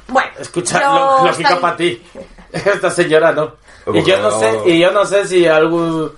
[0.07, 2.01] Bueno, Escucha, lo- lógica estoy- para ti.
[2.53, 3.53] Esta señora no.
[3.93, 4.39] Y yo no no.
[4.39, 6.09] sé, y yo no sé si algún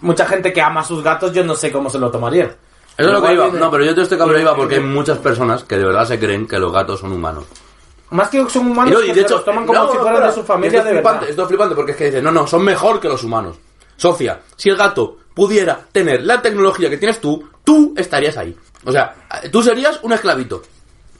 [0.00, 2.54] mucha gente que ama a sus gatos, yo no sé cómo se lo tomaría.
[2.96, 3.44] Eso es lo que iba.
[3.44, 5.84] viene- No, pero yo te estoy cabrón iba porque hay Eh, muchas personas que de
[5.84, 7.44] verdad se creen que los gatos son humanos.
[8.10, 9.96] Más que son humanos, Y no, que y de hecho, los toman como no, si
[9.98, 11.30] fueran espera, de su familia esto es de flipante, verdad.
[11.30, 13.56] Esto es flipante porque es que dicen, no, no, son mejor que los humanos.
[13.96, 18.56] Sofía, si el gato pudiera tener la tecnología que tienes tú, tú estarías ahí.
[18.84, 19.14] O sea,
[19.52, 20.62] tú serías un esclavito.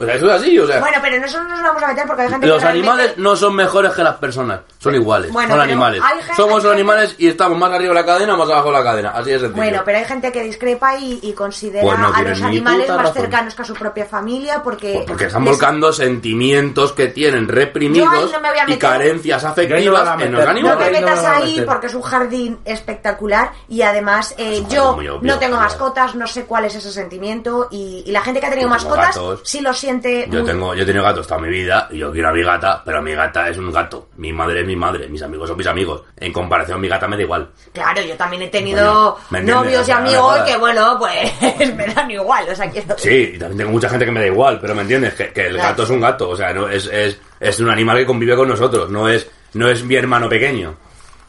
[0.00, 0.80] O sea, eso es así, o sea.
[0.80, 3.18] Bueno, pero eso no nos vamos a meter porque hay gente Los que realmente- animales
[3.18, 6.02] no son mejores que las personas, son iguales, Bueno, son pero animales.
[6.02, 8.68] hay gente- Somos hay animales y estamos más arriba de la cadena o más abajo
[8.72, 9.56] de la cadena, así es sencillo.
[9.56, 12.46] Bueno, pero hay gente que discrepa y, y considera Pues no a tienen los ni
[12.46, 13.22] animales puta más razón.
[13.22, 14.92] cercanos que a su propia familia porque...
[14.94, 18.62] Pues porque están les- volcando sentimientos que tienen reprimidos Yo ahí no me voy a
[18.62, 18.78] y meter.
[18.78, 20.32] carencias Yo ahí no me afectivas voy a en meter.
[20.32, 20.80] los No te animales.
[20.86, 21.66] Ahí no metas me voy a ahí meter.
[21.66, 25.64] porque es un jardín espectacular y además eh, yo jardín muy obvio, no tengo claro.
[25.70, 29.08] mascotas, no sé cuál es ese sentimiento y, y la gente que ha tenido mascotas
[29.16, 29.40] gatos.
[29.44, 32.12] sí lo siente Yo muy- tengo, yo he tenido gatos toda mi vida y yo
[32.12, 34.08] quiero a mi gata, pero mi gata es un gato.
[34.16, 36.02] Mi madre es mi madre, mis amigos son mis amigos.
[36.18, 37.48] En comparación, mi gata me da igual.
[37.72, 41.32] Claro, yo también he tenido novios y amigos que, bueno, pues
[41.76, 42.96] me dan igual, o sea, quiero...
[42.98, 45.46] Sí, y también tengo mucha gente que me da igual, pero me entiendes, que, que
[45.46, 45.70] el Claro.
[45.70, 48.48] gato es un gato, o sea, no es, es, es un animal que convive con
[48.48, 50.76] nosotros, no es, no es mi hermano pequeño.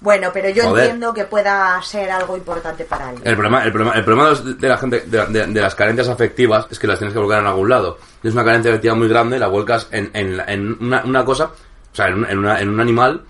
[0.02, 0.86] Bueno, pero yo Joder.
[0.86, 3.26] entiendo que pueda ser algo importante para alguien.
[3.28, 6.66] El problema, el problema, el problema de la gente, de, de- de las carencias afectivas
[6.72, 8.00] es que las tienes que volcar en algún lado.
[8.24, 11.96] Es una carencia afectiva muy grande, la vuelcas en, en, en una, una cosa, o
[11.96, 13.22] sea, en, un- en una- en un animal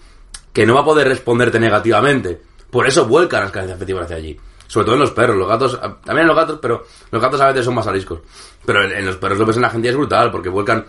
[0.53, 2.41] que no va a poder responderte negativamente.
[2.69, 4.39] Por eso vuelcan las carencias afectivas hacia allí.
[4.68, 7.48] Sobre todo en los perros, los gatos, también en los gatos, pero los gatos a
[7.48, 8.19] veces son más ariscos.
[8.65, 10.85] Pero en, en los perros lo ves en la gente y es brutal, porque vuelcan,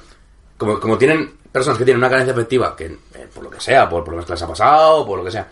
[0.57, 3.89] como, como tienen personas que tienen una carencia afectiva, que eh, por lo que sea,
[3.89, 5.49] por problemas que les ha pasado, por lo que sea,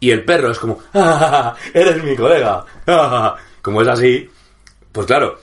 [0.00, 4.28] y el perro es como, "Ah, eres mi colega, ah", como es así,
[4.92, 5.38] pues claro,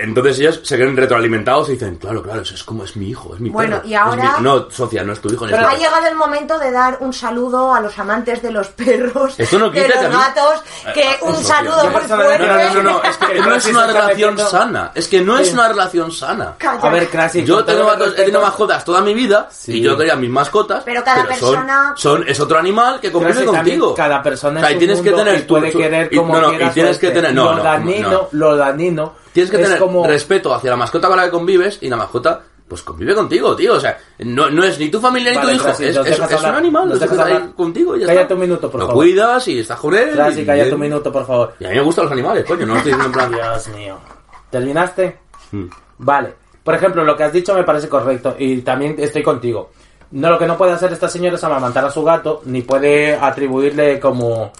[0.00, 3.34] entonces ellos se creen retroalimentados y dicen, claro, claro, eso es como es mi hijo,
[3.34, 3.88] es mi Bueno, perro.
[3.88, 5.78] y es ahora- mi- No, Sofía, no es tu hijo ni es Pero tu ha
[5.78, 9.70] llegado el momento de dar un saludo a los amantes de los perros, Esto no
[9.70, 10.62] de quita los que a mí- gatos,
[10.94, 12.46] que Eh, un saludo yo muy fuerte.
[12.46, 14.92] No, no, no, no, es que no es una relación sana.
[14.94, 15.54] Es que no es Sí.
[15.54, 16.54] una relación sana.
[16.58, 16.80] Calla.
[16.82, 19.48] A ver, Crasi, Yo con tengo el gatos- he tenido respeto- mascotas toda mi vida
[19.50, 19.78] Sí.
[19.78, 20.82] y yo quería mis mascotas.
[20.84, 23.94] Pero cada son- persona- Son, es otro animal que también contigo.
[23.94, 25.78] Cada persona O sea, es y un tienes que mundo tener y tu- puede tu-
[25.78, 28.28] querer y- como no, no, y tienes que tener- no, lo no, danino, no.
[28.32, 29.14] lo danino
[29.46, 31.96] Tienes que es tener como respeto hacia la mascota con la que convives y la
[31.96, 33.74] mascota pues convive contigo, tío.
[33.74, 35.68] O sea, no, no es ni tu familia ni tu hijo.
[35.68, 36.88] Es es- es un hablar, animal.
[36.88, 37.54] nos Lo dejas hablar.
[37.54, 38.34] contigo y ya Cállate está.
[38.34, 39.02] un minuto, por Lo favor.
[39.04, 40.10] cuidas y estás con él.
[40.12, 41.54] Crasi, y cállate un minuto, por favor.
[41.60, 42.66] Y a mí me gustan los animales, coño.
[42.66, 43.32] No estoy diciendo en plan...
[43.32, 43.98] Dios mío.
[44.50, 45.18] ¿Terminaste?
[45.52, 45.64] Mm.
[45.98, 46.34] Vale.
[46.62, 49.70] Por ejemplo, lo que has dicho me parece correcto y también estoy contigo.
[50.10, 53.14] No, lo que no puede hacer esta señora es amamantar a su gato, ni puede
[53.16, 54.52] atribuirle como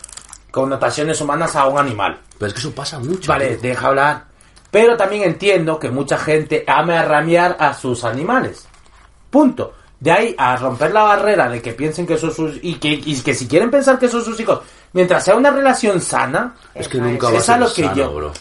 [0.51, 2.19] connotaciones humanas a un animal.
[2.39, 3.31] Pero es que eso pasa mucho.
[3.31, 3.71] Vale, tío.
[3.71, 4.28] deja hablar.
[4.71, 8.69] Pero también entiendo que mucha gente ama ramear a sus animales.
[9.31, 9.73] Punto.
[10.01, 12.59] De ahí a romper la barrera de que piensen que son sus...
[12.63, 14.61] Y que, y que si quieren pensar que son sus hijos,
[14.93, 16.55] mientras sea una relación sana...
[16.75, 17.35] Es que Eso nunca es.
[17.35, 18.33] va a ser lo que sano, yo- bro.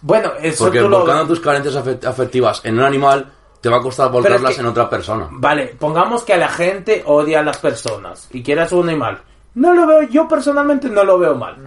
[0.00, 0.98] Bueno, eso Porque tú lo...
[1.00, 3.30] volcando tus carencias afe- afectivas en un animal
[3.60, 5.28] te va a costar volcarlas que- en otra persona.
[5.30, 9.20] Vale, pongamos que a la gente odia a las personas y quiere a su animal.
[9.54, 11.54] No lo veo, yo personalmente no lo veo mal.
[11.56, 11.66] Pues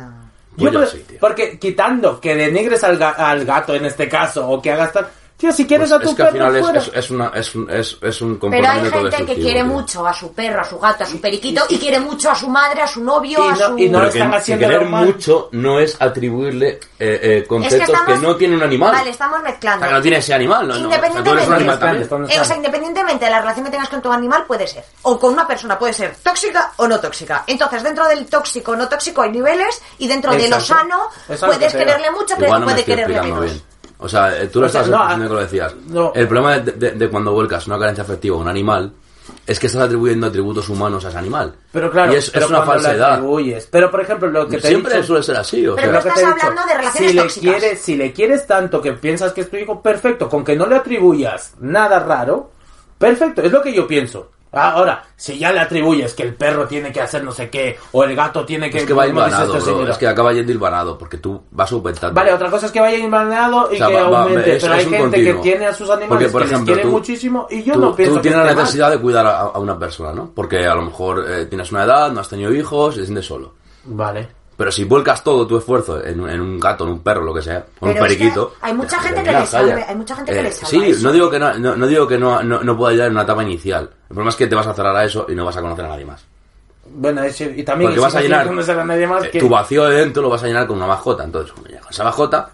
[0.73, 0.79] yo.
[1.19, 5.07] Porque quitando que denigres al, ga- al gato en este caso o que hagas tal...
[5.37, 6.79] Tío, si quieres Pues a tu es que al final es, fuera.
[6.79, 9.65] es, es una, es, un, es, es un Pero hay comportamiento gente que quiere tío.
[9.65, 12.47] mucho a su perro, a su gato, a su periquito y quiere mucho a su
[12.47, 13.77] madre, a su novio, Y a no- su...
[13.77, 17.91] y no Pero están haciéndolo querer mucho no es atribuirle eh, eh, Es conceptos que,
[17.93, 18.93] estamos- no tiene un animal.
[18.93, 19.79] Vale, estamos o mezclando.
[19.81, 20.67] sea, que no tiene ese animal.
[20.69, 20.73] No, no.
[20.73, 22.03] O sea, Independientemente- animal también.
[22.03, 24.85] Están- Eh, o sea, independientemente de la relación que tengas con tu animal, puede ser.
[25.01, 27.43] O con una persona, puede ser tóxica o no tóxica.
[27.45, 31.37] Entonces, dentro del tóxico o no tóxico hay niveles y dentro de lo sano lo
[31.37, 33.43] puedes quererle mucho, pero no puede quererle menos.
[33.43, 33.61] bien.
[33.97, 35.75] O sea, eh, tú lo O sea, estás no, diciendo ah, que lo decías.
[35.87, 36.11] no.
[36.15, 38.91] El problema de, de- de cuando vuelcas una carencia afectiva a un animal
[39.47, 41.55] es que estás atribuyendo atributos humanos a ese animal.
[41.71, 43.21] Pero claro, y es, pero es una falsedad.
[43.71, 45.65] Pero por ejemplo, lo que te he Siempre dicho- suele ser así.
[45.67, 47.21] O Pero sea, no lo que estás te he dicho, hablando de relaciones si le
[47.23, 47.55] tóxicas.
[47.55, 50.67] quieres, si le quieres tanto que piensas que es tu hijo, perfecto, con que no
[50.67, 52.51] le atribuyas nada raro,
[52.99, 54.31] perfecto, es lo que yo pienso.
[54.55, 58.03] Ahora, si ya le atribuyes que el perro tiene que hacer no sé qué, o
[58.03, 58.77] el gato tiene que...
[58.79, 59.61] es que va hilvanado, bro.
[59.61, 59.91] señora.
[59.91, 62.13] Es que acaba yendo hilvanado porque tú vas aumentando.
[62.15, 64.73] Vale, otra cosa es que vaya invaneado y O sea, que va- aumente, es- pero
[64.75, 65.41] es hay gente continuo.
[65.43, 67.73] que tiene a sus animales Porque, por que ejemplo, les quiere tú- muchísimo y yo
[67.73, 68.63] tú, no pienso tú que tienes la mal.
[68.63, 70.31] necesidad de cuidar a, a una persona, ¿no?
[70.33, 73.25] Porque a lo mejor eh, tienes una edad, no has tenido hijos y te sientes
[73.25, 73.53] solo.
[73.83, 74.27] Vale.
[74.57, 77.33] Pero si vuelcas todo tu esfuerzo en, un- en un gato, en un perro, lo
[77.33, 78.53] que sea, o en un Pero es que periquito.
[78.61, 81.03] hay mucha gente que mira, le salve- hay mucha gente que le salva Sí, eso.
[81.03, 83.23] no digo que no, no, no digo que no, no, no pueda ayudar en una
[83.23, 83.83] etapa inicial.
[83.83, 85.83] El problema es que te vas a cerrar a eso y no vas a conocer
[85.85, 86.23] a nadie más.
[86.87, 87.89] Bueno, es- y también...
[87.91, 90.29] Porque y vas a llenar a nadie más eh, que- tu vacío de dentro lo
[90.29, 91.23] vas a llenar con una mascota.
[91.25, 92.49] Entonces, cuando llegas con esa mascota,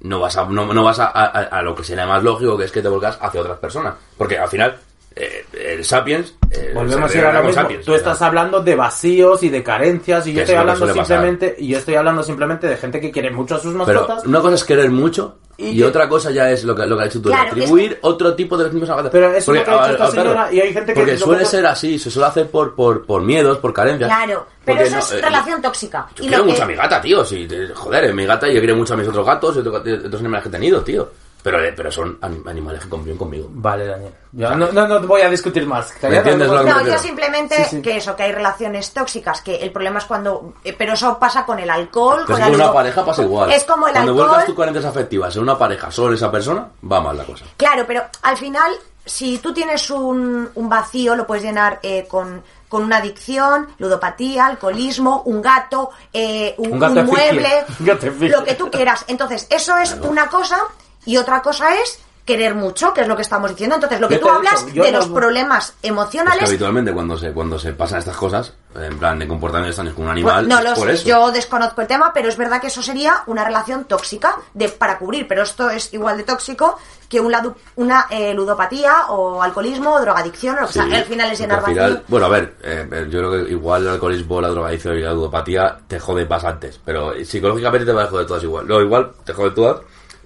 [0.00, 2.64] no vas a, no, no vas a, a- a lo que sería más lógico, que
[2.64, 3.94] es que te volcas hacia otras personas.
[4.16, 4.76] Porque al final,
[5.16, 5.44] eh,
[5.76, 6.34] el Sapiens.
[6.50, 7.62] eh, Volvemos a ir a lo relaciona con mismo.
[7.62, 11.06] Sapiens, Tú estás hablando de vacíos y de carencias y yo es estoy hablando pasar.
[11.06, 14.24] simplemente y yo estoy hablando simplemente de gente que quiere mucho a sus Pero mascotas.
[14.26, 16.96] una cosa es querer mucho y, Y que- otra cosa ya es lo que, lo
[16.96, 19.52] que ha dicho tú, Claro, atribuir otro tipo de mismos a Pero eso es lo
[19.52, 21.96] que ha Porque, dicho esta claro, señora, y hay gente que Porque suele ser así,
[21.98, 24.08] se suele hacer por, por, por miedos, por carencias.
[24.08, 26.08] Claro, pero Porque eso no, es eh, relación tóxica.
[26.16, 27.24] Yo Y quiero lo que- mucho a mi gata, tío.
[27.24, 30.42] Si, joder, mi gata yo quiero mucho a mis otros gatos y otros, otros animales
[30.42, 31.08] que he tenido, tío.
[31.44, 33.48] Pero, eh, pero son anim- animales que conviven conmigo.
[33.50, 34.14] Vale, Daniel.
[34.32, 35.92] Yo no, no, no voy a discutir más.
[36.02, 36.96] ¿Me entiendes lo que me No, refiero?
[36.96, 37.82] yo simplemente Sí, sí.
[37.82, 40.54] que eso, que hay relaciones tóxicas, que el problema es cuando...
[40.64, 43.52] eh, Pero eso pasa con el alcohol, Pero con una pareja pasa igual.
[43.52, 44.26] Es como el Cuando alcohol...
[44.28, 47.44] vuelcas tus carencias afectivas en una pareja solo en esa persona, va mal la cosa.
[47.58, 48.72] Claro, pero al final,
[49.04, 54.46] si tú tienes un, un vacío, lo puedes llenar eh, con, con una adicción, ludopatía,
[54.46, 59.04] alcoholismo, un gato, eh, un, Un gato un mueble, gato lo que tú quieras.
[59.08, 60.56] Entonces, eso es una cosa
[61.06, 63.74] y otra cosa es querer mucho, que es lo que estamos diciendo.
[63.74, 66.48] Entonces, lo que tú hablas dicho, de no- los problemas Es que emocionales...
[66.48, 70.22] habitualmente cuando se, cuando se pasan estas cosas, en plan de comportamientos extraños con un
[70.22, 71.04] Pues, animal, no lo por sé, eso.
[71.06, 74.98] yo desconozco el tema, pero es verdad que eso sería una relación tóxica de para
[74.98, 76.78] cubrir, pero esto es igual de tóxico
[77.10, 77.34] que un
[77.76, 82.00] una eh, ludopatía o alcoholismo o drogadicción, o Sí, sea, al final es llenar vacío.
[82.08, 85.12] Bueno, a ver, eh, eh, yo creo que igual el alcoholismo, la drogadicción y la
[85.12, 88.66] ludopatía te jode bastantes, pero psicológicamente te va a joder todas igual.
[88.66, 89.80] No, igual te jode todas,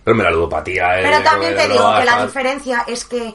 [0.08, 1.00] pero me la ludopatía...
[1.00, 3.34] eh, Pero también te digo que la diferencia es que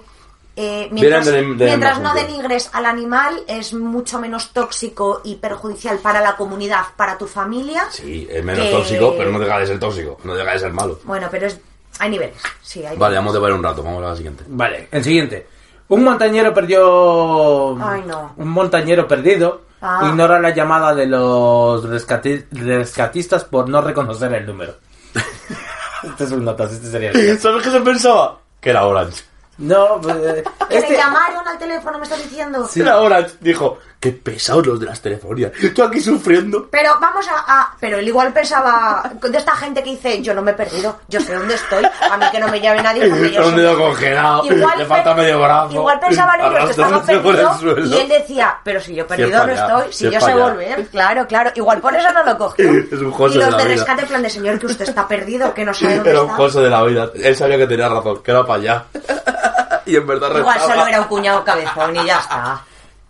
[0.56, 5.36] eh, mientras Vienen de- de mientras no denigres al animal, es mucho menos tóxico y
[5.36, 7.86] perjudicial para la comunidad, para tu familia.
[7.92, 10.18] Sí, es menos que- tóxico, pero no deja de ser tóxico.
[10.24, 11.00] No deja de ser malo.
[11.04, 11.60] Bueno, pero es,
[12.00, 12.36] hay niveles.
[12.64, 13.16] Sí, hay Vale, niveles.
[13.18, 13.84] vamos a debatir un rato.
[13.84, 14.44] Vamos a la siguiente.
[14.48, 15.48] Vale, el siguiente.
[15.90, 17.78] Un montañero perdió.
[17.88, 18.34] Ay, no.
[18.38, 20.08] Un montañero perdido Ah.
[20.08, 24.74] ignora la llamada de los rescati- rescatistas por no reconocer el número.
[26.04, 27.40] este es un notas, este sería el.
[27.40, 28.40] ¿Sabes qué se pensaba?
[28.60, 29.24] Que era Orange.
[29.58, 30.92] No, eh, ¿Que este.
[30.92, 32.68] le llamaron al teléfono, me estás diciendo?
[32.76, 33.36] Era Orange.
[33.40, 35.54] Dijo, qué pesados los de las telefonías.
[35.74, 36.68] Yo aquí sufriendo.
[36.70, 40.42] Pero vamos a, a- Pero él igual pensaba de esta gente que dice, yo no
[40.42, 43.32] me he perdido, yo sé dónde estoy, a mí que no me llame nadie porque
[43.32, 44.78] yo un dedo congelado, estoy".
[44.78, 47.86] le falta medio brazo, Igual pensaban ellos que estaba arrastrándose por el perdido suelo.
[47.88, 50.34] y él decía, pero si yo perdido no allá, estoy, si si es yo para
[50.34, 50.50] sé allá.
[50.52, 51.52] volver, claro, claro.
[51.56, 52.72] Igual por eso no lo cogió.
[52.72, 53.76] Es un José y de los la de vida.
[53.76, 56.26] rescate en plan de señor que usted está perdido, que no sabe dónde Era un
[56.28, 56.38] está.
[56.38, 57.10] José de la vida.
[57.16, 58.84] Él sabía que tenía razón, que era para allá.
[59.86, 60.74] y en verdad Igual restaba.
[60.76, 62.62] solo era un cuñado cabezón y ya está.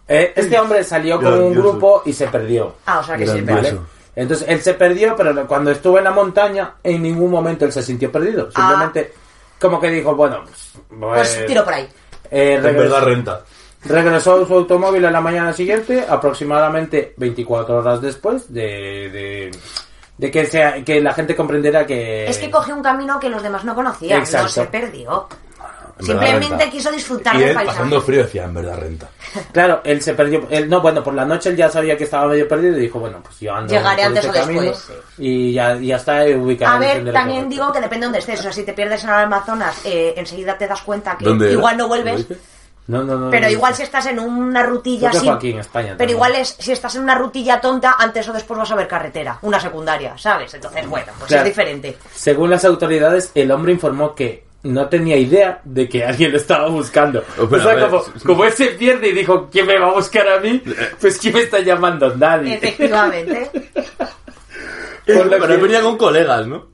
[0.07, 2.75] Eh, este hombre salió con un grupo y se perdió.
[2.85, 3.77] Ah, o sea que sí, vale.
[4.15, 7.81] Entonces él se perdió, pero cuando estuvo en la montaña, en ningún momento él se
[7.81, 8.51] sintió perdido.
[8.51, 9.11] Simplemente,
[9.59, 10.73] como que dijo, bueno, pues.
[10.99, 11.87] Pues tiro por ahí.
[12.29, 13.41] eh, En regresó- verdad renta.
[13.85, 18.61] Regresó a su automóvil a la mañana siguiente, aproximadamente 24 horas después de,
[19.11, 19.51] de,
[20.17, 22.25] de que, sea, que la gente comprendiera que...
[22.27, 24.45] Es que cogió un camino que los demás no conocían, Exacto.
[24.45, 25.27] no se perdió.
[26.05, 27.77] Simplemente quiso disfrutar Y del él paisaje.
[27.77, 29.09] pasando frío decía, en verdad renta.
[29.51, 30.47] Claro, él se perdió...
[30.49, 32.99] Él, no, bueno, por la noche él ya sabía que estaba medio perdido y dijo,
[32.99, 36.23] bueno, pues yo ando Llegaré por antes este o camino después, Y ya, ya está
[36.37, 38.39] ubicado A en el ver, también digo que depende de dónde estés.
[38.39, 41.77] O sea, si te pierdes en el Amazonas, eh, enseguida te das cuenta que igual
[41.77, 42.27] no ¿Lo vuelves.
[42.85, 43.29] No, no, no.
[43.31, 43.77] Pero no, igual no.
[43.77, 45.29] si estás en una rutilla así.
[45.29, 46.17] aquí en España Pero también.
[46.17, 49.39] igual es, si estás en una rutilla tonta, antes o después vas a ver carretera,
[49.43, 50.53] una secundaria, ¿sabes?
[50.53, 51.43] Entonces, bueno, pues Claro.
[51.43, 51.97] es diferente.
[52.13, 56.69] Según las autoridades, el hombre informó que no tenía idea de que alguien lo estaba
[56.69, 57.23] buscando.
[57.39, 59.87] Oh, pero o sea, ver, como, como él se pierde y dijo, ¿quién me va
[59.89, 60.61] a buscar a mí?
[61.01, 62.15] Pues ¿quién me está llamando?
[62.15, 62.55] Nadie.
[62.55, 63.51] Efectivamente.
[65.05, 66.67] Por lo Pero que- él venía con colegas, ¿no?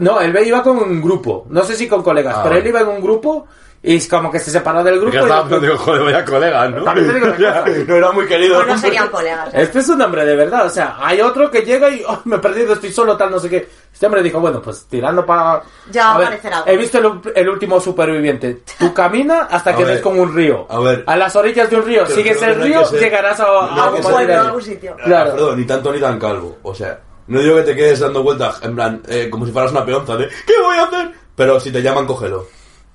[0.00, 1.46] No, él iba con un grupo.
[1.50, 3.46] No sé si con colegas, Ah, pero él iba en un grupo
[3.86, 5.12] y es como que se separó del grupo.
[5.12, 6.82] Porque y estaba dijo, digo, joder, vaya colegas, ¿no?
[6.82, 7.64] También te digo una cosa.
[7.86, 8.56] no era muy querido.
[8.56, 9.48] Pues no serían colegas.
[9.54, 9.62] ¿eh?
[9.62, 12.36] Este es un hombre de verdad, o sea, hay otro que llega y "Oh, me
[12.36, 13.68] he perdido, estoy solo, tal, no sé qué.
[13.92, 15.62] Este hombre dijo, bueno, pues tirando para...
[15.90, 16.40] Ya A ver.
[16.66, 18.62] He visto el, el último superviviente.
[18.78, 20.66] Tú camina hasta A que des con un río.
[20.68, 21.04] a ver.
[21.06, 24.34] las orillas de un río, sigues el no río, ser- llegarás a, no a que
[24.34, 24.96] algún a sitio.
[25.02, 25.30] Claro.
[25.30, 26.58] Ah, perdón, ni tanto ni tan calvo.
[26.62, 26.98] O sea,
[27.28, 30.16] no digo que te quedes dando vueltas, en plan, eh, como si fueras una peonza
[30.16, 31.12] de ¿qué voy a hacer?
[31.34, 32.46] Pero si te llaman, cógelo.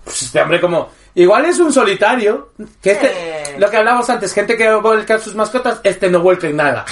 [0.03, 0.89] Pues este hombre como...
[1.13, 2.51] Igual es un solitario.
[2.81, 3.41] Que este, Eh.
[3.57, 6.85] Lo que hablábamos antes, gente que vuelca sus mascotas, este no vuelca en nada.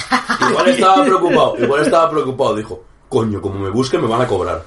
[0.50, 2.56] Igual estaba preocupado, igual estaba preocupado.
[2.56, 4.62] Dijo, coño, como me busquen me van a cobrar.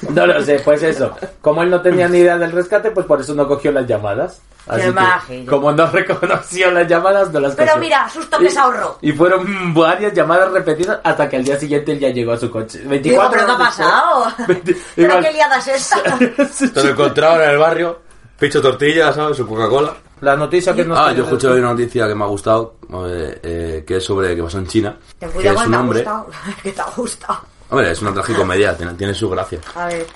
[0.10, 1.14] No lo sé, pues eso.
[1.40, 4.40] Como él no tenía ni idea del rescate, pues por eso no cogió las llamadas.
[4.66, 5.50] Así que, majillo.
[5.50, 7.80] como no reconoció las llamadas, no las Pero cogió.
[7.80, 8.98] mira, susto que se ahorró.
[9.02, 12.48] Y fueron varias llamadas repetidas hasta que al día siguiente él ya llegó a su
[12.50, 12.80] coche.
[12.84, 13.68] 24 Digo, ¿pero qué ha después.
[13.88, 14.46] pasado?
[14.46, 15.24] 20 ¿Pero igual.
[15.24, 16.02] qué liada es esta?
[16.74, 17.98] Te lo encontraron en el barrio,
[18.38, 19.36] picho tortilla, ¿sabes?
[19.36, 19.94] Su Coca-Cola.
[20.20, 22.76] La noticia que nos Ah, yo escuché hoy una noticia que me ha gustado,
[23.08, 24.96] eh, eh, que es sobre que pasó en China.
[25.18, 25.98] Ten que cuidado, es que un te ha hombre.
[25.98, 26.26] gustado.
[26.62, 27.38] Que te ha gustado.
[27.72, 29.58] Hombre, es una tragicomedia, tiene, tiene su gracia.
[29.74, 30.06] A ver.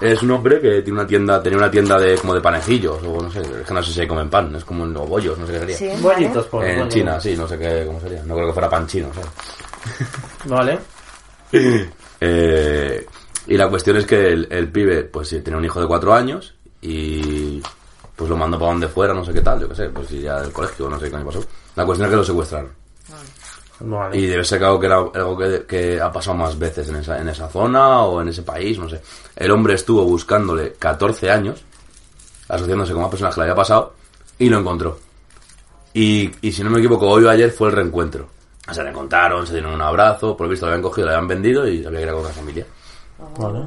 [0.00, 3.20] Es un hombre que tiene una tienda, tenía una tienda de como de panecillos, o
[3.20, 5.46] no sé, es que no sé si comen pan, es como en los bollos, no
[5.46, 5.76] sé qué sería.
[5.76, 6.88] Sí, Bollitos, por En.
[6.88, 8.22] China, sí, no sé qué, cómo sería.
[8.24, 9.30] No creo que fuera pan chino, ¿sabes?
[10.46, 10.78] Vale.
[12.24, 13.04] Eh,
[13.48, 16.14] y la cuestión es que el, el pibe, pues sí, tenía un hijo de cuatro
[16.14, 17.60] años y
[18.14, 20.40] pues lo mandó para donde fuera, no sé qué tal, yo qué sé, pues ya
[20.40, 21.44] del colegio, no sé qué año pasó.
[21.74, 22.81] La cuestión es que lo secuestraron.
[23.84, 24.16] Vale.
[24.16, 26.96] Y debe ser que algo que, era algo que, que ha pasado más veces en
[26.96, 29.00] esa, en esa zona o en ese país, no sé.
[29.34, 31.64] El hombre estuvo buscándole 14 años,
[32.48, 33.94] asociándose con más personas que le había pasado,
[34.38, 34.98] y lo encontró.
[35.94, 38.26] Y, y si no me equivoco, hoy o ayer fue el reencuentro.
[38.70, 41.28] Se le encontraron, se dieron un abrazo, por lo visto lo habían cogido, lo habían
[41.28, 42.66] vendido y había que ir a con la familia.
[43.38, 43.58] Vale.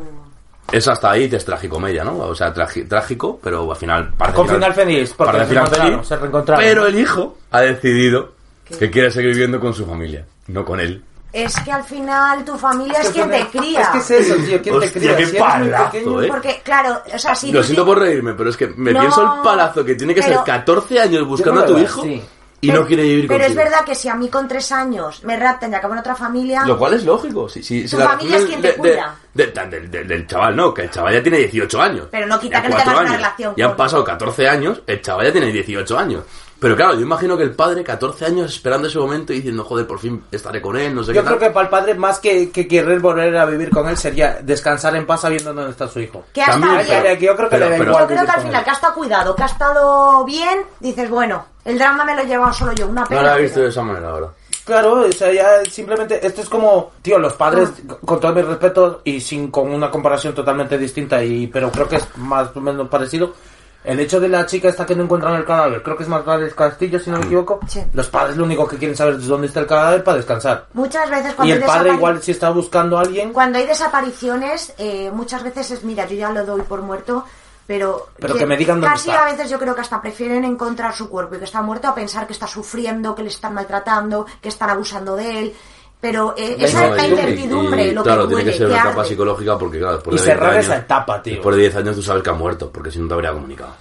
[0.72, 2.18] Es hasta ahí que es tragicomedia, ¿no?
[2.18, 4.14] O sea, tragi- trágico, pero al final...
[4.34, 6.64] Con final feliz, porque final feliz, se reencontraron.
[6.66, 8.34] Pero el hijo ha decidido
[8.80, 11.04] que quiere seguir viviendo con su familia, no con él.
[11.34, 13.82] Es que al final tu familia es quien te cría.
[13.82, 15.18] Es que es eso, tío, ¿quién te cría?
[15.18, 16.28] qué Si palazo, pequeño- ¿eh?
[16.30, 19.02] Porque, claro, o sea, si Lo siento te- por reírme, pero es que me No,
[19.02, 22.24] pienso el palazo que tiene que pero- ser 14 años buscando a tu hijo así.
[22.62, 23.64] y no quiere vivir Pero es contigo.
[23.66, 26.64] verdad que si a mí con tres años me raptan y acabo en otra familia...
[26.66, 27.50] Lo cual es lógico.
[27.50, 29.16] Si, si, si Tu familia es quien te de- cuida.
[29.34, 32.08] de- de- de- del chaval, no, que el chaval ya tiene 18 años.
[32.10, 33.22] Pero no quita que no cuatro tengas una años.
[33.22, 36.24] relación Ya han pasado 14 años, el chaval ya tiene 18 años.
[36.66, 39.86] Pero claro, yo imagino que el padre, 14 años esperando ese momento y diciendo, joder,
[39.86, 41.48] por fin estaré con él, no sé Yo qué creo tal.
[41.48, 44.96] que para el padre, más que, que querer volver a vivir con él, sería descansar
[44.96, 46.24] en paz sabiendo dónde está su hijo.
[46.34, 47.02] Que hasta También, bien.
[47.04, 48.64] pero- Yo creo que le da pero- igual Yo creo que al final, él.
[48.64, 52.26] que ha estado cuidado, que ha estado bien, dices, bueno, el drama me lo he
[52.26, 53.22] llevado solo yo, una No pena.
[53.22, 54.28] lo he visto pero- de esa manera ahora.
[54.66, 57.98] Claro, o sea, ya simplemente, esto es como, tío, los padres, Ah.
[58.04, 61.98] con todo mi respeto y sin con una comparación totalmente distinta, y pero creo que
[61.98, 63.34] es más o menos parecido.
[63.86, 66.26] El hecho de la chica esta que no encuentran el cadáver, creo que es más
[66.26, 67.60] del castillo, si no me equivoco.
[67.68, 67.84] Sí.
[67.94, 70.66] Los padres lo único que quieren saber es dónde está el cadáver para descansar.
[70.74, 73.68] Muchas veces Y cuando el hay padre igual si está buscando a alguien, Cuando hay
[73.68, 77.26] desapariciones, eh, muchas veces es, mira, yo ya lo doy por muerto,
[77.68, 78.10] pero...
[78.20, 79.24] Pero que me digan dónde Casi está.
[79.24, 81.96] a veces yo creo que hasta prefieren encontrar su cuerpo y que está muerto a
[81.96, 85.56] pensar que está sufriendo, que le están maltratando, que están abusando de él.
[86.08, 88.58] Pero eh, esa No, es la y- incertidumbre, y, lo claro, que tiene duele, que
[88.60, 89.10] ser que una etapa arde.
[89.10, 91.34] psicológica porque, claro, después Y de 10 cerrar años, esa etapa, tío.
[91.34, 93.74] Después de 10 años tú sabes que ha muerto, porque si no te habría comunicado.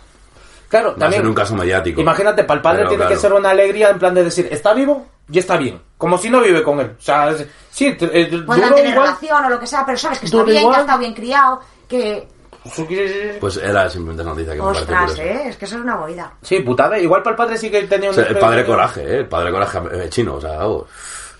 [0.68, 1.20] claro, Va a también...
[1.20, 2.00] ser un caso mediático.
[2.00, 3.14] Imagínate, para el padre Pero, tiene claro.
[3.14, 5.80] que ser una alegría en plan de decir, está vivo y está bien.
[5.98, 6.92] Como si no vive con él.
[6.98, 8.92] O sea, es- sí, eh, duro tener igual.
[8.94, 10.76] relación o lo que sea, pero sabes que está bien, que igual.
[10.76, 12.26] ha estado bien criado, que...
[13.40, 15.22] Pues era simplemente noticia que me parece Ostras, curiosa.
[15.22, 16.32] eh, es que eso es una movida.
[16.40, 16.98] Sí, putada.
[16.98, 18.16] Igual para el padre sí que tenía O un...
[18.16, 19.18] sea, el padre coraje, ¿eh?
[19.18, 20.84] El padre coraje eh, chino, o sea, vamos,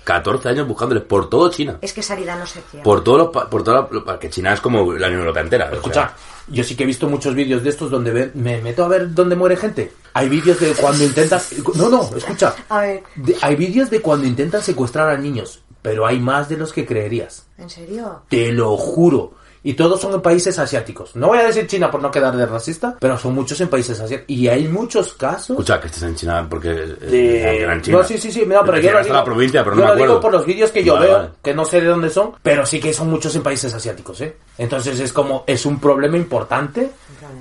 [0.05, 1.79] 14 años buscándoles por todo China.
[1.81, 2.85] Es que esa herida no se cierra.
[2.85, 3.29] Por todos los...
[3.31, 5.71] pa- Por toda la- que China es como la Unión Europea entera.
[5.73, 6.17] o Escucha, sea,
[6.49, 9.13] yo sí que he visto muchos vídeos de estos donde ve- me meto a ver
[9.15, 9.93] dónde muere gente.
[10.13, 11.53] Hay vídeos de cuando intentas...
[11.75, 12.55] No, no, escucha.
[12.69, 13.03] A ver.
[13.17, 16.85] De- hay vídeos de cuando intentan secuestrar a niños, pero hay más de los que
[16.87, 17.47] creerías.
[17.59, 18.23] ¿En serio?
[18.29, 19.33] Te lo juro.
[19.67, 21.17] Y todos son en países asiáticos.
[21.17, 23.99] No voy a decir China por no quedar de racista, pero son muchos en países
[23.99, 24.31] asiáticos.
[24.37, 25.51] Y hay muchos casos...
[25.51, 26.69] Escucha, que estés en China porque...
[26.71, 27.99] eh, de- en China.
[27.99, 29.95] No, sí, sí, sí, no, pero yo lo digo, la provincia, pero yo no me
[30.01, 31.31] lo digo por los vídeos que yo Vale, veo, vale.
[31.43, 34.37] que no sé de dónde son, pero sí que son muchos en países asiáticos, ¿eh?
[34.59, 36.91] Entonces es como, es un problema importante.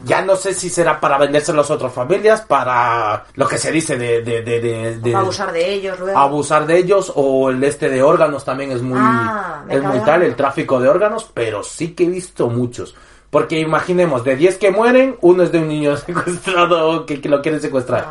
[0.05, 3.97] Ya no sé si será para vendérselo a otras familias, para lo que se dice
[3.97, 4.21] de...
[4.21, 6.17] de, de, de- de- abusar de ellos luego.
[6.17, 10.23] abusar de ellos o el este de órganos también es muy Ah, es muy tal
[10.23, 12.95] el tráfico de órganos pero sí que he visto muchos
[13.29, 15.97] porque imaginemos de 10 que mueren uno es de un niño
[16.43, 18.05] secuestrado que, que lo quieren secuestrar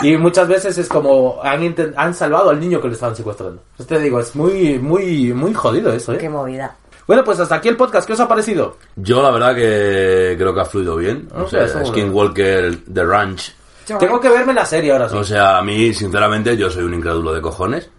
[0.00, 0.12] Ay.
[0.12, 3.98] y muchas veces es como han, han salvado al niño que le estaban secuestrando te
[3.98, 6.76] digo es muy muy muy jodido eso Qué eh movida.
[7.06, 8.76] bueno pues hasta aquí el podcast ¿qué os ha parecido?
[8.96, 11.28] Yo la verdad que creo que ha fluido bien.
[11.34, 13.54] No O sea, Skinwalker, The Ranch.
[13.98, 16.94] tengo que verme la serie ahora sí O sea, a mí, sinceramente, yo soy un
[16.94, 17.90] incrédulo de cojones.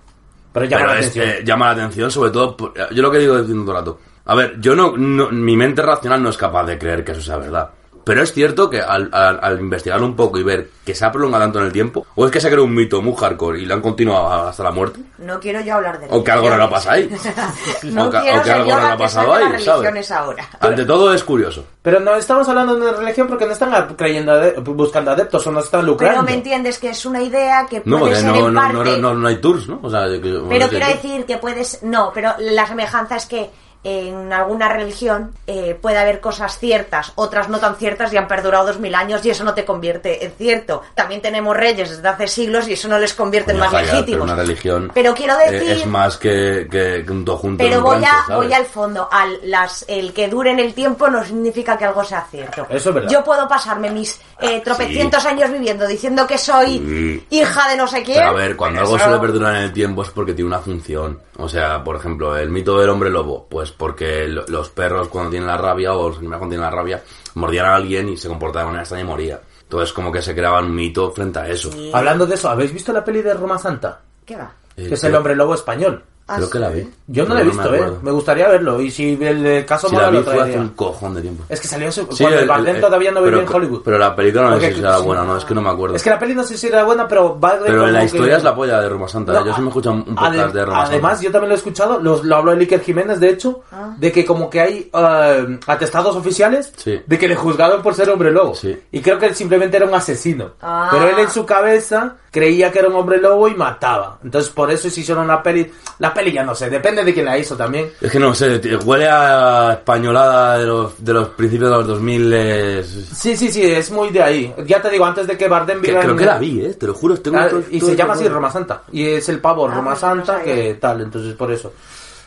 [0.53, 2.55] pero llama pero la es, atención llama la atención, sobre todo.
[2.55, 3.99] por- yo lo que digo diciendo todo el rato.
[4.29, 7.21] A ver, yo no, no- Mi mente racional no es capaz de creer que eso
[7.21, 7.69] sea verdad.
[8.01, 11.11] Pero es cierto que al, al, al investigarlo un poco y ver que se ha
[11.11, 13.65] prolongado tanto en el tiempo, o es que se creó un mito muy hardcore y
[13.65, 16.69] lo han continuado hasta la muerte, No quiero yo hablar de o que algo raro
[16.71, 17.07] pasa ahí.
[17.83, 19.65] no o que, quiero o que algo raro la ha pasado ahí, ¿sabes?
[19.67, 20.49] religiones ahora.
[20.59, 21.65] Ante todo es curioso.
[21.83, 24.33] pero no estamos hablando de religión porque no están creyendo
[24.63, 27.99] buscando adeptos o no están Pero lucrando me entiendes que es una idea que No,
[27.99, 28.97] puede porque ser no, en no, parte...
[28.97, 29.79] no, no, no hay tours, ¿no?
[29.83, 31.83] O sea, que- Pero quiero decir que puedes...
[31.83, 33.49] No, pero la semejanza es que
[33.83, 38.67] en alguna religión eh, puede haber cosas ciertas, otras no tan ciertas y han perdurado
[38.67, 40.81] dos mil años y eso no te convierte en cierto.
[40.95, 44.23] También tenemos reyes desde hace siglos y eso no les convierte en más pero legítimos.
[44.25, 47.69] una religión Pero quiero eh, decir- es más que, que, que un todo junto en
[47.69, 48.35] Pero voy, rancho, a, ¿sabes?
[48.47, 49.07] voy al fondo.
[49.11, 52.67] Al, las, el que dure en el tiempo no significa que algo sea cierto.
[52.69, 53.09] Eso es verdad.
[53.09, 57.27] Yo puedo pasarme mis eh, tropecientos años viviendo diciendo que soy Sí.
[57.29, 58.17] hija de no sé quién.
[58.17, 60.59] Pero a ver, cuando algo Eso- suele perdurar en el tiempo es porque tiene una
[60.59, 61.19] función.
[61.39, 65.31] O sea, por ejemplo, el mito del hombre lobo, pues porque lo- los perros cuando
[65.31, 67.03] tienen la rabia o los animales cuando tienen la rabia
[67.35, 69.39] mordían a alguien y se comportaban de manera extraña y moría.
[69.61, 71.71] Entonces como que se creaba un mito frente a eso.
[71.71, 71.91] Sí.
[71.93, 74.01] Hablando de eso, ¿habéis visto la peli de Roma Santa?
[74.25, 74.51] ¿Qué va?
[74.75, 76.03] Eh, Que es el hombre lobo español.
[76.35, 76.89] Creo Ah, que la vi.
[77.07, 77.77] Yo no la he me visto, eh.
[77.77, 77.99] acuerdo.
[78.03, 78.79] Me gustaría verlo.
[78.81, 80.61] Y si el eh, caso Si mola, la vi lo fue hace traería.
[80.61, 81.43] un cojón de tiempo.
[81.49, 83.55] Es que salió eso- Sí, cuando el, el- Bardem el- todavía no vivía pero- en
[83.55, 83.81] Hollywood.
[83.83, 85.95] Pero la película no sé si era buena, no, es que no me acuerdo.
[85.95, 87.99] Es que la peli no sé si era buena, pero va de Pero como la
[87.99, 89.33] que- historia es la polla de Roma Santa.
[89.33, 91.23] No, Yo sí me escucho un podcast de Roma Además, Santa.
[91.25, 93.95] yo también lo he escuchado, lo, lo habló el Iker Jiménez, de hecho, Ah.
[93.97, 97.01] de que como que hay eh, atestados oficiales Sí.
[97.05, 98.53] de que le juzgaron por ser hombre lobo.
[98.55, 98.77] Sí.
[98.91, 100.51] Y creo que él simplemente era un asesino.
[100.61, 100.89] Ah.
[100.91, 104.17] Pero él en su cabeza creía que era un hombre lobo y mataba.
[104.23, 105.71] Entonces por eso se hicieron la peli.
[105.99, 107.91] La peli ya no sé, depende de quién la hizo también.
[107.99, 112.31] Es que no sé, huele a españolada de los, de los principios de los 2000.
[112.33, 114.53] eh, Sí, sí, sí, es muy de ahí.
[114.65, 116.73] Ya te digo, antes de que Bardem que- viva creo en- que la vi, eh,
[116.75, 117.17] te lo juro.
[117.19, 118.27] Tengo Ah, todo- y todo se llama así.
[118.27, 118.83] Roma Santa.
[118.91, 121.73] Y es el pavo Ah, Roma no Santa que tal, entonces por eso.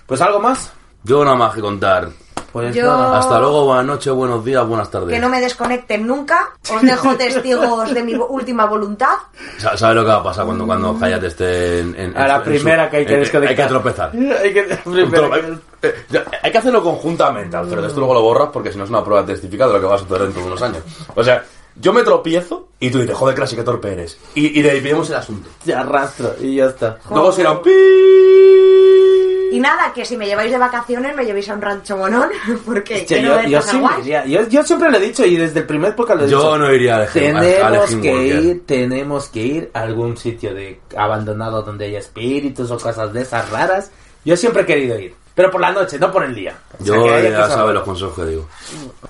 [0.07, 0.71] Pues algo más.
[1.05, 2.09] Yo nada más que contar.
[2.53, 3.19] Pues Yo- nada.
[3.19, 5.09] Hasta luego, buenas noches, buenos días, buenas tardes.
[5.09, 6.51] Que no me desconecten nunca.
[6.75, 9.15] Os dejo testigos de mi última voluntad.
[9.59, 12.37] Sa- ¿Sabes lo que va a pasar cuando, cuando Hayat esté en, en- A la
[12.37, 13.59] en primera su- que hay que desconectar.
[13.59, 14.13] Hay que tropezar.
[14.43, 17.87] Hay que, que- Eh, Hay que hacerlo conjuntamente, Alfredo.
[17.87, 19.95] Esto luego lo borras porque si no es una prueba testificada de lo que va
[19.97, 20.83] a suceder dentro de unos años.
[21.15, 21.43] O sea,
[21.75, 24.19] Yo me tropiezo y tú dices, joder, Crash, qué torpe eres.
[24.35, 25.49] Y, y dividimos el asunto.
[25.65, 26.99] Te arrastro y ya está.
[27.11, 27.71] Luego será un pi.
[29.53, 32.31] Y nada, que si me lleváis de vacaciones me llevéis a un rancho monón,
[32.67, 33.99] porque Che, yo, yo guays.
[34.01, 34.25] iría.
[34.27, 36.59] Yo, yo siempre lo he dicho y desde el primer podcast lo he Yo dicho.
[36.59, 41.85] no iría al Tenemos que ir, tenemos que ir a algún sitio de abandonado donde
[41.87, 43.91] haya espíritus o cosas de esas raras.
[44.25, 46.55] Yo siempre he querido ir, pero por la noche, no por el día.
[46.81, 47.75] O sea, Yo ya raras.
[47.75, 48.49] los consejos que digo.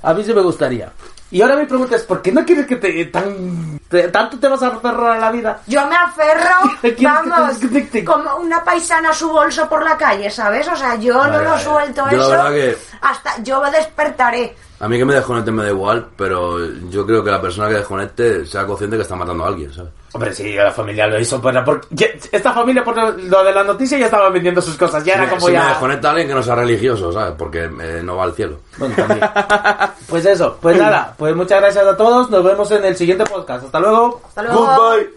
[0.03, 0.91] A mí sí me gustaría.
[1.33, 4.49] Y ahora mi pregunta es, ¿por qué no quieres que te tan te- tanto te
[4.49, 5.61] vas a aferrar a la vida?
[5.67, 9.31] Yo me aferro, ¿Quieres que te- vamos, que te- que- como una paisana a su
[9.31, 10.69] bolso por la calle, ¿sabes?
[10.69, 11.65] O sea, yo no lo vale.
[11.65, 14.55] suelto Yo la eso verdad que- hasta yo me despertaré.
[14.83, 16.59] A mí que me desconecte me da igual, pero
[16.91, 19.93] yo creo que la persona que desconecte sea consciente que está matando a alguien, ¿sabes?
[20.13, 21.65] Hombre, sí, la familia lo hizo para...
[21.65, 25.29] Porque esta familia por lo de la noticia ya estaba vendiendo sus cosas, ya era
[25.29, 25.69] como si me ya...
[25.69, 27.35] desconecta alguien que no sea religioso, ¿sabes?
[27.39, 28.59] Porque eh, no va al cielo.
[28.77, 29.21] Bueno, también.
[30.09, 33.65] Pues eso, pues nada, pues muchas gracias a todos, nos vemos en el siguiente podcast.
[33.67, 34.21] Hasta luego.
[34.27, 34.67] Hasta luego.
[34.67, 35.11] Goodbye.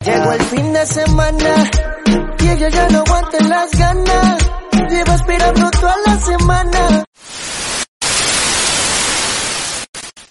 [0.00, 1.95] Llegó el fin de semana
[2.40, 4.50] y ella ya no aguanta las ganas.
[4.90, 7.04] Lleva esperando toda la semana.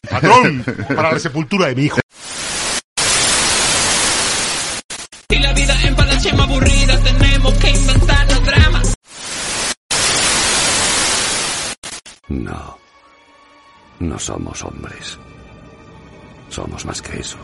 [0.10, 0.66] Patrón,
[0.96, 2.00] para la sepultura de mi hijo.
[5.30, 8.94] Si la vida en palache más aburrida, tenemos que inventarnos dramas.
[12.30, 12.78] No.
[14.00, 15.18] No somos hombres.
[16.50, 17.38] Somos más que eso.